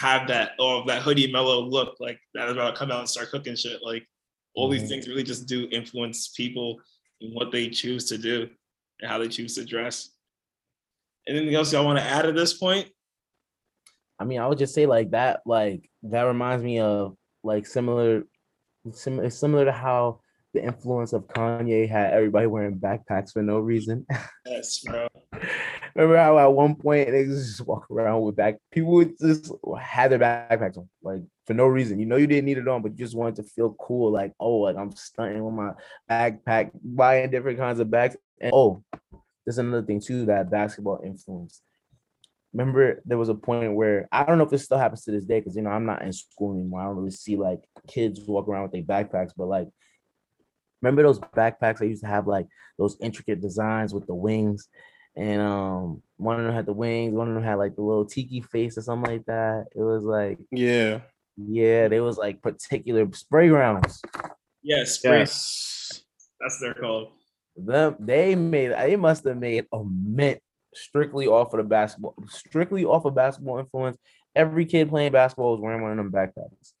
have 0.00 0.28
that 0.28 0.52
oh 0.58 0.84
that 0.86 1.02
hoodie 1.02 1.30
Melo 1.32 1.60
look 1.60 1.96
like 1.98 2.20
that 2.34 2.48
about 2.48 2.70
to 2.72 2.76
come 2.78 2.90
out 2.90 3.00
and 3.00 3.08
start 3.08 3.30
cooking 3.30 3.56
shit. 3.56 3.82
Like 3.82 4.06
all 4.54 4.68
these 4.68 4.82
Mhm. 4.82 4.88
things 4.88 5.08
really 5.08 5.22
just 5.24 5.46
do 5.46 5.68
influence 5.70 6.28
people 6.28 6.80
in 7.20 7.32
what 7.32 7.50
they 7.50 7.68
choose 7.68 8.06
to 8.06 8.18
do 8.18 8.48
and 9.00 9.10
how 9.10 9.18
they 9.18 9.28
choose 9.28 9.54
to 9.56 9.64
dress. 9.64 10.10
Anything 11.26 11.54
else 11.54 11.72
y'all 11.72 11.84
want 11.84 11.98
to 11.98 12.04
add 12.04 12.26
at 12.26 12.34
this 12.34 12.54
point? 12.54 12.88
I 14.18 14.24
mean, 14.24 14.40
I 14.40 14.46
would 14.46 14.58
just 14.58 14.74
say 14.74 14.86
like 14.86 15.10
that, 15.10 15.40
like 15.46 15.88
that 16.04 16.22
reminds 16.22 16.64
me 16.64 16.80
of 16.80 17.16
like 17.44 17.66
similar, 17.66 18.24
similar, 18.92 19.30
similar 19.30 19.64
to 19.66 19.72
how 19.72 20.20
the 20.58 20.64
influence 20.64 21.12
of 21.12 21.26
Kanye 21.28 21.88
had 21.88 22.12
everybody 22.12 22.46
wearing 22.46 22.78
backpacks 22.78 23.32
for 23.32 23.42
no 23.42 23.58
reason. 23.58 24.06
Yes, 24.46 24.80
bro. 24.80 25.06
Remember 25.94 26.16
how 26.16 26.38
at 26.38 26.52
one 26.52 26.74
point 26.74 27.10
they 27.10 27.24
just 27.24 27.60
walk 27.60 27.90
around 27.90 28.22
with 28.22 28.36
back 28.36 28.56
people 28.70 28.92
would 28.92 29.18
just 29.18 29.52
had 29.80 30.10
their 30.10 30.18
backpacks 30.18 30.78
on 30.78 30.88
like 31.02 31.22
for 31.46 31.54
no 31.54 31.66
reason. 31.66 31.98
You 31.98 32.06
know 32.06 32.16
you 32.16 32.26
didn't 32.26 32.44
need 32.44 32.58
it 32.58 32.68
on, 32.68 32.82
but 32.82 32.92
you 32.92 32.98
just 32.98 33.16
wanted 33.16 33.36
to 33.36 33.42
feel 33.42 33.74
cool, 33.80 34.12
like 34.12 34.32
oh, 34.40 34.58
like 34.58 34.76
I'm 34.76 34.92
stunting 34.92 35.44
with 35.44 35.54
my 35.54 35.72
backpack, 36.10 36.70
buying 36.82 37.30
different 37.30 37.58
kinds 37.58 37.80
of 37.80 37.90
bags. 37.90 38.16
And 38.40 38.52
oh, 38.52 38.82
there's 39.44 39.58
another 39.58 39.86
thing 39.86 40.00
too 40.00 40.26
that 40.26 40.50
basketball 40.50 41.00
influence. 41.04 41.62
Remember, 42.52 43.02
there 43.04 43.18
was 43.18 43.28
a 43.28 43.34
point 43.34 43.74
where 43.74 44.08
I 44.10 44.24
don't 44.24 44.38
know 44.38 44.44
if 44.44 44.50
this 44.50 44.64
still 44.64 44.78
happens 44.78 45.04
to 45.04 45.10
this 45.10 45.24
day 45.24 45.40
because 45.40 45.56
you 45.56 45.62
know 45.62 45.70
I'm 45.70 45.86
not 45.86 46.02
in 46.02 46.12
school 46.12 46.54
anymore. 46.54 46.80
I 46.80 46.84
don't 46.84 46.96
really 46.96 47.10
see 47.10 47.36
like 47.36 47.60
kids 47.86 48.20
walk 48.26 48.48
around 48.48 48.62
with 48.62 48.72
their 48.72 48.82
backpacks, 48.82 49.32
but 49.36 49.46
like 49.46 49.68
remember 50.82 51.02
those 51.02 51.20
backpacks 51.20 51.78
that 51.78 51.88
used 51.88 52.02
to 52.02 52.08
have 52.08 52.26
like 52.26 52.46
those 52.78 52.96
intricate 53.00 53.40
designs 53.40 53.92
with 53.92 54.06
the 54.06 54.14
wings 54.14 54.68
and 55.16 55.40
um 55.42 56.02
one 56.16 56.38
of 56.38 56.44
them 56.46 56.54
had 56.54 56.66
the 56.66 56.72
wings 56.72 57.12
one 57.14 57.28
of 57.28 57.34
them 57.34 57.42
had 57.42 57.56
like 57.56 57.74
the 57.74 57.82
little 57.82 58.04
tiki 58.04 58.40
face 58.40 58.78
or 58.78 58.82
something 58.82 59.10
like 59.10 59.24
that 59.26 59.66
it 59.74 59.80
was 59.82 60.02
like 60.04 60.38
Yeah. 60.52 61.00
yeah 61.36 61.88
they 61.88 62.00
was 62.00 62.16
like 62.18 62.42
particular 62.42 63.06
Spraygrounds 63.06 63.98
Yes, 64.62 64.92
spray. 64.98 65.20
Yes. 65.20 66.02
That's 66.40 66.60
what 66.60 66.66
they're 66.66 66.74
called. 66.82 67.12
them 67.56 67.96
they 67.98 68.34
made 68.34 68.72
they 68.72 68.96
must 68.96 69.24
have 69.24 69.36
made 69.38 69.66
a 69.72 69.82
mint 69.84 70.40
strictly 70.74 71.26
off 71.26 71.52
of 71.54 71.58
the 71.58 71.64
basketball 71.64 72.14
strictly 72.28 72.84
off 72.84 73.04
of 73.04 73.14
basketball 73.14 73.58
influence 73.58 73.96
every 74.36 74.64
kid 74.66 74.88
playing 74.88 75.10
basketball 75.10 75.52
was 75.52 75.60
wearing 75.60 75.82
one 75.82 75.90
of 75.90 75.96
them 75.96 76.12
backpacks 76.12 76.72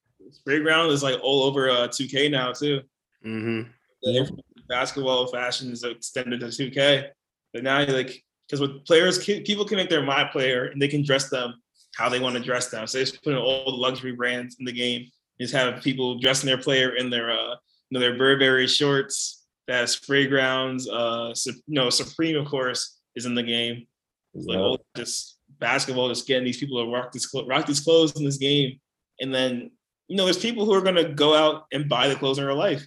Sprayground 0.46 0.90
is 0.92 1.02
like 1.02 1.18
all 1.22 1.42
over 1.44 1.70
uh, 1.70 1.88
2K 1.88 2.30
now 2.30 2.52
too. 2.52 2.82
hmm 3.22 3.62
The 3.62 3.66
Yeah. 4.02 4.24
basketball 4.68 5.26
fashion 5.26 5.72
is 5.72 5.82
extended 5.82 6.40
to 6.40 6.46
2K. 6.46 7.08
But 7.52 7.62
now 7.62 7.80
you're 7.80 7.96
like, 7.96 8.22
because 8.46 8.60
with 8.60 8.84
players, 8.84 9.24
people 9.24 9.64
can 9.64 9.76
make 9.76 9.90
their 9.90 10.02
my 10.02 10.24
player 10.24 10.66
and 10.66 10.80
they 10.80 10.88
can 10.88 11.04
dress 11.04 11.28
them 11.28 11.54
how 11.96 12.08
they 12.08 12.20
want 12.20 12.36
to 12.36 12.42
dress 12.42 12.68
them. 12.68 12.86
So 12.86 12.98
they 12.98 13.04
just 13.04 13.22
put 13.22 13.32
in 13.32 13.38
all 13.38 13.64
the 13.64 13.76
luxury 13.76 14.12
brands 14.12 14.56
in 14.58 14.64
the 14.64 14.72
game. 14.72 15.06
Just 15.40 15.54
have 15.54 15.82
people 15.82 16.18
dressing 16.18 16.46
their 16.46 16.58
player 16.58 16.96
in 16.96 17.10
their 17.10 17.30
uh, 17.30 17.54
you 17.90 17.92
know, 17.92 18.00
their 18.00 18.16
Burberry 18.16 18.66
shorts, 18.66 19.46
that 19.66 19.88
Spraygrounds. 19.88 20.86
Uh, 20.90 21.34
you 21.46 21.62
know, 21.68 21.90
Supreme 21.90 22.36
of 22.36 22.46
course 22.46 22.98
is 23.14 23.26
in 23.26 23.34
the 23.34 23.42
game. 23.42 23.86
It's 24.34 24.46
like 24.46 24.58
all 24.58 24.80
just 24.96 25.38
basketball, 25.58 26.08
just 26.08 26.26
getting 26.26 26.44
these 26.44 26.58
people 26.58 26.84
to 26.84 26.90
rock 26.90 27.12
these 27.12 27.28
rock 27.46 27.66
these 27.66 27.80
clothes 27.80 28.16
in 28.16 28.24
this 28.24 28.38
game, 28.38 28.78
and 29.20 29.34
then 29.34 29.70
you 30.08 30.16
know, 30.16 30.24
there's 30.24 30.38
people 30.38 30.64
who 30.64 30.72
are 30.72 30.80
gonna 30.80 31.12
go 31.12 31.34
out 31.34 31.66
and 31.72 31.88
buy 31.88 32.08
the 32.08 32.16
clothes 32.16 32.38
in 32.38 32.44
real 32.44 32.56
life. 32.56 32.86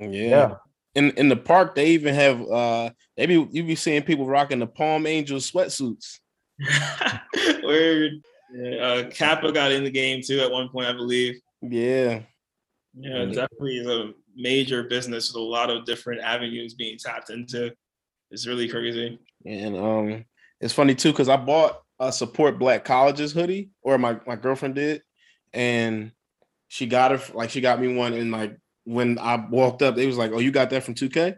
Yeah. 0.00 0.08
Yeah. 0.08 0.54
In 0.94 1.10
in 1.12 1.28
the 1.28 1.36
park, 1.36 1.74
they 1.74 1.90
even 1.90 2.14
have 2.14 2.42
uh 2.50 2.90
they 3.16 3.26
be 3.26 3.46
you 3.52 3.64
be 3.64 3.76
seeing 3.76 4.02
people 4.02 4.26
rocking 4.26 4.58
the 4.58 4.66
Palm 4.66 5.06
Angel 5.06 5.38
sweatsuits. 5.38 6.18
Word. 7.62 8.12
Yeah, 8.52 8.76
uh, 8.76 9.10
Kappa 9.10 9.52
got 9.52 9.70
in 9.70 9.84
the 9.84 9.90
game 9.90 10.22
too 10.22 10.40
at 10.40 10.50
one 10.50 10.68
point, 10.68 10.88
I 10.88 10.92
believe. 10.92 11.40
Yeah. 11.62 12.22
Yeah, 12.98 13.18
it 13.18 13.34
definitely 13.34 13.78
is 13.78 13.86
a 13.86 14.12
major 14.34 14.82
business 14.82 15.28
with 15.28 15.36
a 15.36 15.44
lot 15.44 15.70
of 15.70 15.84
different 15.84 16.22
avenues 16.22 16.74
being 16.74 16.98
tapped 16.98 17.30
into. 17.30 17.72
It's 18.32 18.48
really 18.48 18.68
crazy. 18.68 19.18
And 19.46 19.76
um 19.76 20.24
it's 20.60 20.74
funny 20.74 20.94
too, 20.94 21.12
because 21.12 21.28
I 21.28 21.36
bought 21.36 21.80
a 22.00 22.12
support 22.12 22.58
black 22.58 22.84
colleges 22.84 23.32
hoodie, 23.32 23.70
or 23.82 23.98
my, 23.98 24.18
my 24.26 24.36
girlfriend 24.36 24.74
did, 24.74 25.02
and 25.52 26.12
she 26.68 26.86
got 26.86 27.12
it 27.12 27.34
like 27.34 27.50
she 27.50 27.60
got 27.60 27.80
me 27.80 27.94
one 27.94 28.14
in 28.14 28.30
like 28.30 28.56
when 28.90 29.18
I 29.18 29.36
walked 29.50 29.82
up, 29.82 29.94
they 29.96 30.06
was 30.06 30.16
like, 30.18 30.32
Oh, 30.32 30.38
you 30.38 30.50
got 30.50 30.70
that 30.70 30.82
from 30.84 30.94
2K? 30.94 31.36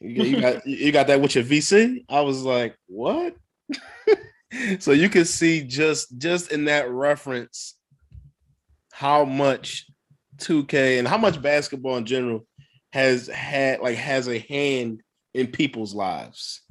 You 0.00 0.16
got, 0.16 0.26
you 0.26 0.40
got 0.40 0.66
you 0.84 0.92
got 0.92 1.06
that 1.08 1.20
with 1.20 1.34
your 1.34 1.44
VC? 1.44 2.04
I 2.08 2.20
was 2.22 2.42
like, 2.42 2.76
what? 2.86 3.36
so 4.80 4.92
you 4.92 5.08
can 5.08 5.24
see 5.24 5.62
just 5.62 6.16
just 6.18 6.50
in 6.52 6.64
that 6.64 6.90
reference 6.90 7.76
how 8.92 9.24
much 9.24 9.86
2K 10.38 10.98
and 10.98 11.06
how 11.06 11.18
much 11.18 11.40
basketball 11.40 11.96
in 11.96 12.06
general 12.06 12.46
has 12.92 13.28
had 13.28 13.80
like 13.80 13.96
has 13.96 14.26
a 14.28 14.38
hand 14.38 15.02
in 15.34 15.46
people's 15.46 15.94
lives. 15.94 16.62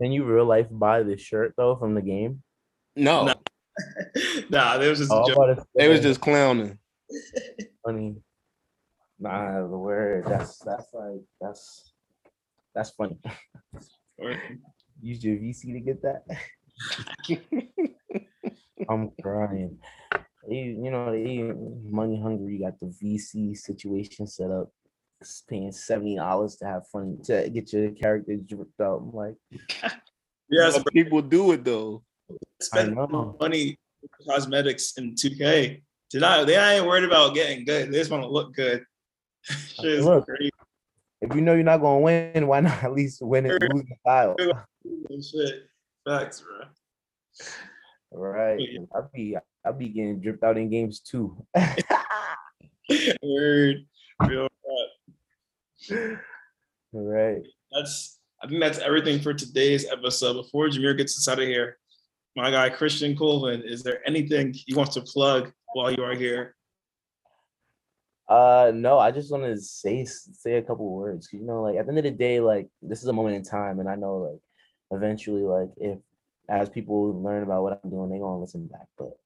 can 0.00 0.12
you 0.12 0.24
real 0.24 0.44
life 0.44 0.68
buy 0.70 1.02
this 1.02 1.20
shirt 1.20 1.54
though 1.56 1.74
from 1.76 1.94
the 1.94 2.02
game 2.02 2.42
No, 2.94 3.24
No. 3.26 3.34
nah, 4.50 4.78
there 4.78 4.90
was 4.90 5.00
just 5.00 5.10
Oh, 5.10 5.16
a 5.16 5.20
I'm 5.22 5.26
joke. 5.26 5.36
about 5.56 5.66
they 5.74 5.88
was 5.88 6.00
just 6.00 6.20
clowning. 6.20 6.78
funny. 7.84 8.14
Nah, 9.18 9.60
the 9.60 9.66
word. 9.78 10.24
That's 10.26 10.58
that's 10.58 10.88
like 10.92 11.20
that's 11.40 11.92
that's 12.74 12.90
funny. 12.90 13.18
Use 15.02 15.22
your 15.24 15.36
VC 15.36 15.72
to 15.72 15.80
get 15.80 16.02
that. 16.02 16.24
I'm 18.88 19.10
crying. 19.22 19.78
They, 20.48 20.56
you 20.56 20.90
know, 20.90 21.10
they 21.12 21.52
money 21.88 22.20
hungry. 22.20 22.54
You 22.56 22.64
got 22.64 22.78
the 22.78 22.86
VC 22.86 23.56
situation 23.56 24.26
set 24.26 24.50
up. 24.50 24.70
s- 25.22 25.42
Paying 25.48 25.72
seventy 25.72 26.16
dollars 26.16 26.56
to 26.56 26.66
have 26.66 26.86
fun 26.88 27.18
to 27.24 27.48
get 27.50 27.72
your 27.72 27.90
character 27.92 28.36
dripped 28.36 28.80
out. 28.80 29.00
I'm 29.02 29.12
like, 29.12 29.34
Yes, 30.50 30.74
But 30.78 30.92
people 30.92 31.22
do 31.22 31.52
it 31.52 31.64
though. 31.64 32.02
spend 32.60 32.94
know. 32.94 33.36
money 33.40 33.78
for 34.00 34.32
cosmetics 34.34 34.92
in 34.98 35.14
2K. 35.14 35.82
Did 36.10 36.22
I? 36.22 36.44
They 36.44 36.56
ain't 36.56 36.86
worried 36.86 37.04
about 37.04 37.34
getting 37.34 37.64
good. 37.64 37.90
They 37.90 37.98
just 37.98 38.10
want 38.10 38.22
to 38.22 38.28
look 38.28 38.54
good. 38.54 38.84
Shit 39.76 39.84
is 39.84 40.04
Look. 40.04 40.26
crazy. 40.26 40.50
if 41.20 41.34
you 41.34 41.40
know 41.40 41.54
you're 41.54 41.64
not 41.64 41.78
gonna 41.78 42.00
win, 42.00 42.46
why 42.46 42.60
not 42.60 42.82
at 42.82 42.92
least 42.92 43.22
win 43.22 43.46
it 43.46 43.60
lose 43.60 43.84
the 43.84 43.96
style? 44.00 44.36
Shit. 45.22 45.68
Facts, 46.06 46.42
bro. 46.42 46.66
Right. 48.12 48.60
Yeah. 48.60 48.80
I'll 48.94 49.10
be 49.12 49.36
I'll 49.64 49.72
be 49.72 49.88
getting 49.88 50.20
dripped 50.20 50.44
out 50.44 50.58
in 50.58 50.70
games 50.70 51.00
too. 51.00 51.36
Word. 53.22 53.76
Real 54.26 54.48
rap. 55.90 56.18
right. 56.92 57.42
That's 57.72 58.18
I 58.42 58.46
think 58.46 58.60
that's 58.60 58.78
everything 58.78 59.20
for 59.20 59.34
today's 59.34 59.90
episode. 59.90 60.34
Before 60.34 60.68
Jameer 60.68 60.96
gets 60.96 61.18
us 61.18 61.28
out 61.28 61.40
of 61.40 61.48
here, 61.48 61.78
my 62.36 62.50
guy 62.50 62.68
Christian 62.68 63.16
Colvin, 63.16 63.62
is 63.62 63.82
there 63.82 64.06
anything 64.06 64.54
he 64.54 64.74
wants 64.74 64.94
to 64.94 65.00
plug 65.00 65.52
while 65.72 65.90
you 65.90 66.04
are 66.04 66.14
here? 66.14 66.54
Uh 68.28 68.72
no, 68.74 68.98
I 68.98 69.10
just 69.10 69.30
want 69.30 69.44
to 69.44 69.60
say 69.60 70.04
say 70.06 70.54
a 70.54 70.62
couple 70.62 70.90
words. 70.90 71.28
You 71.32 71.40
know, 71.40 71.62
like 71.62 71.76
at 71.76 71.86
the 71.86 71.90
end 71.90 71.98
of 71.98 72.04
the 72.04 72.10
day, 72.10 72.40
like 72.40 72.68
this 72.80 73.02
is 73.02 73.08
a 73.08 73.12
moment 73.12 73.36
in 73.36 73.42
time, 73.42 73.80
and 73.80 73.88
I 73.88 73.96
know 73.96 74.16
like 74.16 74.40
eventually, 74.90 75.42
like 75.42 75.68
if 75.76 75.98
as 76.48 76.70
people 76.70 77.22
learn 77.22 77.42
about 77.42 77.62
what 77.62 77.80
I'm 77.82 77.90
doing, 77.90 78.10
they're 78.10 78.18
gonna 78.18 78.40
listen 78.40 78.66
back. 78.66 78.86
But 78.96 79.16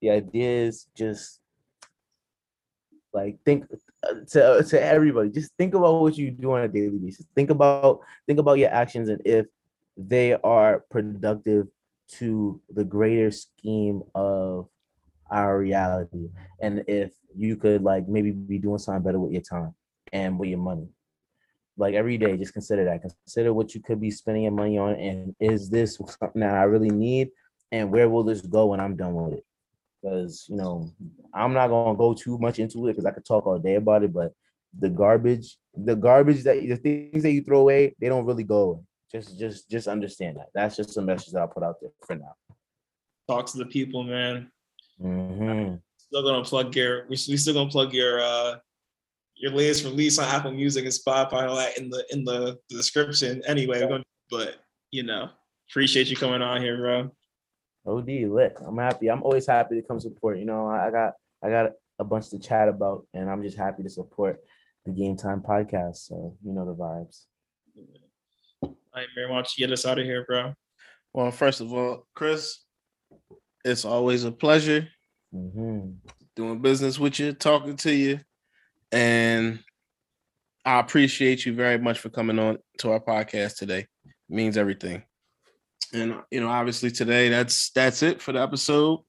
the 0.00 0.10
idea 0.10 0.66
is 0.66 0.86
just 0.94 1.40
like 3.14 3.38
think 3.44 3.66
uh, 4.02 4.14
to 4.32 4.64
to 4.68 4.82
everybody, 4.82 5.30
just 5.30 5.52
think 5.56 5.74
about 5.74 6.00
what 6.00 6.18
you 6.18 6.30
do 6.30 6.52
on 6.52 6.62
a 6.62 6.68
daily 6.68 6.98
basis. 6.98 7.26
Think 7.34 7.50
about 7.50 8.00
think 8.26 8.38
about 8.38 8.58
your 8.58 8.70
actions 8.70 9.08
and 9.08 9.22
if 9.24 9.46
they 9.96 10.34
are 10.34 10.84
productive 10.90 11.68
to 12.08 12.60
the 12.72 12.84
greater 12.84 13.30
scheme 13.30 14.02
of 14.14 14.68
our 15.32 15.58
reality. 15.58 16.28
And 16.60 16.84
if 16.86 17.12
you 17.34 17.56
could 17.56 17.82
like 17.82 18.08
maybe 18.08 18.30
be 18.30 18.58
doing 18.58 18.78
something 18.78 19.02
better 19.02 19.18
with 19.18 19.32
your 19.32 19.42
time 19.42 19.74
and 20.12 20.38
with 20.38 20.50
your 20.50 20.58
money. 20.58 20.88
Like 21.76 21.94
every 21.94 22.18
day 22.18 22.36
just 22.36 22.52
consider 22.52 22.84
that. 22.84 23.02
Consider 23.02 23.52
what 23.52 23.74
you 23.74 23.80
could 23.80 24.00
be 24.00 24.10
spending 24.10 24.44
your 24.44 24.52
money 24.52 24.78
on 24.78 24.94
and 24.94 25.34
is 25.40 25.70
this 25.70 25.96
something 25.96 26.40
that 26.40 26.54
i 26.54 26.64
really 26.64 26.90
need? 26.90 27.30
And 27.70 27.90
where 27.90 28.08
will 28.08 28.22
this 28.22 28.42
go 28.42 28.66
when 28.66 28.80
i'm 28.80 28.96
done 28.96 29.14
with 29.14 29.34
it? 29.38 29.44
Because 30.02 30.46
you 30.48 30.56
know 30.56 30.90
i'm 31.32 31.54
not 31.54 31.68
going 31.68 31.94
to 31.94 31.98
go 31.98 32.12
too 32.12 32.36
much 32.38 32.58
into 32.58 32.86
it 32.86 32.92
because 32.92 33.06
i 33.06 33.10
could 33.10 33.24
talk 33.24 33.46
all 33.46 33.58
day 33.58 33.76
about 33.76 34.02
it 34.02 34.12
but 34.12 34.32
the 34.78 34.88
garbage 34.88 35.56
the 35.74 35.94
garbage 35.94 36.42
that 36.42 36.60
the 36.60 36.76
things 36.76 37.22
that 37.22 37.30
you 37.30 37.42
throw 37.42 37.60
away 37.60 37.94
they 38.00 38.08
don't 38.08 38.26
really 38.26 38.42
go 38.42 38.84
just 39.12 39.38
just 39.38 39.70
just 39.70 39.88
understand 39.88 40.38
that. 40.38 40.48
That's 40.54 40.74
just 40.74 40.96
a 40.96 41.02
message 41.02 41.34
that 41.34 41.40
i'll 41.40 41.48
put 41.48 41.62
out 41.62 41.76
there 41.80 41.90
for 42.06 42.16
now. 42.16 42.34
Talk 43.28 43.46
to 43.46 43.58
the 43.58 43.66
people, 43.66 44.02
man. 44.02 44.50
Mhm. 45.02 45.80
Still 45.96 46.22
gonna 46.22 46.44
plug 46.44 46.74
your. 46.76 47.04
We 47.04 47.10
we 47.28 47.36
still 47.36 47.54
gonna 47.54 47.70
plug 47.70 47.92
your 47.92 48.20
uh 48.20 48.56
your 49.36 49.50
latest 49.50 49.84
release 49.84 50.18
on 50.18 50.28
Apple 50.28 50.52
Music 50.52 50.84
and 50.84 50.92
Spotify 50.92 51.40
and 51.40 51.48
all 51.50 51.56
that 51.56 51.78
in 51.78 51.90
the 51.90 52.04
in 52.10 52.24
the, 52.24 52.58
the 52.70 52.76
description. 52.76 53.42
Anyway, 53.46 53.80
we're 53.80 53.88
gonna, 53.88 54.04
but 54.30 54.56
you 54.90 55.02
know, 55.02 55.30
appreciate 55.70 56.08
you 56.08 56.16
coming 56.16 56.42
on 56.42 56.60
here, 56.60 56.76
bro. 56.76 57.10
OD 57.86 58.26
lit. 58.28 58.56
I'm 58.64 58.78
happy. 58.78 59.10
I'm 59.10 59.22
always 59.22 59.46
happy 59.46 59.74
to 59.74 59.86
come 59.86 59.98
support. 59.98 60.38
You 60.38 60.44
know, 60.44 60.66
I 60.66 60.88
I 60.88 60.90
got 60.90 61.12
I 61.42 61.50
got 61.50 61.72
a 61.98 62.04
bunch 62.04 62.30
to 62.30 62.38
chat 62.38 62.68
about, 62.68 63.06
and 63.14 63.28
I'm 63.28 63.42
just 63.42 63.56
happy 63.56 63.82
to 63.82 63.90
support 63.90 64.40
the 64.84 64.92
Game 64.92 65.16
Time 65.16 65.40
podcast. 65.40 65.96
So 65.96 66.36
you 66.44 66.52
know 66.52 66.64
the 66.64 66.74
vibes. 66.74 67.24
All 68.62 68.76
right, 68.94 69.08
man. 69.16 69.30
Why 69.30 69.36
don't 69.36 69.48
you 69.56 69.66
get 69.66 69.72
us 69.72 69.86
out 69.86 69.98
of 69.98 70.04
here, 70.04 70.24
bro? 70.24 70.54
Well, 71.12 71.30
first 71.30 71.60
of 71.60 71.72
all, 71.72 72.06
Chris, 72.14 72.60
it's 73.64 73.84
always 73.84 74.24
a 74.24 74.32
pleasure 74.32 74.88
hmm 75.32 75.92
doing 76.34 76.60
business 76.60 76.98
with 76.98 77.18
you, 77.18 77.32
talking 77.32 77.76
to 77.76 77.94
you, 77.94 78.20
and 78.90 79.58
I 80.64 80.78
appreciate 80.78 81.44
you 81.44 81.54
very 81.54 81.78
much 81.78 81.98
for 81.98 82.08
coming 82.08 82.38
on 82.38 82.58
to 82.78 82.92
our 82.92 83.00
podcast 83.00 83.56
today. 83.56 83.86
It 84.04 84.12
means 84.28 84.56
everything. 84.56 85.02
And 85.92 86.16
you 86.30 86.40
know, 86.40 86.48
obviously 86.48 86.90
today 86.90 87.28
that's 87.28 87.70
that's 87.70 88.02
it 88.02 88.22
for 88.22 88.32
the 88.32 88.40
episode. 88.40 89.00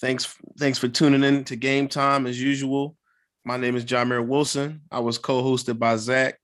Thanks, 0.00 0.34
thanks 0.58 0.78
for 0.78 0.88
tuning 0.88 1.24
in 1.24 1.44
to 1.44 1.56
Game 1.56 1.88
Time 1.88 2.26
as 2.26 2.40
usual. 2.40 2.96
My 3.44 3.56
name 3.56 3.76
is 3.76 3.84
Jameer 3.84 4.26
Wilson. 4.26 4.82
I 4.90 5.00
was 5.00 5.18
co-hosted 5.18 5.78
by 5.78 5.96
Zach. 5.96 6.38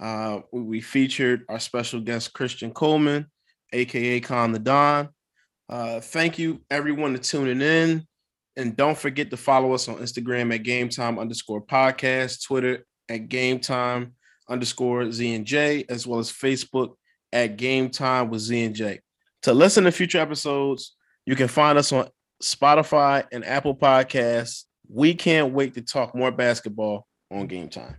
Uh, 0.00 0.40
we, 0.52 0.62
we 0.62 0.80
featured 0.80 1.44
our 1.48 1.58
special 1.58 2.00
guest 2.00 2.32
Christian 2.32 2.70
Coleman, 2.70 3.26
aka 3.72 4.20
Con 4.20 4.52
the 4.52 4.58
Don. 4.58 5.08
Uh, 5.68 6.00
thank 6.00 6.38
you 6.38 6.60
everyone 6.70 7.12
to 7.12 7.18
tuning 7.18 7.60
in. 7.60 8.06
And 8.56 8.76
don't 8.76 8.98
forget 8.98 9.30
to 9.30 9.36
follow 9.36 9.72
us 9.72 9.88
on 9.88 9.96
Instagram 9.96 10.52
at 10.52 10.64
game 10.64 10.88
time 10.88 11.18
underscore 11.18 11.62
podcast, 11.62 12.44
Twitter 12.44 12.84
at 13.08 13.28
game 13.28 13.60
time 13.60 14.14
underscore 14.48 15.12
Z 15.12 15.34
and 15.34 15.46
J, 15.46 15.84
as 15.88 16.06
well 16.06 16.18
as 16.18 16.32
Facebook 16.32 16.94
at 17.32 17.56
game 17.56 17.90
time 17.90 18.30
with 18.30 18.40
Z 18.40 18.64
and 18.64 18.74
J. 18.74 19.00
To 19.42 19.52
listen 19.52 19.84
to 19.84 19.92
future 19.92 20.18
episodes, 20.18 20.96
you 21.24 21.36
can 21.36 21.46
find 21.46 21.78
us 21.78 21.92
on 21.92 22.08
Spotify 22.42 23.24
and 23.30 23.44
Apple 23.44 23.76
Podcasts. 23.76 24.64
We 24.90 25.14
can't 25.14 25.52
wait 25.52 25.74
to 25.74 25.82
talk 25.82 26.14
more 26.14 26.32
basketball 26.32 27.06
on 27.30 27.46
game 27.46 27.68
time. 27.68 27.96